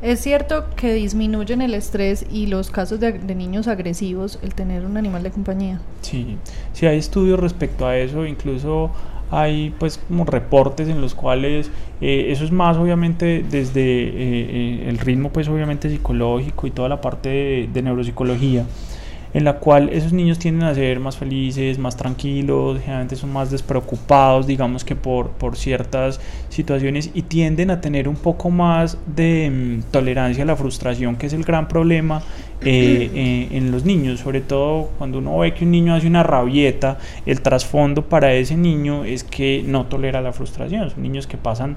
Es 0.01 0.19
cierto 0.21 0.65
que 0.75 0.95
disminuyen 0.95 1.63
el 1.63 1.75
estrés 1.75 2.27
y 2.29 2.49
los 2.49 2.71
casos 2.71 2.99
de, 2.99 3.13
de 3.13 3.35
niños 3.37 3.69
agresivos 3.69 4.41
el 4.43 4.53
tener 4.53 4.85
un 4.85 4.97
animal 4.97 5.23
de 5.23 5.31
compañía. 5.31 5.81
Sí, 6.01 6.39
sí 6.73 6.87
hay 6.87 6.99
estudios 6.99 7.39
respecto 7.39 7.87
a 7.87 7.97
eso, 7.97 8.27
incluso 8.27 8.91
hay 9.33 9.75
pues 9.79 9.99
como 10.07 10.25
reportes 10.25 10.89
en 10.89 11.01
los 11.01 11.15
cuales 11.15 11.71
eh, 12.03 12.27
eso 12.29 12.45
es 12.45 12.53
más 12.53 12.77
obviamente 12.77 13.43
desde 13.51 13.81
eh, 13.81 14.13
eh, 14.15 14.87
el 14.89 14.99
ritmo 14.99 15.31
pues 15.31 15.49
obviamente 15.49 15.89
psicológico 15.89 16.67
y 16.67 16.71
toda 16.71 16.91
la 16.91 17.01
parte 17.01 17.31
de, 17.31 17.71
de 17.73 17.83
neuropsicología 17.83 18.67
en 19.35 19.45
la 19.45 19.55
cual 19.55 19.89
esos 19.91 20.13
niños 20.13 20.39
tienden 20.39 20.69
a 20.69 20.75
ser 20.75 21.01
más 21.01 21.17
felices, 21.17 21.79
más 21.79 21.97
tranquilos, 21.97 22.79
generalmente 22.81 23.17
son 23.17 23.33
más 23.33 23.51
despreocupados, 23.51 24.47
digamos 24.47 24.85
que 24.85 24.95
por, 24.97 25.31
por 25.31 25.57
ciertas 25.57 26.21
situaciones 26.49 27.11
y 27.15 27.23
tienden 27.23 27.71
a 27.71 27.81
tener 27.81 28.09
un 28.09 28.17
poco 28.17 28.51
más 28.51 28.99
de 29.07 29.51
mm, 29.51 29.91
tolerancia 29.91 30.45
a 30.45 30.47
la 30.47 30.57
frustración, 30.57 31.17
que 31.17 31.27
es 31.27 31.33
el 31.33 31.45
gran 31.45 31.69
problema 31.69 32.23
eh, 32.61 33.11
eh, 33.15 33.49
en 33.53 33.71
los 33.71 33.85
niños, 33.85 34.21
sobre 34.21 34.41
todo 34.41 34.91
cuando 34.99 35.19
uno 35.19 35.39
ve 35.39 35.55
que 35.55 35.65
un 35.65 35.71
niño 35.71 35.95
hace 35.95 36.07
una 36.07 36.23
rabieta, 36.23 36.99
el 37.27 37.41
trasfondo 37.41 38.03
para 38.03 38.35
ese 38.35 38.57
niño 38.57 39.05
es 39.05 39.25
que 39.25 39.65
no 39.67 39.87
tolera 39.87 40.21
la 40.21 40.33
frustración, 40.33 40.91
son 40.91 41.03
niños 41.03 41.27
que 41.27 41.37
pasan, 41.39 41.77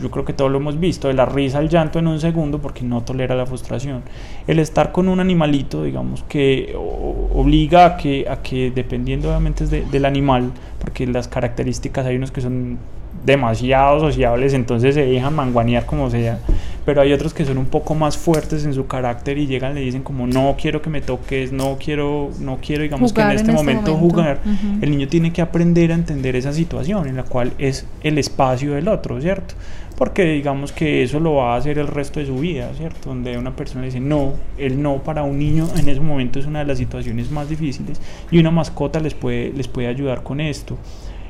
yo 0.00 0.10
creo 0.10 0.24
que 0.24 0.32
todos 0.32 0.50
lo 0.50 0.58
hemos 0.58 0.78
visto, 0.80 1.08
de 1.08 1.14
la 1.14 1.26
risa 1.26 1.58
al 1.58 1.68
llanto 1.68 1.98
en 1.98 2.06
un 2.06 2.18
segundo 2.20 2.58
porque 2.60 2.84
no 2.84 3.02
tolera 3.02 3.34
la 3.34 3.46
frustración. 3.46 4.02
El 4.46 4.58
estar 4.58 4.92
con 4.92 5.08
un 5.08 5.20
animalito, 5.20 5.82
digamos 5.82 6.22
que 6.28 6.74
obliga 6.76 7.84
a 7.86 7.96
que, 7.96 8.26
a 8.28 8.42
que 8.42 8.70
dependiendo 8.70 9.28
obviamente 9.28 9.66
de- 9.66 9.84
del 9.84 10.04
animal, 10.04 10.52
porque 10.80 11.06
las 11.06 11.28
características 11.28 12.06
hay 12.06 12.16
unos 12.16 12.30
que 12.30 12.40
son 12.40 12.78
demasiado 13.24 14.00
sociables, 14.00 14.52
entonces 14.54 14.94
se 14.94 15.04
dejan 15.06 15.34
manguanear 15.34 15.86
como 15.86 16.10
sea, 16.10 16.38
pero 16.84 17.00
hay 17.00 17.12
otros 17.12 17.32
que 17.32 17.44
son 17.44 17.56
un 17.58 17.66
poco 17.66 17.94
más 17.94 18.18
fuertes 18.18 18.64
en 18.64 18.74
su 18.74 18.86
carácter 18.86 19.38
y 19.38 19.46
llegan 19.46 19.72
y 19.72 19.74
le 19.76 19.80
dicen 19.80 20.02
como 20.02 20.26
no 20.26 20.54
quiero 20.60 20.82
que 20.82 20.90
me 20.90 21.00
toques, 21.00 21.50
no 21.52 21.78
quiero, 21.82 22.30
no 22.40 22.58
quiero 22.60 22.82
digamos 22.82 23.12
Jugar 23.12 23.28
que 23.28 23.32
en 23.32 23.38
en 23.38 23.40
este, 23.40 23.50
este 23.52 23.64
momento, 23.64 23.92
momento. 23.96 24.14
jugar. 24.14 24.40
El 24.82 24.90
niño 24.90 25.08
tiene 25.08 25.32
que 25.32 25.40
aprender 25.40 25.92
a 25.92 25.94
entender 25.94 26.36
esa 26.36 26.52
situación 26.52 27.08
en 27.08 27.16
la 27.16 27.22
cual 27.22 27.52
es 27.58 27.86
el 28.02 28.18
espacio 28.18 28.74
del 28.74 28.88
otro, 28.88 29.20
¿cierto? 29.20 29.54
Porque 29.96 30.24
digamos 30.24 30.72
que 30.72 31.04
eso 31.04 31.20
lo 31.20 31.34
va 31.36 31.54
a 31.54 31.56
hacer 31.56 31.78
el 31.78 31.86
resto 31.86 32.18
de 32.20 32.26
su 32.26 32.36
vida, 32.38 32.68
¿cierto? 32.76 33.08
Donde 33.10 33.38
una 33.38 33.54
persona 33.56 33.84
dice 33.84 34.00
no, 34.00 34.34
el 34.58 34.82
no 34.82 34.98
para 35.02 35.22
un 35.22 35.38
niño 35.38 35.68
en 35.78 35.88
ese 35.88 36.00
momento 36.00 36.38
es 36.38 36.46
una 36.46 36.58
de 36.58 36.64
las 36.66 36.78
situaciones 36.78 37.30
más 37.30 37.48
difíciles 37.48 38.00
y 38.30 38.38
una 38.38 38.50
mascota 38.50 39.00
les 39.00 39.14
puede, 39.14 39.52
les 39.52 39.68
puede 39.68 39.86
ayudar 39.88 40.22
con 40.22 40.40
esto. 40.40 40.76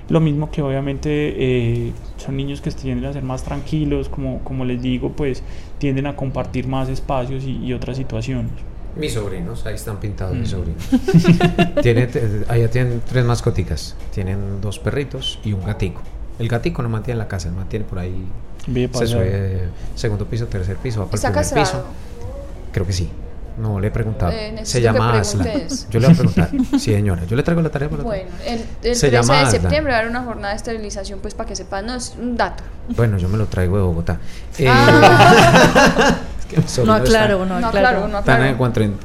Lo 0.09 0.21
mismo 0.21 0.51
que 0.51 0.61
obviamente 0.63 1.09
eh, 1.09 1.93
son 2.19 2.37
niños 2.37 2.61
que 2.61 2.71
tienden 2.71 3.07
a 3.07 3.13
ser 3.13 3.23
más 3.23 3.43
tranquilos, 3.43 4.09
como, 4.11 4.41
como 4.41 4.65
les 4.65 4.83
digo, 4.83 5.13
pues 5.13 5.43
tienden 5.79 6.07
a 6.07 6.15
compartir 6.15 6.67
más 6.69 6.89
espacios 6.91 7.45
y, 7.45 7.57
y 7.65 7.73
otras 7.73 7.97
situaciones. 7.97 8.53
Mis 8.97 9.15
sobrinos, 9.15 9.65
ahí 9.67 9.75
están 9.75 9.99
pintados 9.99 10.37
mis 10.37 10.53
Mm. 10.53 10.57
sobrinos. 10.57 10.89
Tiene, 11.83 12.07
te- 12.07 12.45
allá 12.49 12.71
tienen 12.71 13.03
tres 13.09 13.25
mascoticas. 13.25 13.97
Tienen 14.13 14.61
dos 14.61 14.79
perritos 14.79 15.41
y 15.45 15.53
un 15.53 15.65
gatico. 15.65 16.01
El 16.39 16.49
gatico 16.49 16.83
no 16.83 16.89
mantiene 16.89 17.15
en 17.15 17.19
la 17.19 17.29
casa, 17.29 17.51
mantiene 17.51 17.85
por 17.85 17.99
ahí. 17.99 18.25
Se 18.93 19.07
sube 19.07 19.69
segundo 19.95 20.27
piso, 20.27 20.47
tercer 20.47 20.77
piso, 20.77 21.01
va 21.01 21.07
para 21.07 21.17
¿Está 21.17 21.29
el 21.29 21.35
primer 21.35 21.51
castrado? 21.51 21.85
piso. 21.87 21.95
Creo 22.73 22.87
que 22.87 22.93
sí. 22.93 23.09
No 23.59 23.79
le 23.79 23.89
he 23.89 23.91
preguntado. 23.91 24.33
Eh, 24.33 24.61
Se 24.65 24.81
llama 24.81 25.19
Aslan. 25.19 25.49
Yo 25.91 26.01
le 26.01 26.07
voy 26.09 26.15
a 26.15 26.19
preguntar. 26.19 26.51
Sí, 26.73 26.93
señora. 26.93 27.25
Yo 27.25 27.37
le 27.37 27.43
traigo 27.43 27.63
la 27.63 27.71
tarea 27.71 27.89
para 27.89 28.03
Bueno, 28.03 28.31
el, 28.47 28.55
el 28.83 28.97
Se 28.97 29.09
13 29.09 29.11
llama 29.11 29.35
de 29.35 29.41
Aslan. 29.47 29.61
septiembre 29.63 29.93
va 29.93 29.99
a 29.99 30.01
haber 30.01 30.11
una 30.11 30.23
jornada 30.25 30.51
de 30.51 30.57
esterilización, 30.57 31.21
pues 31.21 31.35
para 31.35 31.49
que 31.49 31.55
sepan, 31.57 31.87
no 31.87 31.95
es 31.95 32.15
un 32.21 32.37
dato. 32.37 32.65
Bueno, 32.97 33.17
yo 33.19 33.29
me 33.29 33.39
lo 33.39 33.47
traigo 33.47 33.77
de 33.77 33.83
Bogotá. 33.85 34.19
Eh, 34.59 34.67
Ah. 34.69 36.17
es 36.41 36.47
que 36.47 36.61
mis 36.61 36.79
No 36.87 36.93
aclaro, 36.95 37.35
están- 37.43 37.49
no 37.49 37.61
No, 37.61 37.67
aclaro. 37.69 37.73
claro, 37.89 38.09
no, 38.09 38.19
Están 38.19 38.35
a 38.43 38.57
claro. 38.57 38.59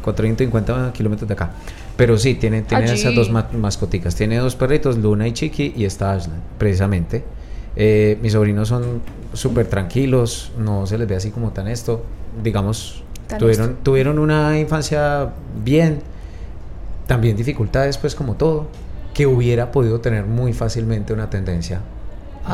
450 0.03 0.91
kilómetros 0.93 1.27
de 1.27 1.33
acá. 1.33 1.51
Pero 1.95 2.17
sí, 2.17 2.35
tiene, 2.35 2.61
tiene 2.63 2.85
Allí. 2.85 2.93
esas 2.99 3.13
dos 3.13 3.29
ma- 3.29 3.49
mascoticas. 3.53 4.15
Tiene 4.15 4.37
dos 4.37 4.55
perritos, 4.55 4.97
Luna 4.97 5.27
y 5.27 5.33
Chiqui, 5.33 5.73
y 5.75 5.85
está 5.85 6.13
Aslan, 6.13 6.41
precisamente. 6.57 7.23
Eh, 7.75 8.17
mis 8.21 8.33
sobrinos 8.33 8.67
son 8.67 9.01
súper 9.33 9.67
tranquilos, 9.67 10.51
no 10.57 10.85
se 10.87 10.97
les 10.97 11.07
ve 11.07 11.15
así 11.15 11.29
como 11.31 11.51
tan 11.51 11.67
esto. 11.67 12.03
Digamos, 12.41 13.03
tuvieron, 13.37 13.75
tuvieron 13.83 14.19
una 14.19 14.57
infancia 14.59 15.29
bien, 15.63 15.99
también 17.07 17.35
dificultades, 17.37 17.97
pues 17.97 18.15
como 18.15 18.35
todo, 18.35 18.67
que 19.13 19.27
hubiera 19.27 19.71
podido 19.71 19.99
tener 19.99 20.25
muy 20.25 20.53
fácilmente 20.53 21.13
una 21.13 21.29
tendencia 21.29 21.81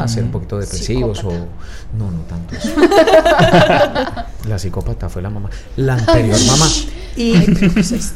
a 0.04 0.08
ser 0.08 0.24
un 0.24 0.32
poquito 0.32 0.58
depresivos 0.60 1.18
Psicópata. 1.20 1.44
o 1.44 1.98
no, 1.98 2.12
no 2.12 2.20
tanto 2.24 2.56
eso. 2.56 2.70
la 4.50 4.60
psicópata 4.60 5.10
fue 5.10 5.22
la 5.22 5.30
mamá, 5.30 5.50
la 5.78 5.94
anterior 5.96 6.38
mamá. 6.48 6.68
Y 7.18 7.34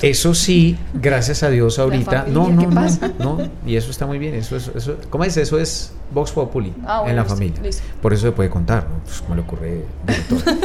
eso 0.01 0.33
sí, 0.33 0.77
gracias 0.93 1.43
a 1.43 1.49
Dios 1.49 1.79
ahorita, 1.79 2.23
familia, 2.23 2.33
no, 2.33 2.45
¿qué 2.59 2.67
no, 2.67 2.81
no, 3.19 3.37
no, 3.37 3.49
y 3.65 3.77
eso 3.77 3.91
está 3.91 4.05
muy 4.05 4.19
bien, 4.19 4.35
eso 4.35 4.57
es, 4.57 4.69
eso, 4.75 4.97
¿cómo 5.09 5.23
es? 5.23 5.37
Eso 5.37 5.57
es 5.57 5.93
Vox 6.13 6.31
Populi 6.31 6.73
Ah, 6.85 6.99
bueno, 6.99 7.09
en 7.11 7.15
la 7.15 7.21
listo, 7.21 7.35
familia. 7.35 7.61
listo. 7.63 7.83
Por 8.01 8.13
eso 8.13 8.23
se 8.27 8.31
puede 8.33 8.49
contar, 8.49 8.87
¿no? 8.89 8.99
Pues, 9.05 9.21
como 9.21 9.35
le 9.35 9.41
ocurre 9.41 9.85
director. 10.05 10.55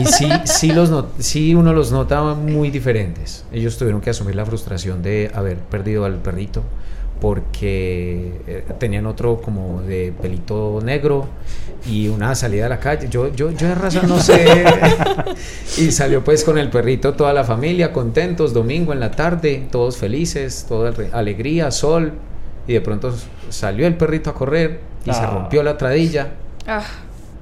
Y 0.00 0.06
sí, 0.06 0.28
sí, 0.44 0.72
los 0.72 0.88
not- 0.90 1.18
sí 1.18 1.54
uno 1.56 1.72
los 1.72 1.90
nota 1.90 2.22
muy 2.34 2.70
diferentes. 2.70 3.44
Ellos 3.52 3.76
tuvieron 3.76 4.00
que 4.00 4.10
asumir 4.10 4.36
la 4.36 4.46
frustración 4.46 5.02
de 5.02 5.32
haber 5.34 5.58
perdido 5.58 6.04
al 6.04 6.14
perrito 6.18 6.62
porque 7.20 8.40
eh, 8.46 8.64
tenían 8.78 9.06
otro 9.06 9.40
como 9.40 9.82
de 9.82 10.12
pelito 10.20 10.80
negro 10.84 11.26
y 11.86 12.08
una 12.08 12.34
salida 12.34 12.66
a 12.66 12.68
la 12.68 12.80
calle. 12.80 13.08
Yo, 13.10 13.32
yo, 13.34 13.50
yo 13.50 13.68
de 13.68 13.74
raza 13.74 14.02
no 14.02 14.18
sé. 14.20 14.64
y 15.78 15.90
salió 15.90 16.22
pues 16.24 16.44
con 16.44 16.58
el 16.58 16.70
perrito 16.70 17.14
toda 17.14 17.32
la 17.32 17.44
familia, 17.44 17.92
contentos, 17.92 18.52
domingo 18.52 18.92
en 18.92 19.00
la 19.00 19.10
tarde, 19.10 19.66
todos 19.70 19.96
felices, 19.96 20.66
toda 20.68 20.92
alegría, 21.12 21.70
sol. 21.70 22.12
Y 22.66 22.72
de 22.72 22.80
pronto 22.80 23.12
salió 23.50 23.86
el 23.86 23.96
perrito 23.96 24.30
a 24.30 24.34
correr 24.34 24.80
y 25.04 25.12
se 25.12 25.20
Ah. 25.20 25.30
rompió 25.30 25.62
la 25.62 25.76
tradilla 25.76 26.32
Ah, 26.66 26.82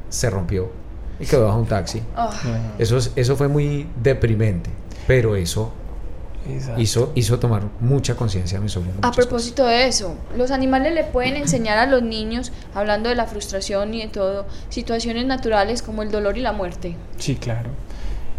se 0.08 0.28
rompió 0.30 0.70
y 1.20 1.26
quedó 1.26 1.46
bajo 1.46 1.58
un 1.58 1.66
taxi. 1.66 2.02
ah. 2.16 2.30
Eso, 2.78 2.96
es- 2.96 3.12
eso 3.14 3.36
fue 3.36 3.46
muy 3.46 3.86
deprimente, 4.02 4.68
pero 5.06 5.36
eso 5.36 5.72
Exacto. 6.48 6.80
hizo, 6.80 7.12
hizo 7.14 7.38
tomar 7.38 7.62
mucha 7.80 8.16
conciencia 8.16 8.58
a 8.58 8.60
mi 8.60 8.68
sobrino. 8.68 8.94
A 8.98 9.10
cosas. 9.10 9.16
propósito 9.16 9.66
de 9.66 9.86
eso, 9.86 10.16
los 10.36 10.50
animales 10.50 10.92
le 10.94 11.04
pueden 11.04 11.36
enseñar 11.36 11.78
a 11.78 11.86
los 11.86 12.02
niños, 12.02 12.52
hablando 12.74 13.08
de 13.08 13.14
la 13.14 13.26
frustración 13.26 13.94
y 13.94 14.02
de 14.02 14.08
todo, 14.08 14.46
situaciones 14.68 15.26
naturales 15.26 15.82
como 15.82 16.02
el 16.02 16.10
dolor 16.10 16.38
y 16.38 16.40
la 16.40 16.52
muerte. 16.52 16.96
Sí, 17.18 17.36
claro. 17.36 17.70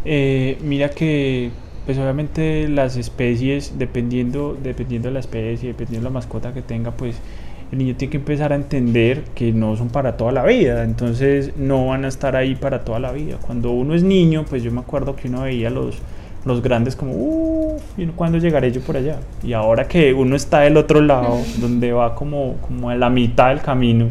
Eh, 0.06 0.58
mira 0.62 0.90
que, 0.90 1.52
pues 1.86 1.98
obviamente 1.98 2.68
las 2.68 2.98
especies, 2.98 3.78
dependiendo, 3.78 4.58
dependiendo 4.62 5.08
de 5.08 5.14
la 5.14 5.20
especie, 5.20 5.70
dependiendo 5.70 6.08
de 6.08 6.12
la 6.12 6.14
mascota 6.14 6.54
que 6.54 6.62
tenga, 6.62 6.92
pues 6.92 7.16
el 7.72 7.80
niño 7.80 7.96
tiene 7.96 8.12
que 8.12 8.18
empezar 8.18 8.54
a 8.54 8.56
entender 8.56 9.24
que 9.34 9.52
no 9.52 9.76
son 9.76 9.90
para 9.90 10.16
toda 10.16 10.32
la 10.32 10.46
vida, 10.46 10.84
entonces 10.84 11.58
no 11.58 11.88
van 11.88 12.06
a 12.06 12.08
estar 12.08 12.36
ahí 12.36 12.54
para 12.56 12.84
toda 12.84 13.00
la 13.00 13.12
vida. 13.12 13.38
Cuando 13.42 13.72
uno 13.72 13.96
es 13.96 14.04
niño, 14.04 14.46
pues 14.48 14.62
yo 14.62 14.72
me 14.72 14.82
acuerdo 14.82 15.16
que 15.16 15.28
uno 15.28 15.42
veía 15.42 15.72
los, 15.72 15.98
los 16.46 16.62
grandes 16.62 16.96
como, 16.96 17.78
¿y 17.98 18.06
cuándo 18.08 18.38
llegaré 18.38 18.72
yo 18.72 18.82
por 18.82 18.98
allá? 18.98 19.20
Y 19.44 19.54
ahora 19.54 19.88
que 19.88 20.14
uno 20.14 20.36
está 20.36 20.62
del 20.62 20.78
otro 20.78 21.02
lado, 21.02 21.40
donde 21.60 21.94
va 21.94 22.16
como, 22.16 22.56
como 22.68 22.90
a 22.90 22.96
la 22.96 23.10
mitad 23.10 23.50
del 23.50 23.62
camino, 23.62 24.08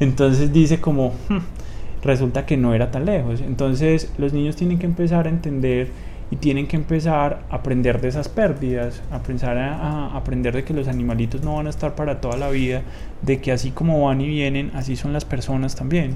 entonces 0.00 0.52
dice 0.52 0.80
como, 0.80 1.12
"Hmm, 1.28 1.38
resulta 2.04 2.46
que 2.46 2.56
no 2.56 2.74
era 2.74 2.90
tan 2.90 3.06
lejos. 3.06 3.40
Entonces 3.40 4.12
los 4.18 4.32
niños 4.32 4.56
tienen 4.56 4.78
que 4.78 4.86
empezar 4.86 5.26
a 5.26 5.30
entender 5.30 5.88
y 6.30 6.36
tienen 6.36 6.66
que 6.66 6.76
empezar 6.76 7.42
a 7.50 7.56
aprender 7.56 8.00
de 8.00 8.08
esas 8.08 8.28
pérdidas, 8.28 9.02
a 9.10 9.20
pensar 9.22 9.58
a, 9.58 9.74
a 10.08 10.16
aprender 10.16 10.54
de 10.54 10.64
que 10.64 10.74
los 10.74 10.88
animalitos 10.88 11.42
no 11.42 11.56
van 11.56 11.66
a 11.66 11.70
estar 11.70 11.94
para 11.94 12.20
toda 12.20 12.36
la 12.36 12.50
vida, 12.50 12.82
de 13.22 13.40
que 13.40 13.52
así 13.52 13.70
como 13.70 14.06
van 14.06 14.20
y 14.20 14.28
vienen, 14.28 14.70
así 14.74 14.96
son 14.96 15.12
las 15.12 15.24
personas 15.24 15.74
también. 15.74 16.12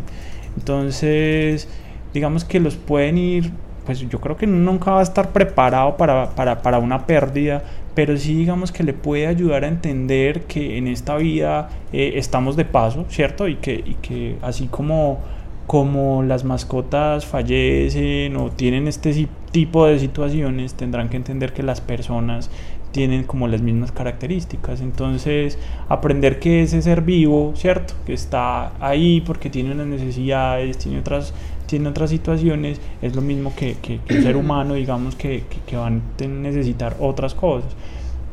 Entonces, 0.57 1.69
digamos 2.15 2.45
que 2.45 2.61
los 2.61 2.77
pueden 2.77 3.19
ir, 3.19 3.53
pues 3.89 4.01
yo 4.01 4.21
creo 4.21 4.37
que 4.37 4.47
nunca 4.47 4.91
va 4.91 5.01
a 5.01 5.03
estar 5.03 5.31
preparado 5.33 5.97
para, 5.97 6.29
para, 6.33 6.61
para 6.61 6.79
una 6.79 7.07
pérdida, 7.07 7.63
pero 7.95 8.19
sí 8.19 8.35
digamos 8.35 8.71
que 8.71 8.83
le 8.83 8.93
puede 8.93 9.27
ayudar 9.27 9.65
a 9.65 9.69
entender 9.69 10.43
que 10.43 10.77
en 10.77 10.89
esta 10.89 11.17
vida 11.17 11.71
eh, 11.91 12.13
estamos 12.17 12.55
de 12.55 12.67
paso, 12.67 13.07
¿cierto? 13.09 13.49
Y 13.49 13.55
que, 13.55 13.73
y 13.73 13.95
que 14.03 14.37
así 14.43 14.67
como, 14.67 15.21
como 15.67 16.23
las 16.23 16.45
mascotas 16.45 17.25
fallecen 17.25 18.37
o 18.37 18.51
tienen 18.51 18.89
este 18.89 19.27
tipo 19.53 19.87
de 19.87 19.99
situaciones, 19.99 20.75
tendrán 20.75 21.09
que 21.09 21.17
entender 21.17 21.55
que 21.55 21.63
las 21.63 21.81
personas 21.81 22.51
tienen 22.99 23.25
como 23.25 23.49
las 23.49 23.63
mismas 23.63 23.93
características. 23.93 24.81
Entonces, 24.81 25.59
aprender 25.89 26.39
que 26.41 26.63
ese 26.63 26.83
ser 26.83 27.03
vivo, 27.03 27.53
¿cierto? 27.57 27.95
Que 28.07 28.13
está 28.15 28.73
ahí 28.85 29.21
porque 29.23 29.51
tiene 29.51 29.73
unas 29.73 29.87
necesidades, 29.87 30.79
tiene 30.79 30.99
otras, 31.01 31.33
tiene 31.67 31.89
otras 31.89 32.11
situaciones, 32.11 32.81
es 33.03 33.15
lo 33.15 33.23
mismo 33.23 33.55
que, 33.55 33.77
que- 33.83 34.01
que 34.01 34.15
un 34.15 34.21
ser 34.23 34.37
humano, 34.43 34.75
digamos, 34.75 35.15
que, 35.17 35.45
que, 35.67 35.77
van 35.77 36.03
a 36.21 36.25
necesitar 36.27 36.97
otras 37.01 37.35
cosas. 37.35 37.77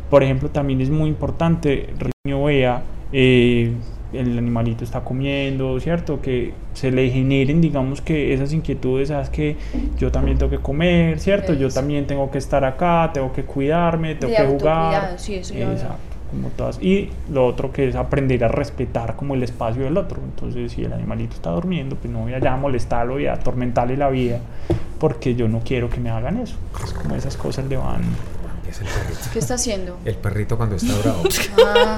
Por 0.09 0.23
ejemplo, 0.23 0.49
también 0.49 0.81
es 0.81 0.89
muy 0.89 1.09
importante, 1.09 1.89
el 1.99 2.11
niño 2.25 2.43
vea, 2.45 2.83
eh, 3.11 3.73
el 4.19 4.37
animalito 4.37 4.83
está 4.83 5.01
comiendo, 5.01 5.79
¿cierto? 5.79 6.21
Que 6.21 6.53
se 6.73 6.91
le 6.91 7.09
generen, 7.09 7.61
digamos, 7.61 8.01
que 8.01 8.33
esas 8.33 8.53
inquietudes, 8.53 9.09
¿sabes? 9.09 9.29
Que 9.29 9.55
yo 9.97 10.11
también 10.11 10.37
tengo 10.37 10.49
que 10.49 10.59
comer, 10.59 11.19
¿cierto? 11.19 11.53
Yo 11.53 11.69
también 11.69 12.07
tengo 12.07 12.31
que 12.31 12.37
estar 12.37 12.63
acá, 12.65 13.11
tengo 13.13 13.31
que 13.33 13.43
cuidarme, 13.43 14.15
tengo 14.15 14.31
De 14.33 14.37
que 14.37 14.45
jugar. 14.45 15.13
sí, 15.17 15.35
eso 15.35 15.53
Exacto, 15.53 15.97
como 16.31 16.49
todas. 16.49 16.81
Y 16.81 17.09
lo 17.31 17.45
otro 17.45 17.71
que 17.71 17.87
es 17.87 17.95
aprender 17.95 18.43
a 18.43 18.47
respetar 18.47 19.15
como 19.15 19.35
el 19.35 19.43
espacio 19.43 19.83
del 19.83 19.97
otro. 19.97 20.19
Entonces, 20.23 20.71
si 20.71 20.83
el 20.83 20.93
animalito 20.93 21.35
está 21.35 21.51
durmiendo, 21.51 21.95
pues 21.95 22.11
no 22.11 22.19
voy 22.19 22.33
allá 22.33 22.53
a 22.53 22.57
molestarlo 22.57 23.19
y 23.19 23.27
a 23.27 23.33
atormentarle 23.33 23.97
la 23.97 24.09
vida, 24.09 24.39
porque 24.99 25.35
yo 25.35 25.47
no 25.47 25.59
quiero 25.59 25.89
que 25.89 25.99
me 25.99 26.09
hagan 26.09 26.37
eso. 26.37 26.55
Es 26.83 26.93
como 26.93 27.15
esas 27.15 27.37
cosas 27.37 27.65
le 27.65 27.77
van... 27.77 28.01
Es 28.75 28.81
el 28.81 28.87
perrito. 28.87 29.19
¿Qué 29.33 29.39
está 29.39 29.53
haciendo? 29.55 29.97
El 30.05 30.15
perrito 30.15 30.57
cuando 30.57 30.75
está 30.75 30.93
bravo. 30.99 31.23
Ah, 31.65 31.95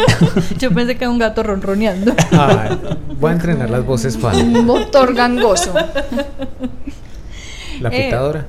Yo 0.59 0.71
pensé 0.71 0.95
que 0.95 1.03
era 1.05 1.11
un 1.11 1.17
gato 1.19 1.41
ronroneando. 1.43 2.13
Ah, 2.34 2.78
voy 3.19 3.32
a 3.32 3.34
entrenar 3.34 3.69
las 3.69 3.84
voces 3.86 4.15
para 4.17 4.38
un 4.38 4.65
motor 4.65 5.13
gangoso. 5.15 5.73
la 7.82 7.89
Eh. 7.89 8.03
pitadora. 8.05 8.45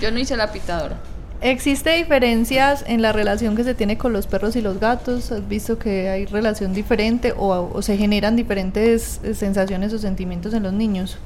Yo 0.00 0.10
no 0.10 0.18
hice 0.18 0.36
la 0.36 0.50
pitadora. 0.52 0.96
¿Existe 1.42 1.90
diferencias 1.90 2.82
en 2.88 3.02
la 3.02 3.12
relación 3.12 3.56
que 3.56 3.64
se 3.64 3.74
tiene 3.74 3.98
con 3.98 4.12
los 4.14 4.26
perros 4.26 4.56
y 4.56 4.62
los 4.62 4.80
gatos? 4.80 5.30
¿Has 5.32 5.46
visto 5.46 5.78
que 5.78 6.08
hay 6.08 6.24
relación 6.24 6.72
diferente 6.72 7.34
o, 7.36 7.70
o 7.74 7.82
se 7.82 7.98
generan 7.98 8.36
diferentes 8.36 9.20
eh, 9.22 9.34
sensaciones 9.34 9.92
o 9.92 9.98
sentimientos 9.98 10.54
en 10.54 10.62
los 10.62 10.72
niños? 10.72 11.18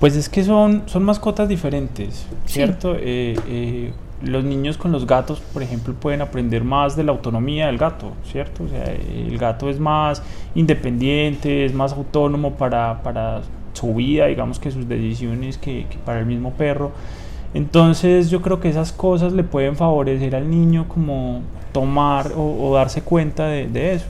Pues 0.00 0.16
es 0.16 0.28
que 0.30 0.44
son, 0.44 0.84
son 0.86 1.02
mascotas 1.04 1.46
diferentes, 1.48 2.14
Sí. 2.46 2.54
¿cierto? 2.54 2.96
Eh, 2.98 3.38
eh, 3.48 3.92
los 4.26 4.44
niños 4.44 4.76
con 4.76 4.92
los 4.92 5.06
gatos, 5.06 5.40
por 5.52 5.62
ejemplo, 5.62 5.94
pueden 5.94 6.20
aprender 6.20 6.64
más 6.64 6.96
de 6.96 7.04
la 7.04 7.12
autonomía 7.12 7.66
del 7.66 7.78
gato, 7.78 8.12
¿cierto? 8.24 8.64
O 8.64 8.68
sea, 8.68 8.84
el 8.84 9.36
gato 9.38 9.68
es 9.70 9.78
más 9.80 10.22
independiente, 10.54 11.64
es 11.64 11.74
más 11.74 11.92
autónomo 11.92 12.52
para, 12.52 13.02
para 13.02 13.42
su 13.72 13.94
vida, 13.94 14.26
digamos 14.26 14.58
que 14.58 14.70
sus 14.70 14.88
decisiones 14.88 15.58
que, 15.58 15.86
para 16.04 16.20
el 16.20 16.26
mismo 16.26 16.52
perro. 16.52 16.92
Entonces 17.54 18.30
yo 18.30 18.42
creo 18.42 18.60
que 18.60 18.68
esas 18.68 18.92
cosas 18.92 19.32
le 19.32 19.42
pueden 19.42 19.76
favorecer 19.76 20.34
al 20.36 20.50
niño 20.50 20.86
como 20.88 21.42
tomar 21.72 22.32
o, 22.36 22.74
darse 22.74 23.02
cuenta 23.02 23.46
de, 23.46 23.66
de 23.66 23.94
eso. 23.94 24.08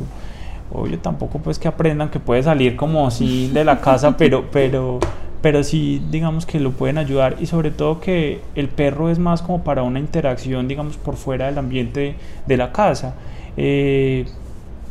Obvio 0.73 0.99
tampoco 0.99 1.39
pues 1.39 1.59
que 1.59 1.69
aprendan 1.69 2.09
que 2.09 2.19
puede 2.19 2.43
salir 2.43 2.75
como 2.77 3.07
así 3.07 3.49
de 3.53 3.65
la 3.65 3.81
casa, 3.81 4.17
pero, 4.17 4.47
pero, 4.51 4.99
pero 5.47 5.63
sí 5.63 6.03
digamos 6.11 6.45
que 6.45 6.59
lo 6.59 6.73
pueden 6.73 6.99
ayudar 6.99 7.37
y 7.39 7.47
sobre 7.47 7.71
todo 7.71 8.01
que 8.01 8.41
el 8.57 8.69
perro 8.69 9.11
es 9.11 9.21
más 9.21 9.43
como 9.43 9.63
para 9.63 9.85
una 9.85 10.01
interacción 10.01 10.67
digamos 10.67 10.97
por 10.97 11.15
fuera 11.15 11.47
del 11.47 11.57
ambiente 11.57 12.17
de 12.49 12.57
la 12.57 12.73
casa. 12.73 13.15
Eh, 13.57 14.27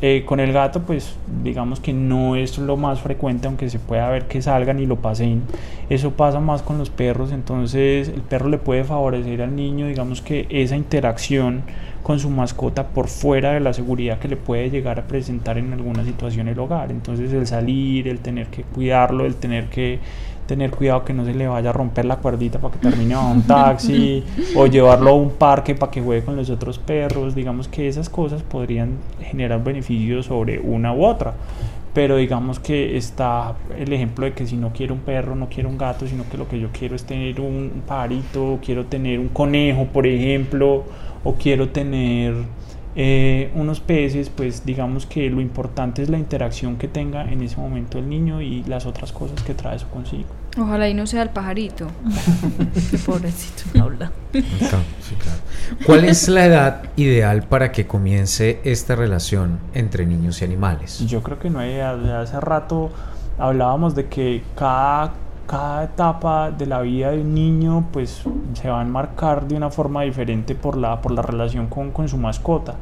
eh, 0.01 0.23
con 0.25 0.39
el 0.39 0.53
gato, 0.53 0.81
pues 0.83 1.17
digamos 1.43 1.81
que 1.81 1.91
no 1.91 2.37
es 2.37 2.57
lo 2.57 2.77
más 2.77 3.01
frecuente, 3.01 3.47
aunque 3.47 3.69
se 3.69 3.79
pueda 3.79 4.09
ver 4.09 4.27
que 4.27 4.41
salgan 4.41 4.79
y 4.79 4.85
lo 4.85 4.95
pasen. 4.95 5.41
Eso 5.89 6.11
pasa 6.11 6.39
más 6.39 6.61
con 6.61 6.77
los 6.77 6.89
perros, 6.89 7.33
entonces 7.33 8.07
el 8.07 8.21
perro 8.21 8.47
le 8.47 8.57
puede 8.57 8.85
favorecer 8.85 9.41
al 9.41 9.57
niño, 9.57 9.87
digamos 9.87 10.21
que 10.21 10.47
esa 10.49 10.77
interacción 10.77 11.63
con 12.03 12.19
su 12.19 12.29
mascota 12.29 12.89
por 12.89 13.07
fuera 13.07 13.53
de 13.53 13.61
la 13.61 13.73
seguridad 13.73 14.19
que 14.19 14.27
le 14.27 14.37
puede 14.37 14.69
llegar 14.69 14.99
a 14.99 15.07
presentar 15.07 15.57
en 15.57 15.73
alguna 15.73 16.05
situación 16.05 16.47
el 16.47 16.59
hogar. 16.59 16.91
Entonces 16.91 17.33
el 17.33 17.47
salir, 17.47 18.07
el 18.07 18.19
tener 18.19 18.47
que 18.47 18.61
cuidarlo, 18.61 19.25
el 19.25 19.35
tener 19.35 19.69
que 19.69 19.99
tener 20.45 20.71
cuidado 20.71 21.03
que 21.03 21.13
no 21.13 21.25
se 21.25 21.33
le 21.33 21.47
vaya 21.47 21.69
a 21.69 21.73
romper 21.73 22.05
la 22.05 22.17
cuerdita 22.17 22.59
para 22.59 22.73
que 22.73 22.79
termine 22.79 23.15
bajo 23.15 23.31
un 23.31 23.43
taxi 23.43 24.23
o 24.55 24.67
llevarlo 24.67 25.11
a 25.11 25.13
un 25.13 25.31
parque 25.31 25.75
para 25.75 25.91
que 25.91 26.01
juegue 26.01 26.23
con 26.23 26.35
los 26.35 26.49
otros 26.49 26.79
perros, 26.79 27.35
digamos 27.35 27.67
que 27.67 27.87
esas 27.87 28.09
cosas 28.09 28.43
podrían 28.43 28.97
generar 29.21 29.63
beneficios 29.63 30.27
sobre 30.27 30.59
una 30.59 30.93
u 30.93 31.03
otra. 31.05 31.33
Pero 31.93 32.17
digamos 32.17 32.59
que 32.59 32.97
está 32.97 33.55
el 33.77 33.93
ejemplo 33.93 34.25
de 34.25 34.33
que 34.33 34.45
si 34.45 34.57
no 34.57 34.73
quiero 34.73 34.93
un 34.93 34.99
perro, 34.99 35.33
no 35.33 35.47
quiero 35.47 35.69
un 35.69 35.77
gato, 35.77 36.05
sino 36.05 36.27
que 36.29 36.37
lo 36.37 36.47
que 36.49 36.59
yo 36.59 36.67
quiero 36.77 36.93
es 36.93 37.05
tener 37.05 37.39
un 37.39 37.83
pajarito, 37.87 38.59
quiero 38.61 38.85
tener 38.85 39.17
un 39.17 39.29
conejo, 39.29 39.85
por 39.85 40.05
ejemplo, 40.05 40.83
o 41.23 41.35
quiero 41.35 41.69
tener 41.69 42.33
eh, 42.95 43.51
unos 43.55 43.81
peces, 43.81 44.29
pues 44.29 44.65
digamos 44.65 45.05
que 45.05 45.29
lo 45.29 45.41
importante 45.41 46.01
es 46.01 46.09
la 46.09 46.17
interacción 46.17 46.77
que 46.77 46.87
tenga 46.87 47.29
en 47.29 47.41
ese 47.41 47.57
momento 47.57 47.99
el 47.99 48.07
niño 48.07 48.41
y 48.41 48.63
las 48.63 48.85
otras 48.85 49.11
cosas 49.11 49.41
que 49.43 49.53
trae 49.53 49.75
eso 49.75 49.87
consigo. 49.89 50.29
Ojalá 50.57 50.87
y 50.87 50.93
no 50.93 51.05
sea 51.05 51.23
el 51.23 51.29
pajarito. 51.29 51.87
Qué 52.91 52.97
pobrecito 52.97 53.63
habla. 53.83 54.11
Claro, 54.31 54.83
sí, 55.01 55.15
claro. 55.15 55.39
¿Cuál 55.85 56.05
es 56.05 56.29
la 56.29 56.45
edad 56.45 56.83
ideal 56.95 57.43
para 57.43 57.71
que 57.71 57.85
comience 57.85 58.61
esta 58.63 58.95
relación 58.95 59.59
entre 59.73 60.05
niños 60.05 60.41
y 60.41 60.45
animales? 60.45 61.05
Yo 61.05 61.21
creo 61.21 61.37
que 61.39 61.49
no 61.49 61.59
hay 61.59 61.73
edad, 61.73 62.21
hace 62.21 62.39
rato 62.39 62.91
hablábamos 63.37 63.95
de 63.95 64.05
que 64.07 64.43
cada, 64.55 65.11
cada 65.47 65.83
etapa 65.83 66.51
de 66.51 66.65
la 66.65 66.81
vida 66.81 67.11
de 67.11 67.21
un 67.21 67.33
niño 67.33 67.85
pues 67.91 68.23
se 68.53 68.69
va 68.69 68.79
a 68.79 68.83
enmarcar 68.83 69.47
de 69.47 69.55
una 69.55 69.69
forma 69.69 70.03
diferente 70.03 70.55
por 70.55 70.77
la, 70.77 71.01
por 71.01 71.11
la 71.11 71.21
relación 71.21 71.67
con, 71.67 71.91
con 71.91 72.07
su 72.07 72.17
mascota. 72.17 72.75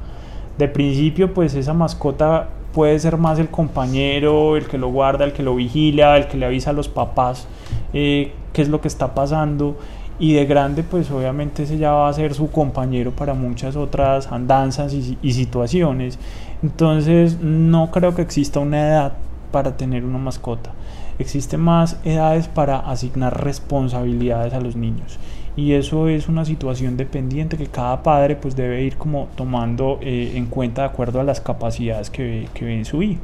De 0.58 0.68
principio 0.68 1.34
pues 1.34 1.56
esa 1.56 1.74
mascota 1.74 2.48
puede 2.74 2.98
ser 3.00 3.18
más 3.18 3.40
el 3.40 3.50
compañero, 3.50 4.58
el 4.58 4.68
que 4.68 4.78
lo 4.78 4.90
guarda, 4.90 5.26
el 5.26 5.34
que 5.34 5.44
lo 5.44 5.56
vigila, 5.56 6.18
el 6.18 6.28
que 6.28 6.38
le 6.38 6.46
avisa 6.46 6.72
a 6.72 6.74
los 6.74 6.90
papás 6.90 7.48
eh, 7.94 8.34
qué 8.52 8.62
es 8.62 8.70
lo 8.70 8.82
que 8.82 8.88
está 8.88 9.14
pasando. 9.14 9.78
Y 10.20 10.34
de 10.34 10.46
grande, 10.46 10.84
pues 10.84 11.10
obviamente 11.10 11.64
ese 11.64 11.78
ya 11.78 11.92
va 11.92 12.08
a 12.08 12.14
ser 12.14 12.34
su 12.36 12.52
compañero 12.52 13.12
para 13.12 13.34
muchas 13.34 13.76
otras 13.76 14.32
andanzas 14.32 14.94
y, 14.94 15.18
y 15.22 15.34
situaciones. 15.34 16.20
Entonces 16.62 17.40
no 17.42 17.90
creo 17.92 18.14
que 18.16 18.22
exista 18.22 18.60
una 18.60 18.88
edad 18.88 19.14
para 19.52 19.76
tener 19.76 20.06
una 20.06 20.20
mascota. 20.20 20.72
Existen 21.20 21.60
más 21.60 21.98
edades 22.04 22.48
para 22.48 22.80
asignar 22.80 23.44
responsabilidades 23.44 24.54
a 24.54 24.60
los 24.62 24.76
niños. 24.76 25.20
Y 25.56 25.74
eso 25.74 26.08
es 26.10 26.28
una 26.28 26.46
situación 26.46 26.98
dependiente 26.98 27.58
que 27.58 27.68
cada 27.68 28.02
padre 28.02 28.36
pues 28.36 28.56
debe 28.56 28.82
ir 28.84 28.96
como 28.98 29.28
tomando 29.36 30.00
eh, 30.02 30.32
en 30.36 30.48
cuenta 30.48 30.82
de 30.82 30.88
acuerdo 30.88 31.20
a 31.20 31.24
las 31.24 31.42
capacidades 31.42 32.10
que 32.10 32.24
ve, 32.24 32.48
que 32.54 32.66
ve 32.66 32.76
en 32.78 32.86
su 32.86 33.04
hijo. 33.04 33.22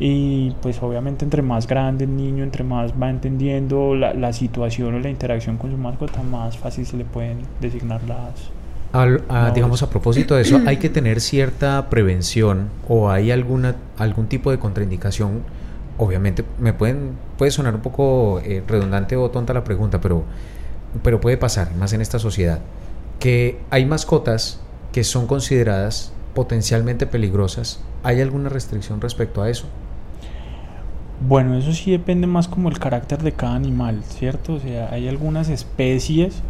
Y 0.00 0.50
pues 0.60 0.82
obviamente 0.82 1.24
entre 1.24 1.40
más 1.42 1.68
grande 1.68 2.04
el 2.04 2.16
niño, 2.16 2.42
entre 2.42 2.64
más 2.64 2.92
va 3.00 3.08
entendiendo 3.10 3.94
la, 3.94 4.12
la 4.12 4.32
situación 4.32 4.94
o 4.94 4.98
la 4.98 5.08
interacción 5.08 5.56
con 5.56 5.70
su 5.70 5.76
mascota, 5.76 6.20
más 6.24 6.58
fácil 6.58 6.84
se 6.84 6.96
le 6.96 7.04
pueden 7.04 7.38
designar 7.60 8.00
las, 8.02 8.50
Al- 8.92 9.22
a- 9.28 9.48
No, 9.48 9.54
digamos, 9.54 9.84
a 9.84 9.90
propósito 9.90 10.34
de 10.34 10.42
eso, 10.42 10.60
¿hay 10.66 10.78
que 10.78 10.88
tener 10.88 11.20
cierta 11.20 11.88
prevención 11.90 12.70
o 12.88 13.08
hay 13.10 13.30
alguna, 13.30 13.76
algún 13.96 14.26
tipo 14.26 14.50
de 14.50 14.58
contraindicación? 14.58 15.42
Obviamente, 15.96 16.44
me 16.58 16.72
pueden, 16.72 17.12
puede 17.38 17.50
sonar 17.50 17.74
un 17.74 17.80
poco 17.80 18.40
eh, 18.40 18.62
redundante 18.66 19.16
o 19.16 19.30
tonta 19.30 19.54
la 19.54 19.62
pregunta, 19.62 20.00
pero, 20.00 20.24
pero 21.02 21.20
puede 21.20 21.36
pasar, 21.36 21.74
más 21.76 21.92
en 21.92 22.00
esta 22.00 22.18
sociedad, 22.18 22.60
que 23.20 23.60
hay 23.70 23.86
mascotas 23.86 24.60
que 24.92 25.04
son 25.04 25.26
consideradas 25.26 26.12
potencialmente 26.34 27.06
peligrosas. 27.06 27.80
¿Hay 28.02 28.20
alguna 28.20 28.48
restricción 28.48 29.00
respecto 29.00 29.42
a 29.42 29.48
eso? 29.48 29.66
Bueno, 31.26 31.56
eso 31.56 31.72
sí 31.72 31.90
depende 31.90 32.26
más 32.26 32.48
como 32.48 32.68
el 32.68 32.78
carácter 32.78 33.22
de 33.22 33.32
cada 33.32 33.54
animal, 33.54 34.02
¿cierto? 34.04 34.54
O 34.54 34.60
sea, 34.60 34.90
hay 34.92 35.08
algunas 35.08 35.48
especies, 35.48 36.42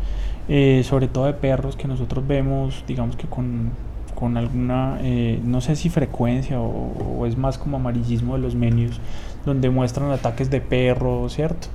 eh, 0.49 0.83
sobre 0.85 1.07
todo 1.07 1.27
de 1.27 1.35
perros, 1.35 1.77
que 1.77 1.87
nosotros 1.87 2.27
vemos, 2.27 2.83
digamos 2.89 3.15
que 3.15 3.27
con, 3.29 3.71
con 4.15 4.37
alguna, 4.37 4.99
eh, 5.03 5.39
no 5.45 5.61
sé 5.61 5.77
si 5.77 5.91
frecuencia 5.91 6.61
o, 6.61 7.19
o 7.19 7.27
es 7.27 7.37
más 7.37 7.59
como 7.59 7.77
amarillismo 7.77 8.35
de 8.35 8.41
los 8.41 8.55
menús, 8.55 9.01
donde 9.45 9.71
muestran 9.71 10.11
ataques 10.11 10.51
de 10.51 10.61
perros, 10.61 11.35
¿cierto? 11.35 11.69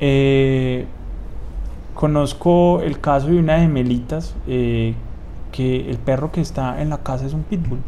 Eh, 0.00 0.86
conozco 1.94 2.80
el 2.80 3.00
caso 3.00 3.28
de 3.28 3.38
una 3.38 3.54
de 3.54 3.62
gemelitas, 3.62 4.34
eh, 4.46 4.94
que 5.52 5.88
el 5.88 5.98
perro 5.98 6.32
que 6.32 6.40
está 6.40 6.82
en 6.82 6.90
la 6.90 6.98
casa 6.98 7.26
es 7.26 7.32
un 7.32 7.44
pitbull 7.44 7.78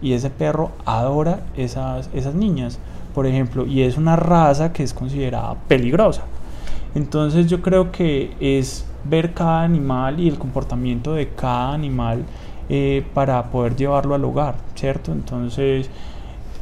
y 0.00 0.12
ese 0.12 0.30
perro 0.30 0.70
adora 0.84 1.40
esas, 1.56 2.10
esas 2.14 2.34
niñas, 2.34 2.78
por 3.14 3.26
ejemplo, 3.26 3.66
y 3.66 3.82
es 3.82 3.96
una 3.96 4.16
raza 4.16 4.72
que 4.72 4.82
es 4.82 4.94
considerada 4.94 5.56
peligrosa. 5.68 6.22
Entonces 6.94 7.48
yo 7.48 7.62
creo 7.62 7.90
que 7.92 8.32
es 8.40 8.86
ver 9.04 9.34
cada 9.34 9.62
animal 9.62 10.20
y 10.20 10.28
el 10.28 10.38
comportamiento 10.38 11.14
de 11.14 11.28
cada 11.28 11.74
animal 11.74 12.24
eh, 12.68 13.04
para 13.14 13.42
poder 13.50 13.76
llevarlo 13.76 14.14
al 14.14 14.24
hogar, 14.24 14.56
¿cierto? 14.74 15.12
Entonces 15.12 15.90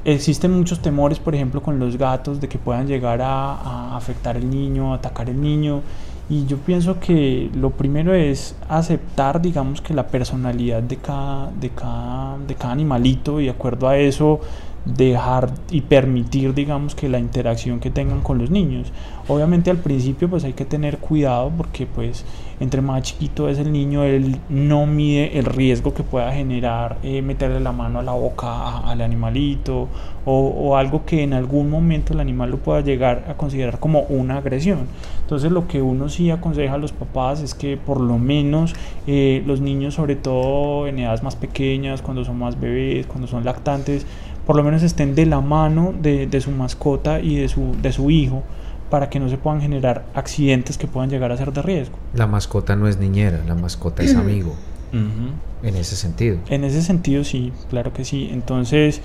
existen 0.04 0.52
muchos 0.52 0.80
temores, 0.80 1.18
por 1.18 1.34
ejemplo, 1.34 1.62
con 1.62 1.78
los 1.78 1.96
gatos 1.96 2.40
de 2.40 2.48
que 2.48 2.58
puedan 2.58 2.86
llegar 2.86 3.20
a, 3.22 3.96
afectar 3.96 4.36
el 4.36 4.48
niño, 4.48 4.94
atacar 4.94 5.28
el 5.30 5.40
niño. 5.40 5.82
Y 6.28 6.46
yo 6.46 6.56
pienso 6.56 7.00
que 7.00 7.50
lo 7.54 7.70
primero 7.70 8.14
es 8.14 8.56
aceptar, 8.68 9.42
digamos, 9.42 9.80
que 9.80 9.92
la 9.92 10.06
personalidad 10.06 10.82
de 10.82 10.96
cada, 10.96 11.50
de 11.52 11.70
cada, 11.70 12.38
de 12.38 12.54
cada 12.54 12.72
animalito 12.72 13.40
y 13.40 13.44
de 13.44 13.50
acuerdo 13.50 13.88
a 13.88 13.98
eso 13.98 14.40
dejar 14.84 15.50
y 15.70 15.82
permitir, 15.82 16.54
digamos, 16.54 16.94
que 16.94 17.08
la 17.08 17.18
interacción 17.18 17.80
que 17.80 17.90
tengan 17.90 18.20
con 18.20 18.38
los 18.38 18.50
niños. 18.50 18.92
Obviamente 19.28 19.70
al 19.70 19.78
principio 19.78 20.28
pues 20.28 20.44
hay 20.44 20.52
que 20.52 20.64
tener 20.64 20.98
cuidado 20.98 21.50
porque 21.56 21.86
pues 21.86 22.24
entre 22.60 22.80
más 22.80 23.02
chiquito 23.02 23.48
es 23.48 23.58
el 23.58 23.72
niño, 23.72 24.04
él 24.04 24.36
no 24.48 24.86
mide 24.86 25.38
el 25.38 25.44
riesgo 25.44 25.94
que 25.94 26.02
pueda 26.02 26.32
generar 26.32 26.98
eh, 27.02 27.22
meterle 27.22 27.60
la 27.60 27.72
mano 27.72 27.98
a 27.98 28.02
la 28.02 28.12
boca 28.12 28.78
al 28.78 29.00
animalito 29.00 29.88
o, 30.26 30.76
algo 30.76 31.04
que 31.04 31.22
en 31.22 31.34
algún 31.34 31.68
momento 31.68 32.14
el 32.14 32.20
animal 32.20 32.50
lo 32.50 32.56
pueda 32.56 32.80
llegar 32.80 33.26
a 33.28 33.34
considerar 33.34 33.78
como 33.78 34.00
una 34.02 34.38
agresión. 34.38 34.86
Entonces 35.20 35.52
lo 35.52 35.68
que 35.68 35.82
uno 35.82 36.08
sí 36.08 36.30
aconseja 36.30 36.74
a 36.74 36.78
los 36.78 36.92
papás 36.92 37.42
es 37.42 37.54
que 37.54 37.76
por 37.76 38.00
lo 38.00 38.18
menos 38.18 38.74
eh, 39.06 39.42
los 39.46 39.60
niños, 39.60 39.94
sobre 39.94 40.16
todo 40.16 40.86
en 40.86 40.98
edades 40.98 41.22
más 41.22 41.36
pequeñas, 41.36 42.00
cuando 42.00 42.24
son 42.24 42.38
más 42.38 42.58
bebés, 42.58 43.06
cuando 43.06 43.26
son 43.26 43.44
lactantes, 43.44 44.06
por 44.46 44.56
lo 44.56 44.62
menos 44.62 44.82
estén 44.82 45.14
de 45.14 45.26
la 45.26 45.40
mano 45.40 45.92
de, 46.00 46.40
su 46.40 46.50
mascota 46.50 47.20
y 47.20 47.36
de 47.36 47.92
su 47.92 48.10
hijo 48.10 48.42
para 48.90 49.10
que 49.10 49.18
no 49.20 49.28
se 49.28 49.38
puedan 49.38 49.60
generar 49.60 50.04
accidentes 50.14 50.78
que 50.78 50.86
puedan 50.86 51.10
llegar 51.10 51.32
a 51.32 51.36
ser 51.36 51.52
de 51.52 51.62
riesgo. 51.62 51.96
La 52.14 52.26
mascota 52.26 52.76
no 52.76 52.88
es 52.88 52.98
niñera, 52.98 53.42
la 53.46 53.54
mascota 53.54 54.02
es 54.02 54.14
amigo, 54.14 54.54
en 54.92 55.76
ese 55.76 55.96
sentido. 55.96 56.38
En 56.48 56.64
ese 56.64 56.82
sentido 56.82 57.24
sí, 57.24 57.52
claro 57.70 57.92
que 57.92 58.04
sí. 58.04 58.28
Entonces, 58.32 59.00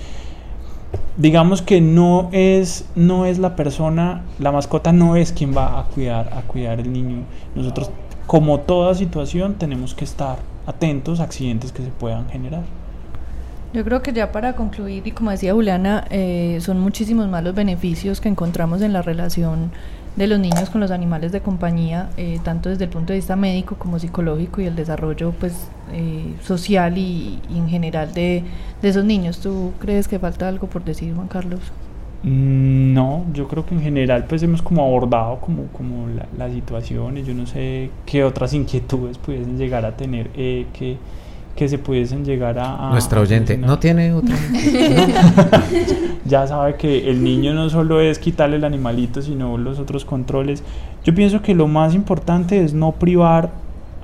digamos 1.16 1.62
que 1.62 1.80
no 1.80 2.28
es, 2.32 2.84
no 2.94 3.26
es 3.26 3.38
la 3.38 3.56
persona, 3.56 4.22
la 4.38 4.52
mascota 4.52 4.92
no 4.92 5.16
es 5.16 5.32
quien 5.32 5.56
va 5.56 5.80
a 5.80 5.84
cuidar, 5.84 6.32
a 6.32 6.42
cuidar 6.42 6.80
el 6.80 6.92
niño. 6.92 7.24
Nosotros, 7.54 7.90
como 8.26 8.60
toda 8.60 8.94
situación, 8.94 9.54
tenemos 9.54 9.94
que 9.94 10.04
estar 10.04 10.38
atentos 10.66 11.20
a 11.20 11.24
accidentes 11.24 11.72
que 11.72 11.82
se 11.82 11.90
puedan 11.90 12.28
generar. 12.28 12.62
Yo 13.72 13.84
creo 13.84 14.02
que 14.02 14.12
ya 14.12 14.32
para 14.32 14.56
concluir, 14.56 15.06
y 15.06 15.12
como 15.12 15.30
decía 15.30 15.54
Juliana, 15.54 16.04
eh, 16.10 16.58
son 16.60 16.80
muchísimos 16.80 17.28
más 17.28 17.44
los 17.44 17.54
beneficios 17.54 18.20
que 18.20 18.28
encontramos 18.28 18.82
en 18.82 18.92
la 18.92 19.00
relación 19.02 19.70
de 20.16 20.26
los 20.26 20.40
niños 20.40 20.70
con 20.70 20.80
los 20.80 20.90
animales 20.90 21.30
de 21.30 21.40
compañía, 21.40 22.10
eh, 22.16 22.40
tanto 22.42 22.68
desde 22.68 22.84
el 22.84 22.90
punto 22.90 23.12
de 23.12 23.18
vista 23.20 23.36
médico 23.36 23.76
como 23.78 23.98
psicológico 24.00 24.60
y 24.60 24.66
el 24.66 24.74
desarrollo 24.74 25.32
pues 25.38 25.72
eh, 25.92 26.36
social 26.40 26.98
y, 26.98 27.44
en 27.48 27.68
general 27.68 28.12
de, 28.12 28.42
de 28.82 28.88
esos 28.88 29.04
niños. 29.04 29.38
¿Tú 29.40 29.76
crees 29.78 30.08
que 30.08 30.18
falta 30.18 30.48
algo 30.48 30.66
por 30.68 30.82
decir, 30.84 31.14
Juan 31.14 31.28
Carlos? 31.28 31.72
Mm, 32.22 32.92
No, 32.92 33.26
yo 33.32 33.48
creo 33.48 33.64
que 33.64 33.74
en 33.74 33.80
general 33.82 34.26
pues 34.26 34.42
hemos 34.42 34.62
como 34.62 34.82
abordado 34.84 35.40
como, 35.40 35.66
como 35.68 36.08
la- 36.08 36.28
las 36.36 36.52
situaciones, 36.52 37.26
yo 37.26 37.34
no 37.34 37.46
sé 37.46 37.94
qué 38.04 38.24
otras 38.24 38.52
inquietudes 38.52 39.18
pudiesen 39.18 39.56
llegar 39.58 39.84
a 39.86 39.96
tener 39.96 40.30
eh, 40.34 40.68
que, 40.72 40.98
que 41.60 41.68
se 41.68 41.76
pudiesen 41.76 42.24
llegar 42.24 42.58
a... 42.58 42.88
a- 42.88 42.90
Nuestra 42.90 43.20
oyente. 43.20 43.58
¿no 43.58 43.78
tiene 43.78 44.14
otra? 44.14 44.34
ya 46.24 46.46
sabe 46.46 46.76
que 46.76 47.10
el 47.10 47.22
niño 47.22 47.52
no 47.52 47.68
solo 47.68 48.00
es 48.00 48.18
quitarle 48.18 48.56
el 48.56 48.64
animalito, 48.64 49.20
sino 49.20 49.58
los 49.58 49.78
otros 49.78 50.06
controles. 50.06 50.62
Yo 51.04 51.14
pienso 51.14 51.42
que 51.42 51.54
lo 51.54 51.68
más 51.68 51.94
importante 51.94 52.64
es 52.64 52.72
no 52.72 52.92
privar 52.92 53.50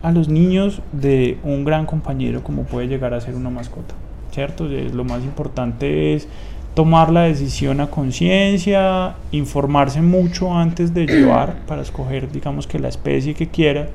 a 0.03 0.13
los 0.13 0.29
niños 0.29 0.83
de 0.93 1.39
un 1.45 1.65
gran 1.65 1.87
compañero 1.87 2.43
como 2.45 2.65
puede 2.65 2.89
llegar 2.89 3.15
a 3.15 3.23
ser 3.23 3.35
una 3.35 3.49
mascota, 3.49 3.95
¿cierto? 4.33 4.67
Lo 4.67 5.05
más 5.05 5.23
importante 5.25 6.13
es 6.15 6.29
tomar 6.75 7.11
la 7.11 7.23
decisión 7.23 7.81
a 7.81 7.87
conciencia, 7.87 9.15
informarse 9.33 10.03
mucho 10.03 10.53
antes 10.55 10.93
de 10.93 11.07
llevar 11.07 11.55
para 11.67 11.81
escoger, 11.81 12.31
digamos 12.31 12.67
que 12.67 12.79
la 12.79 12.89
especie 12.89 13.33
que 13.33 13.49
quiera 13.49 13.89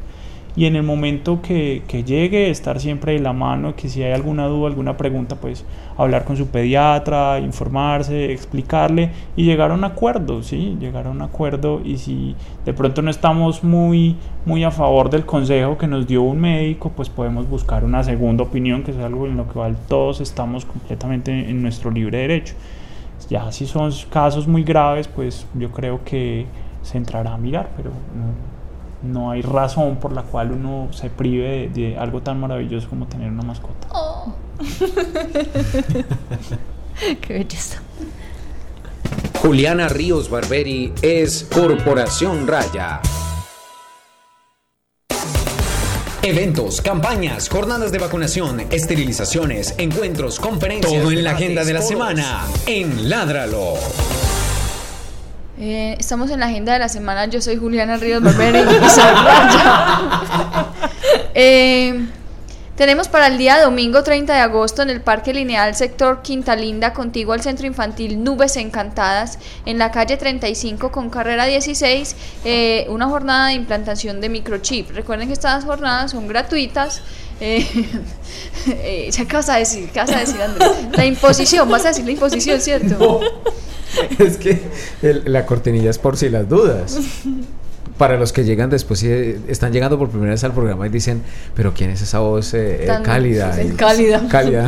y 0.55 0.65
en 0.65 0.75
el 0.75 0.83
momento 0.83 1.41
que, 1.41 1.83
que 1.87 2.03
llegue 2.03 2.49
estar 2.49 2.79
siempre 2.79 3.13
de 3.13 3.19
la 3.19 3.31
mano, 3.31 3.75
que 3.75 3.87
si 3.87 4.03
hay 4.03 4.11
alguna 4.11 4.47
duda, 4.47 4.67
alguna 4.67 4.97
pregunta, 4.97 5.35
pues 5.35 5.65
hablar 5.97 6.25
con 6.25 6.35
su 6.35 6.47
pediatra, 6.47 7.39
informarse, 7.39 8.31
explicarle 8.31 9.11
y 9.35 9.45
llegar 9.45 9.71
a 9.71 9.75
un 9.75 9.83
acuerdo, 9.83 10.43
¿sí? 10.43 10.77
Llegar 10.79 11.07
a 11.07 11.09
un 11.09 11.21
acuerdo 11.21 11.81
y 11.83 11.97
si 11.97 12.35
de 12.65 12.73
pronto 12.73 13.01
no 13.01 13.09
estamos 13.09 13.63
muy, 13.63 14.17
muy 14.45 14.63
a 14.63 14.71
favor 14.71 15.09
del 15.09 15.25
consejo 15.25 15.77
que 15.77 15.87
nos 15.87 16.07
dio 16.07 16.21
un 16.21 16.39
médico, 16.39 16.91
pues 16.95 17.09
podemos 17.09 17.47
buscar 17.47 17.85
una 17.85 18.03
segunda 18.03 18.43
opinión, 18.43 18.83
que 18.83 18.91
es 18.91 18.97
algo 18.97 19.27
en 19.27 19.37
lo 19.37 19.47
que 19.47 19.59
todos 19.87 20.21
estamos 20.21 20.65
completamente 20.65 21.49
en 21.49 21.61
nuestro 21.61 21.91
libre 21.91 22.17
derecho. 22.17 22.55
Ya 23.29 23.51
si 23.51 23.65
son 23.65 23.91
casos 24.09 24.47
muy 24.47 24.63
graves, 24.63 25.07
pues 25.07 25.45
yo 25.53 25.71
creo 25.71 26.03
que 26.03 26.45
se 26.81 26.97
entrará 26.97 27.33
a 27.33 27.37
mirar, 27.37 27.69
pero 27.77 27.91
no, 27.91 28.50
no 29.03 29.31
hay 29.31 29.41
razón 29.41 29.97
por 29.97 30.13
la 30.13 30.23
cual 30.23 30.51
uno 30.51 30.87
se 30.91 31.09
prive 31.09 31.69
de, 31.69 31.69
de 31.69 31.97
algo 31.97 32.21
tan 32.21 32.39
maravilloso 32.39 32.87
como 32.89 33.07
tener 33.07 33.31
una 33.31 33.43
mascota. 33.43 33.87
Oh. 33.93 34.33
Qué 37.21 37.33
belleza. 37.33 37.81
Juliana 39.41 39.87
Ríos 39.87 40.29
Barberi 40.29 40.93
es 41.01 41.47
Corporación 41.51 42.47
Raya. 42.47 43.01
Eventos, 46.23 46.81
campañas, 46.81 47.49
jornadas 47.49 47.91
de 47.91 47.97
vacunación, 47.97 48.59
esterilizaciones, 48.69 49.73
encuentros, 49.79 50.39
conferencias. 50.39 51.01
Todo 51.01 51.11
en 51.11 51.23
la 51.23 51.31
agenda 51.31 51.65
de 51.65 51.73
la 51.73 51.81
semana 51.81 52.45
en 52.67 53.09
Ládralo. 53.09 53.73
Eh, 55.63 55.95
estamos 55.99 56.31
en 56.31 56.39
la 56.39 56.47
agenda 56.47 56.73
de 56.73 56.79
la 56.79 56.89
semana. 56.89 57.27
Yo 57.27 57.39
soy 57.39 57.55
Juliana 57.55 57.97
Ríos 57.97 58.23
Barberi 58.23 58.59
y 58.85 58.89
soy 58.89 59.03
Raya. 59.03 60.65
Eh, 61.33 62.07
tenemos 62.75 63.07
para 63.09 63.27
el 63.27 63.37
día 63.37 63.61
domingo 63.61 64.01
30 64.03 64.33
de 64.33 64.39
agosto 64.39 64.81
en 64.81 64.89
el 64.89 65.01
Parque 65.01 65.33
Lineal 65.33 65.75
Sector 65.75 66.21
Quinta 66.21 66.55
Linda, 66.55 66.93
contigo 66.93 67.33
al 67.33 67.41
Centro 67.41 67.67
Infantil 67.67 68.23
Nubes 68.23 68.55
Encantadas, 68.57 69.37
en 69.65 69.77
la 69.77 69.91
calle 69.91 70.17
35 70.17 70.91
con 70.91 71.09
carrera 71.09 71.45
16, 71.45 72.15
eh, 72.45 72.85
una 72.89 73.07
jornada 73.07 73.47
de 73.47 73.53
implantación 73.53 74.19
de 74.21 74.29
microchip. 74.29 74.91
Recuerden 74.91 75.27
que 75.27 75.33
estas 75.33 75.63
jornadas 75.65 76.11
son 76.11 76.27
gratuitas. 76.27 77.01
Eh, 77.39 77.65
eh, 78.67 79.09
ya 79.11 79.25
qué 79.25 79.35
vas 79.35 79.49
a 79.49 79.57
decir, 79.57 79.89
qué 79.91 79.99
vas 79.99 80.11
a 80.11 80.19
decir 80.19 80.41
Andrés. 80.41 80.71
La 80.93 81.05
imposición, 81.05 81.69
vas 81.69 81.85
a 81.85 81.89
decir 81.89 82.05
la 82.05 82.11
imposición, 82.11 82.59
¿cierto? 82.61 83.19
Es 84.19 84.37
que 84.37 84.61
el- 85.01 85.23
la 85.25 85.45
cortinilla 85.45 85.89
es 85.89 85.97
por 85.97 86.15
si 86.15 86.29
las 86.29 86.47
dudas. 86.47 86.97
Para 88.01 88.17
los 88.17 88.33
que 88.33 88.43
llegan 88.43 88.71
después 88.71 89.03
y 89.03 89.09
eh, 89.11 89.39
están 89.47 89.71
llegando 89.71 89.95
por 89.99 90.09
primera 90.09 90.31
vez 90.31 90.43
al 90.43 90.53
programa 90.53 90.87
y 90.87 90.89
dicen, 90.89 91.21
pero 91.55 91.71
¿quién 91.71 91.91
es 91.91 92.01
esa 92.01 92.17
voz 92.17 92.51
eh, 92.55 92.85
Tan- 92.87 93.03
cálida? 93.03 93.53
sí, 93.53 93.61
Y- 93.61 93.75
cálida. 93.75 94.23
Cálida. 94.27 94.65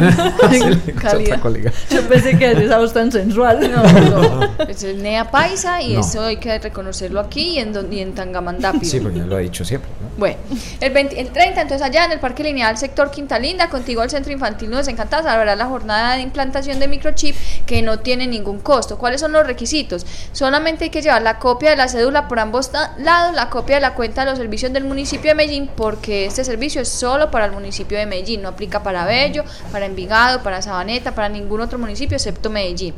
Es 0.51 0.93
Cálida. 1.01 1.41
Yo 1.89 2.07
pensé 2.07 2.37
que 2.37 2.51
esa 2.51 2.77
voz 2.77 2.93
tan 2.93 3.11
sensual. 3.11 3.71
No, 3.71 3.81
no. 3.83 4.49
Es 4.67 4.83
el 4.83 5.01
Nea 5.01 5.31
Paisa 5.31 5.81
y 5.81 5.95
No. 5.95 6.01
eso 6.01 6.21
hay 6.23 6.37
que 6.37 6.59
reconocerlo 6.59 7.19
aquí 7.19 7.55
y 7.55 7.57
en, 7.59 7.73
don- 7.73 7.91
y 7.91 8.01
en 8.01 8.13
Tangamandapio. 8.13 8.87
Sí, 8.87 9.01
ya 9.15 9.25
lo 9.25 9.35
ha 9.35 9.39
dicho 9.39 9.65
siempre. 9.65 9.89
¿no? 9.99 10.09
Bueno, 10.19 10.37
el, 10.79 10.93
20 10.93 11.19
el 11.19 11.29
30, 11.29 11.61
entonces 11.63 11.83
allá 11.87 12.05
en 12.05 12.11
el 12.11 12.19
Parque 12.19 12.43
Lineal 12.43 12.77
Sector 12.77 13.09
Quinta 13.09 13.39
Linda, 13.39 13.67
contigo 13.67 14.01
al 14.03 14.11
Centro 14.11 14.31
Infantil 14.31 14.69
Nubes 14.69 14.87
Encantadas, 14.87 15.25
habrá 15.25 15.55
la 15.55 15.65
jornada 15.65 16.17
de 16.17 16.21
implantación 16.21 16.77
de 16.79 16.87
microchip 16.87 17.35
que 17.65 17.81
no 17.81 17.97
tiene 17.97 18.27
ningún 18.27 18.59
costo. 18.59 18.99
¿Cuáles 18.99 19.21
son 19.21 19.31
los 19.31 19.47
requisitos? 19.47 20.05
Solamente 20.33 20.83
hay 20.83 20.89
que 20.91 21.01
llevar 21.01 21.23
la 21.23 21.39
copia 21.39 21.71
de 21.71 21.77
la 21.77 21.87
cédula 21.87 22.27
por 22.27 22.37
ambos 22.39 22.71
ta- 22.71 22.93
la 23.31 23.49
copia 23.49 23.75
de 23.75 23.81
la 23.81 23.93
cuenta 23.95 24.25
de 24.25 24.31
los 24.31 24.39
servicios 24.39 24.73
del 24.73 24.83
municipio 24.83 25.31
de 25.31 25.35
Medellín, 25.35 25.69
porque 25.75 26.25
este 26.25 26.43
servicio 26.43 26.81
es 26.81 26.89
solo 26.89 27.31
para 27.31 27.45
el 27.45 27.51
municipio 27.51 27.97
de 27.97 28.05
Medellín, 28.05 28.41
no 28.41 28.49
aplica 28.49 28.83
para 28.83 29.05
Bello, 29.05 29.43
para 29.71 29.85
Envigado, 29.85 30.43
para 30.43 30.61
Sabaneta, 30.61 31.15
para 31.15 31.29
ningún 31.29 31.61
otro 31.61 31.79
municipio 31.79 32.17
excepto 32.17 32.49
Medellín 32.49 32.93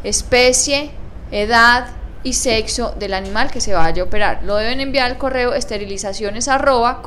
especie, 0.02 0.90
edad 1.30 1.86
y 2.26 2.32
sexo 2.32 2.92
del 2.98 3.14
animal 3.14 3.52
que 3.52 3.60
se 3.60 3.72
vaya 3.72 4.02
a 4.02 4.04
operar. 4.04 4.42
Lo 4.42 4.56
deben 4.56 4.80
enviar 4.80 5.08
al 5.08 5.16
correo 5.16 5.54
esterilizaciones 5.54 6.48
arroba. 6.48 7.00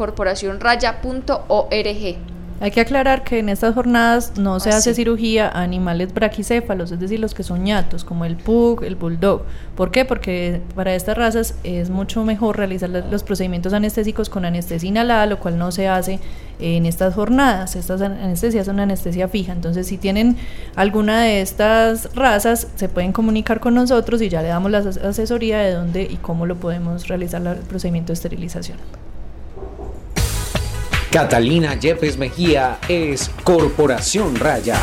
Hay 2.62 2.72
que 2.72 2.82
aclarar 2.82 3.24
que 3.24 3.40
en 3.40 3.48
estas 3.48 3.74
jornadas 3.74 4.34
no 4.38 4.60
se 4.60 4.70
Ah, 4.70 4.78
hace 4.78 4.90
sí. 4.94 4.96
cirugía 4.98 5.48
a 5.48 5.62
animales 5.62 6.14
braquicéfalos, 6.14 6.92
es 6.92 7.00
decir, 7.00 7.18
los 7.20 7.34
que 7.34 7.42
son 7.44 7.64
ñatos, 7.64 8.04
como 8.04 8.26
el 8.26 8.36
pug, 8.36 8.84
el 8.84 8.98
bulldog. 8.98 9.44
¿Por 9.78 9.92
qué? 9.92 10.04
Porque 10.04 10.62
para 10.76 10.94
estas 10.94 11.18
razas 11.18 11.56
es 11.64 11.90
mucho 11.90 12.26
mejor 12.26 12.58
realizar 12.58 12.90
los 12.90 13.24
procedimientos 13.24 13.72
anestésicos 13.72 14.30
con 14.30 14.44
anestesia 14.44 14.90
inhalada, 14.90 15.26
lo 15.26 15.40
cual 15.40 15.58
no 15.58 15.72
se 15.72 15.88
hace 15.88 16.20
en 16.60 16.86
estas 16.86 17.16
jornadas. 17.16 17.78
Estas 17.78 18.02
an- 18.02 18.20
anestesias 18.22 18.66
son 18.66 18.82
anestesia 18.82 19.30
fija. 19.30 19.54
Entonces, 19.54 19.88
si 19.88 19.98
tienen 19.98 20.36
alguna 20.76 21.22
de 21.22 21.40
estas 21.40 22.14
razas, 22.14 22.68
se 22.76 22.90
pueden 22.90 23.14
comunicar 23.14 23.62
con 23.62 23.74
nosotros 23.74 24.22
y 24.22 24.28
ya 24.28 24.42
le 24.42 24.50
damos 24.50 24.70
la 24.70 24.80
as- 24.80 24.98
asesoría 24.98 25.60
de 25.60 25.72
dónde 25.76 26.02
y 26.04 26.18
cómo 26.18 26.46
lo 26.46 26.58
podemos 26.58 27.08
realizar 27.08 27.42
el 27.48 27.56
procedimiento 27.60 28.08
de 28.08 28.16
esterilización. 28.16 28.78
Catalina 31.12 31.74
Yepes 31.74 32.18
Mejía 32.18 32.78
es 32.88 33.32
Corporación 33.44 34.36
Raya. 34.36 34.80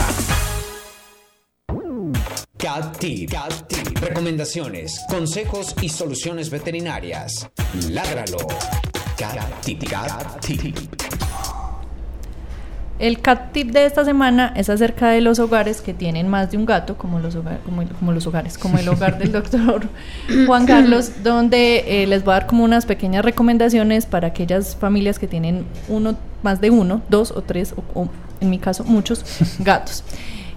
Cat 2.58 2.98
Tip. 2.98 3.30
Cat 3.30 3.68
Tip. 3.68 3.98
Recomendaciones, 4.00 5.00
consejos 5.08 5.76
y 5.80 5.88
soluciones 5.88 6.50
veterinarias. 6.50 7.48
Ládralo. 7.90 8.38
Cat 9.16 9.64
Tip. 9.64 11.15
El 12.98 13.20
cat 13.20 13.52
tip 13.52 13.72
de 13.72 13.84
esta 13.84 14.06
semana 14.06 14.54
es 14.56 14.70
acerca 14.70 15.08
de 15.10 15.20
los 15.20 15.38
hogares 15.38 15.82
que 15.82 15.92
tienen 15.92 16.28
más 16.28 16.50
de 16.50 16.56
un 16.56 16.64
gato, 16.64 16.96
como 16.96 17.18
los, 17.20 17.36
hogar- 17.36 17.58
como, 17.64 17.82
el- 17.82 17.88
como 17.88 18.12
los 18.12 18.26
hogares, 18.26 18.56
como 18.56 18.78
el 18.78 18.88
hogar 18.88 19.18
del 19.18 19.32
doctor 19.32 19.86
Juan 20.46 20.64
Carlos, 20.66 21.22
donde 21.22 22.02
eh, 22.02 22.06
les 22.06 22.24
voy 22.24 22.32
a 22.32 22.38
dar 22.38 22.46
como 22.46 22.64
unas 22.64 22.86
pequeñas 22.86 23.22
recomendaciones 23.22 24.06
para 24.06 24.28
aquellas 24.28 24.76
familias 24.76 25.18
que 25.18 25.26
tienen 25.28 25.66
uno, 25.88 26.16
más 26.42 26.62
de 26.62 26.70
uno, 26.70 27.02
dos 27.10 27.32
o 27.32 27.42
tres, 27.42 27.74
o, 27.76 28.00
o 28.00 28.08
en 28.40 28.48
mi 28.48 28.58
caso 28.58 28.82
muchos 28.84 29.24
gatos. 29.58 30.02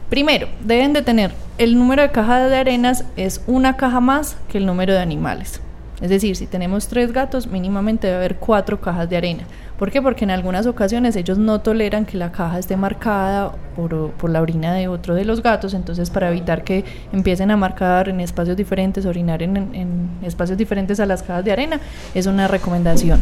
Primero, 0.10 0.48
deben 0.64 0.94
de 0.94 1.02
tener 1.02 1.32
el 1.58 1.78
número 1.78 2.02
de 2.02 2.12
cajas 2.12 2.50
de 2.50 2.56
arenas 2.56 3.04
es 3.18 3.42
una 3.48 3.76
caja 3.76 4.00
más 4.00 4.38
que 4.48 4.60
el 4.60 4.66
número 4.66 4.94
de 4.94 5.00
animales. 5.00 5.62
Es 6.02 6.10
decir, 6.10 6.36
si 6.36 6.48
tenemos 6.48 6.88
tres 6.88 7.12
gatos, 7.12 7.48
mínimamente 7.48 8.08
debe 8.08 8.20
haber 8.20 8.36
cuatro 8.38 8.80
cajas 8.80 9.10
de 9.10 9.18
arena. 9.18 9.44
¿Por 9.78 9.92
qué? 9.92 10.02
Porque 10.02 10.26
en 10.26 10.32
algunas 10.32 10.66
ocasiones 10.66 11.16
ellos 11.16 11.38
no 11.38 11.62
toleran 11.62 12.06
que 12.06 12.18
la 12.18 12.32
caja 12.32 12.60
esté 12.60 12.76
marcada 12.78 13.54
por, 13.76 14.12
por 14.12 14.30
la 14.30 14.42
orina 14.42 14.74
de 14.74 14.88
otro 14.88 15.16
de 15.16 15.26
los 15.26 15.42
gatos, 15.42 15.74
entonces 15.74 16.10
para 16.10 16.30
evitar 16.30 16.64
que 16.64 16.84
empiecen 17.14 17.52
a 17.52 17.58
marcar 17.58 18.10
en 18.10 18.20
espacios 18.20 18.58
diferentes, 18.58 19.06
orinar 19.06 19.42
en, 19.42 19.56
en 19.58 20.10
espacios 20.24 20.58
diferentes 20.58 21.00
a 21.00 21.06
las 21.06 21.24
cajas 21.24 21.46
de 21.46 21.52
arena, 21.52 21.80
es 22.14 22.26
una 22.26 22.48
recomendación. 22.48 23.22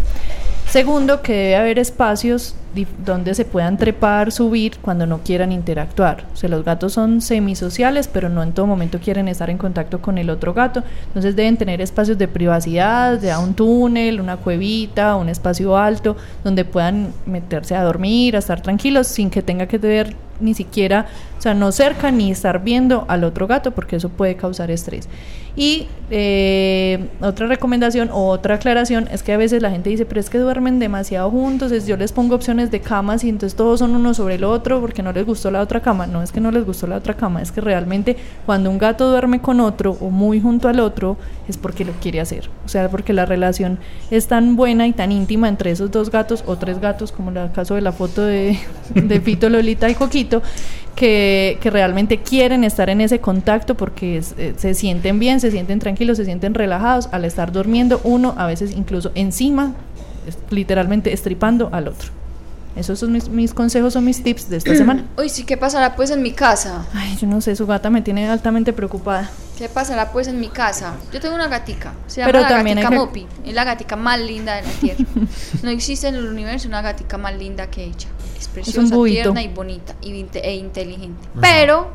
Segundo, 0.70 1.22
que 1.22 1.34
debe 1.34 1.56
haber 1.56 1.80
espacios 1.80 2.54
donde 3.04 3.34
se 3.34 3.46
puedan 3.46 3.78
trepar, 3.78 4.32
subir 4.34 4.78
cuando 4.82 5.08
no 5.08 5.20
quieran 5.20 5.52
interactuar. 5.52 6.26
O 6.34 6.36
sea, 6.36 6.50
los 6.50 6.66
gatos 6.66 6.94
son 6.94 7.22
semisociales, 7.22 8.08
pero 8.08 8.28
no 8.28 8.44
en 8.44 8.52
todo 8.52 8.68
momento 8.68 9.00
quieren 9.00 9.30
estar 9.30 9.50
en 9.50 9.58
contacto 9.58 10.02
con 10.02 10.18
el 10.18 10.30
otro 10.30 10.54
gato. 10.54 10.84
Entonces 11.08 11.36
deben 11.36 11.58
tener 11.58 11.82
espacios 11.82 12.18
de 12.18 12.28
privacidad, 12.28 13.20
ya 13.22 13.40
un 13.40 13.54
túnel, 13.54 14.20
una 14.20 14.38
cuevita, 14.38 15.16
un 15.16 15.30
espacio 15.30 15.78
alto, 15.78 16.18
donde 16.44 16.66
puedan 16.66 17.14
meterse 17.26 17.74
a 17.74 17.84
dormir, 17.84 18.36
a 18.36 18.40
estar 18.40 18.62
tranquilos, 18.62 19.08
sin 19.08 19.30
que 19.30 19.42
tenga 19.42 19.68
que 19.68 19.78
ver 19.78 20.16
ni 20.40 20.54
siquiera, 20.54 21.08
sea, 21.48 21.54
no 21.54 21.72
cerca 21.72 22.12
ni 22.12 22.32
estar 22.32 22.64
viendo 22.64 23.06
al 23.08 23.24
otro 23.24 23.48
gato 23.48 23.72
porque 23.72 23.96
eso 23.96 24.10
puede 24.10 24.36
causar 24.36 24.72
estrés. 24.72 25.08
Y 25.58 25.88
eh, 26.12 27.08
otra 27.20 27.48
recomendación 27.48 28.12
o 28.12 28.28
otra 28.28 28.56
aclaración 28.56 29.08
es 29.12 29.24
que 29.24 29.34
a 29.34 29.38
veces 29.38 29.64
la 29.64 29.72
gente 29.72 29.90
dice, 29.90 30.06
pero 30.06 30.22
es 30.22 30.30
que 30.30 30.38
duermen 30.38 30.78
demasiado 30.78 31.32
juntos, 31.32 31.72
es, 31.72 31.88
yo 31.88 31.98
les 31.98 32.12
pongo 32.12 32.36
opciones 32.36 32.70
de 32.70 32.80
camas 32.80 33.24
y 33.24 33.30
entonces 33.30 33.58
todos 33.58 33.80
son 33.80 33.96
uno 33.96 34.14
sobre 34.14 34.36
el 34.36 34.44
otro 34.44 34.80
porque 34.80 35.02
no 35.02 35.12
les 35.12 35.26
gustó 35.26 35.50
la 35.50 35.62
otra 35.62 35.82
cama. 35.82 36.06
No 36.06 36.22
es 36.22 36.32
que 36.32 36.40
no 36.40 36.52
les 36.52 36.64
gustó 36.64 36.86
la 36.86 36.98
otra 36.98 37.16
cama, 37.16 37.42
es 37.42 37.52
que 37.52 37.60
realmente 37.60 38.18
cuando 38.46 38.70
un 38.70 38.78
gato 38.78 39.10
duerme 39.10 39.42
con 39.42 39.60
otro 39.60 39.98
o 40.00 40.12
muy 40.12 40.40
junto 40.40 40.68
al 40.68 40.80
otro 40.80 41.18
es 41.48 41.58
porque 41.58 41.86
lo 41.86 41.94
quiere 41.94 42.20
hacer. 42.20 42.52
O 42.64 42.70
sea, 42.70 42.90
porque 42.90 43.14
la 43.14 43.26
relación 43.26 43.80
es 44.12 44.28
tan 44.28 44.58
buena 44.58 44.86
y 44.86 44.94
tan 44.94 45.12
íntima 45.12 45.50
entre 45.50 45.72
esos 45.72 45.90
dos 45.90 46.12
gatos 46.12 46.44
o 46.46 46.58
tres 46.58 46.80
gatos, 46.80 47.12
como 47.12 47.32
el 47.32 47.52
caso 47.52 47.74
de 47.74 47.82
la 47.82 47.94
foto 47.94 48.22
de, 48.22 48.60
de 48.94 49.22
Fito, 49.22 49.50
Lolita 49.50 49.90
y 49.90 49.96
Coquito, 49.96 50.44
que, 50.98 51.37
que 51.62 51.70
realmente 51.70 52.20
quieren 52.20 52.64
estar 52.64 52.90
en 52.90 53.02
ese 53.02 53.20
contacto 53.20 53.76
porque 53.76 54.18
es- 54.18 54.34
eh, 54.38 54.54
se 54.58 54.74
sienten 54.74 55.20
bien, 55.20 55.40
se 55.40 55.52
sienten 55.52 55.80
tranquilos, 55.80 56.18
se 56.18 56.26
sienten 56.26 56.54
relajados 56.54 57.10
al 57.12 57.26
estar 57.26 57.52
durmiendo 57.52 58.00
uno, 58.04 58.34
a 58.38 58.46
veces 58.48 58.72
incluso 58.76 59.12
encima, 59.16 59.74
es- 60.28 60.38
literalmente 60.50 61.14
estripando 61.14 61.70
al 61.72 61.88
otro. 61.88 62.10
Esos 62.76 63.00
son 63.00 63.12
mis, 63.12 63.28
mis 63.30 63.56
consejos, 63.56 63.94
son 63.94 64.06
mis 64.06 64.22
tips 64.22 64.50
de 64.50 64.58
esta 64.58 64.76
semana. 64.82 65.04
Uy, 65.18 65.30
sí, 65.30 65.44
¿qué 65.46 65.58
pasará 65.58 65.96
pues 65.96 66.12
en 66.12 66.22
mi 66.22 66.32
casa? 66.32 66.86
Ay, 66.94 67.16
yo 67.20 67.26
no 67.28 67.42
sé, 67.42 67.56
su 67.56 67.66
gata 67.66 67.90
me 67.90 68.02
tiene 68.04 68.30
altamente 68.30 68.72
preocupada. 68.74 69.30
¿Qué 69.58 69.68
pasará 69.68 70.12
pues 70.12 70.28
en 70.28 70.40
mi 70.40 70.50
casa? 70.50 70.94
Yo 71.12 71.20
tengo 71.20 71.34
una 71.34 71.48
gatica, 71.48 71.94
se 72.06 72.22
llama 72.22 72.32
Pero 72.32 72.42
la 72.42 72.48
también 72.50 72.78
gatica 72.80 72.92
Mopi, 72.96 73.26
es 73.44 73.54
la 73.56 73.64
gatica 73.64 73.96
más 73.96 74.20
linda 74.20 74.56
de 74.58 74.62
la 74.62 74.70
tierra. 74.74 75.04
no 75.64 75.70
existe 75.72 76.08
en 76.08 76.14
el 76.16 76.28
universo 76.28 76.68
una 76.68 76.84
gatica 76.84 77.18
más 77.18 77.36
linda 77.36 77.66
que 77.66 77.84
ella. 77.86 78.08
Es 78.38 78.48
preciosa, 78.48 78.96
buito. 78.96 79.22
tierna 79.24 79.42
y 79.42 79.48
bonita 79.48 79.96
y 80.02 80.12
e 80.34 80.56
inteligente. 80.56 81.28
Pero 81.42 81.90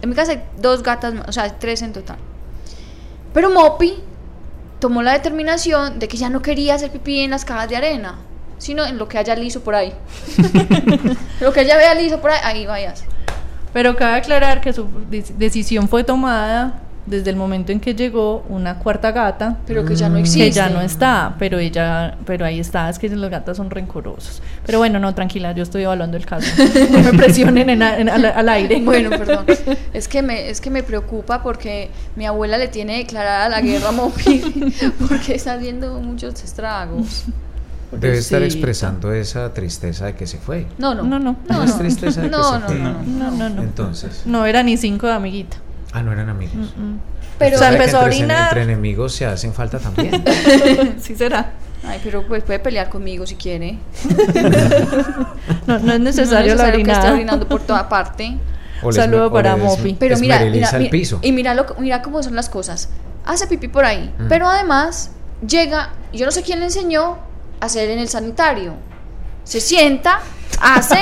en 0.00 0.08
mi 0.08 0.14
casa 0.14 0.32
hay 0.32 0.42
dos 0.58 0.82
gatas, 0.82 1.14
más, 1.14 1.28
o 1.28 1.32
sea, 1.32 1.58
tres 1.58 1.82
en 1.82 1.92
total. 1.92 2.16
Pero 3.32 3.50
Mopi 3.50 3.94
tomó 4.80 5.02
la 5.02 5.12
determinación 5.12 5.98
de 5.98 6.08
que 6.08 6.16
ya 6.16 6.28
no 6.28 6.42
quería 6.42 6.74
hacer 6.74 6.90
pipí 6.90 7.20
en 7.20 7.30
las 7.30 7.44
cajas 7.44 7.68
de 7.68 7.76
arena, 7.76 8.16
sino 8.58 8.84
en 8.84 8.98
lo 8.98 9.08
que 9.08 9.18
haya 9.18 9.36
liso 9.36 9.60
por 9.62 9.74
ahí. 9.74 9.92
lo 11.40 11.52
que 11.52 11.60
ella 11.62 11.76
vea 11.76 11.94
liso 11.94 12.20
por 12.20 12.30
ahí, 12.30 12.40
ahí 12.42 12.66
vayas. 12.66 13.04
Pero 13.72 13.96
cabe 13.96 14.16
aclarar 14.16 14.60
que 14.60 14.72
su 14.72 14.84
dec- 15.10 15.34
decisión 15.36 15.88
fue 15.88 16.04
tomada 16.04 16.80
desde 17.04 17.30
el 17.30 17.36
momento 17.36 17.72
en 17.72 17.80
que 17.80 17.94
llegó 17.94 18.44
una 18.48 18.78
cuarta 18.78 19.10
gata. 19.10 19.56
Pero 19.66 19.84
que 19.84 19.96
ya 19.96 20.08
no 20.08 20.18
existe. 20.18 20.40
Que 20.46 20.50
ya 20.52 20.68
no 20.68 20.80
está, 20.80 21.34
pero 21.38 21.58
ella, 21.58 22.16
pero 22.24 22.44
ahí 22.44 22.60
está, 22.60 22.88
es 22.88 22.98
que 22.98 23.08
los 23.08 23.28
gatos 23.30 23.56
son 23.56 23.70
rencorosos. 23.70 24.40
Pero 24.64 24.78
bueno, 24.78 24.98
no, 25.00 25.12
tranquila, 25.14 25.52
yo 25.52 25.62
estoy 25.64 25.82
evaluando 25.82 26.16
el 26.16 26.24
caso. 26.26 26.46
No 26.92 26.98
me 27.00 27.12
presionen 27.18 27.70
en 27.70 27.82
a- 27.82 27.98
en- 27.98 28.08
al, 28.08 28.24
al 28.24 28.48
aire. 28.48 28.80
Bueno, 28.82 29.10
perdón. 29.10 29.46
Es 29.92 30.06
que 30.08 30.22
me 30.22 30.48
es 30.50 30.60
que 30.60 30.70
me 30.70 30.82
preocupa 30.82 31.42
porque 31.42 31.90
mi 32.16 32.24
abuela 32.26 32.56
le 32.58 32.68
tiene 32.68 32.98
declarada 32.98 33.48
la 33.48 33.60
guerra 33.60 33.90
Mopi 33.92 34.40
porque 35.08 35.34
está 35.34 35.54
haciendo 35.54 35.94
muchos 36.00 36.42
estragos. 36.44 37.24
Debe 37.90 38.16
estar 38.18 38.38
Pobrecita. 38.38 38.58
expresando 38.58 39.12
esa 39.12 39.52
tristeza 39.52 40.06
de 40.06 40.14
que 40.14 40.26
se 40.26 40.38
fue. 40.38 40.66
No, 40.78 40.94
no. 40.94 41.02
No, 41.02 41.18
no. 41.18 41.36
No, 41.48 41.56
No 41.58 41.62
es 41.64 41.70
no. 41.72 41.78
tristeza 41.78 42.22
de 42.22 42.30
que 42.30 42.36
No, 42.36 42.42
se 42.52 42.58
no, 42.60 42.66
fue. 42.66 42.74
no, 42.78 42.92
No, 43.02 43.30
no, 43.32 43.48
no. 43.50 43.62
Entonces. 43.62 44.22
No 44.24 44.46
era 44.46 44.62
ni 44.62 44.76
cinco 44.78 45.06
de 45.08 45.12
amiguita. 45.12 45.56
Ah, 45.92 46.02
no 46.02 46.12
eran 46.12 46.28
amigos. 46.28 46.74
Pero 47.38 47.56
O 47.56 47.58
sea, 47.58 47.68
¿Sabe 47.68 47.76
que 47.78 47.82
empezó 47.84 47.98
a 47.98 48.04
entre, 48.04 48.16
orinar. 48.18 48.48
entre 48.48 48.62
enemigos 48.62 49.14
se 49.14 49.26
hacen 49.26 49.52
falta 49.52 49.78
también. 49.78 50.24
sí 51.00 51.14
será. 51.16 51.52
Ay, 51.84 52.00
pero 52.04 52.26
pues 52.26 52.44
puede 52.44 52.60
pelear 52.60 52.88
conmigo 52.88 53.26
si 53.26 53.34
quiere. 53.36 53.78
No, 55.66 55.78
no 55.78 55.92
es 55.92 55.98
No 55.98 55.98
necesario, 55.98 56.52
es 56.52 56.58
la 56.58 56.64
necesario 56.66 56.84
que 56.84 56.92
esté 56.92 57.10
orinando 57.10 57.48
por 57.48 57.60
toda 57.62 57.88
parte. 57.88 58.36
Saludo 58.90 59.30
para 59.32 59.56
Mopi. 59.56 59.94
Pero 59.98 60.18
mira, 60.18 60.40
mira, 60.40 60.70
mira- 60.72 60.90
piso. 60.90 61.18
y 61.22 61.30
mira 61.32 61.54
lo, 61.54 61.66
mira 61.78 62.02
cómo 62.02 62.22
son 62.22 62.34
las 62.34 62.48
cosas. 62.48 62.88
Hace 63.24 63.46
pipí 63.46 63.68
por 63.68 63.84
ahí, 63.84 64.12
Mm. 64.18 64.26
pero 64.28 64.48
además 64.48 65.12
llega, 65.46 65.90
yo 66.12 66.24
no 66.26 66.32
sé 66.32 66.42
quién 66.42 66.58
le 66.58 66.64
enseñó 66.66 67.18
a 67.60 67.66
hacer 67.66 67.90
en 67.90 68.00
el 68.00 68.08
sanitario. 68.08 68.74
Se 69.44 69.60
sienta, 69.60 70.20
hace 70.60 70.98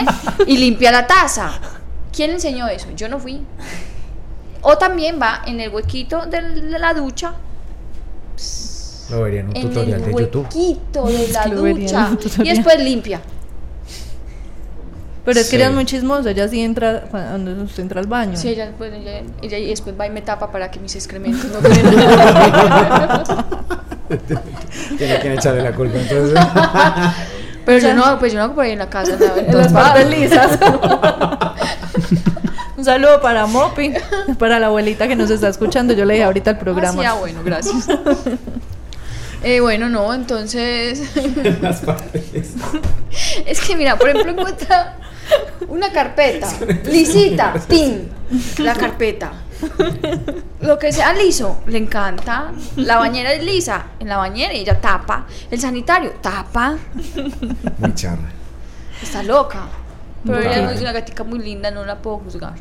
y 0.47 0.59
limpia 0.59 0.93
la 0.93 1.07
taza. 1.07 1.53
¿Quién 2.14 2.30
le 2.30 2.34
enseñó 2.36 2.68
eso? 2.68 2.88
Yo 2.97 3.09
no 3.09 3.18
fui. 3.18 3.41
O 4.62 4.76
también 4.78 5.18
va 5.20 5.42
en 5.46 5.61
el 5.61 5.70
huequito 5.70 6.26
de 6.26 6.40
la 6.78 6.94
ducha, 6.94 7.32
Lo 9.11 9.22
vería 9.22 9.40
en 9.40 9.48
un 9.48 9.56
en 9.56 9.62
tutorial 9.68 10.00
el 10.00 10.06
de 10.06 10.12
YouTube. 10.22 10.44
huequito 10.44 11.04
de 11.06 11.28
la 11.32 11.46
ducha 11.46 12.11
y 12.42 12.48
después 12.50 12.78
limpia. 12.80 13.20
Pero 15.24 15.38
es 15.40 15.46
que 15.46 15.50
Sí. 15.50 15.56
ella 15.56 15.68
es 15.68 15.74
muy 15.74 15.84
chismosa, 15.84 16.30
ella 16.30 16.48
sí 16.48 16.61
entra 16.62 17.02
cuando 17.11 17.62
usted 17.64 17.82
entra 17.82 18.00
al 18.00 18.06
baño. 18.06 18.36
Sí, 18.36 18.48
ella, 18.48 18.72
pues, 18.78 18.92
ella, 18.94 19.20
ella 19.42 19.58
y 19.58 19.66
después 19.66 19.94
va 19.98 20.06
y 20.06 20.11
me 20.11 20.22
tapa 20.22 20.50
para 20.50 20.70
que 20.70 20.80
mis 20.80 20.94
excrementos 20.96 21.44
no. 21.50 21.58
Tiene 24.98 25.20
que 25.20 25.34
echarle 25.34 25.62
la 25.62 25.72
culpa. 25.72 25.98
Entonces, 25.98 26.38
Pero 27.64 27.78
yo 27.86 27.94
no, 27.94 28.18
pues 28.18 28.32
yo 28.32 28.38
no 28.38 28.44
hago 28.44 28.54
por 28.54 28.64
ahí 28.64 28.72
en 28.72 28.78
la 28.78 28.90
casa. 28.90 29.16
la 29.18 29.38
en 29.40 29.56
las 29.56 29.72
partes 29.72 30.08
lisas. 30.11 30.58
Un 32.80 32.86
saludo 32.86 33.20
para 33.20 33.44
Mopi, 33.44 33.92
para 34.38 34.58
la 34.58 34.68
abuelita 34.68 35.06
que 35.06 35.14
nos 35.14 35.28
está 35.28 35.48
escuchando. 35.48 35.92
Yo 35.92 36.06
le 36.06 36.14
dije 36.14 36.24
ahorita 36.24 36.52
el 36.52 36.56
programa. 36.56 37.02
Ah, 37.02 37.02
sí, 37.02 37.04
ah, 37.04 37.14
bueno, 37.14 37.42
gracias. 37.44 37.86
Eh, 39.42 39.58
bueno, 39.60 39.88
no, 39.88 40.12
entonces. 40.12 41.00
es 43.46 43.60
que 43.62 43.74
mira, 43.74 43.96
por 43.96 44.10
ejemplo, 44.10 44.32
encuentra 44.32 44.98
una 45.68 45.90
carpeta 45.90 46.46
lisita, 46.84 47.54
tin, 47.66 48.10
la 48.58 48.74
carpeta. 48.74 49.32
Lo 50.60 50.78
que 50.78 50.92
sea 50.92 51.14
liso, 51.14 51.62
le 51.68 51.78
encanta. 51.78 52.52
La 52.76 52.98
bañera 52.98 53.32
es 53.32 53.42
lisa, 53.42 53.86
en 53.98 54.08
la 54.08 54.18
bañera 54.18 54.52
ella 54.52 54.78
tapa. 54.78 55.24
El 55.50 55.58
sanitario 55.58 56.12
tapa. 56.20 56.76
muy 57.78 57.94
charra. 57.94 58.30
Está 59.02 59.22
loca. 59.22 59.79
Pero 60.24 60.38
Wow. 60.38 60.46
ella 60.46 60.72
es 60.72 60.80
una 60.80 60.92
gatica 60.92 61.24
muy 61.24 61.38
linda, 61.38 61.70
no 61.70 61.84
la 61.84 62.02
puedo 62.02 62.18
juzgar. 62.18 62.54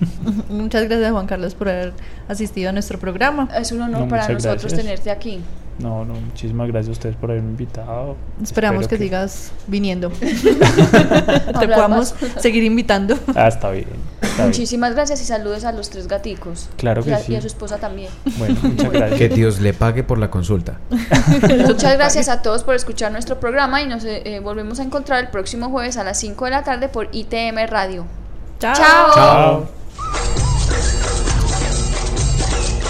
Muchas 0.48 0.88
gracias 0.88 1.10
Juan 1.12 1.26
Carlos 1.26 1.54
por 1.54 1.68
haber 1.68 1.92
asistido 2.28 2.70
a 2.70 2.72
nuestro 2.72 2.98
programa. 2.98 3.48
Es 3.54 3.72
un 3.72 3.82
honor 3.82 4.02
No, 4.02 4.08
para 4.08 4.28
nosotros 4.28 4.62
gracias. 4.62 4.80
tenerte 4.80 5.10
aquí. 5.10 5.40
No, 5.80 6.04
no, 6.04 6.14
muchísimas 6.14 6.68
gracias 6.68 6.88
a 6.88 6.92
ustedes 6.92 7.16
por 7.16 7.30
haberme 7.30 7.50
invitado. 7.50 8.16
Esperamos 8.42 8.86
que, 8.86 8.98
sigas 8.98 9.52
viniendo. 9.66 10.10
Te 10.20 11.68
podamos 11.68 12.14
seguir 12.38 12.64
invitando. 12.64 13.18
Ah, 13.34 13.48
está 13.48 13.70
bien. 13.70 13.86
Está 14.20 14.36
bien. 14.36 14.48
Muchísimas 14.48 14.94
gracias 14.94 15.22
y 15.22 15.24
saludos 15.24 15.64
a 15.64 15.72
los 15.72 15.88
tres 15.90 16.06
gaticos. 16.06 16.68
Claro 16.76 17.02
que 17.02 17.10
y 17.10 17.12
a, 17.14 17.18
sí. 17.18 17.32
y 17.32 17.36
a 17.36 17.40
su 17.40 17.46
esposa 17.46 17.78
también. 17.78 18.10
Bueno, 18.38 18.58
muchas 18.62 18.92
gracias. 18.92 19.18
Que 19.18 19.28
Dios 19.28 19.60
le 19.60 19.72
pague 19.72 20.02
por 20.04 20.18
la 20.18 20.30
consulta. 20.30 20.78
Muchas 21.66 21.96
gracias 21.96 22.28
a 22.28 22.42
todos 22.42 22.62
por 22.62 22.74
escuchar 22.74 23.12
nuestro 23.12 23.40
programa 23.40 23.80
y 23.82 23.86
nos 23.86 24.04
eh, 24.04 24.22
eh, 24.24 24.40
volvemos 24.40 24.80
a 24.80 24.82
encontrar 24.82 25.24
el 25.24 25.30
próximo 25.30 25.70
jueves 25.70 25.96
a 25.96 26.04
las 26.04 26.18
5 26.18 26.44
de 26.44 26.50
la 26.50 26.62
tarde 26.62 26.88
por 26.88 27.08
ITM 27.12 27.66
Radio. 27.68 28.04
Chao. 28.58 28.74
Chao. 28.74 29.14
Chao. 29.14 30.49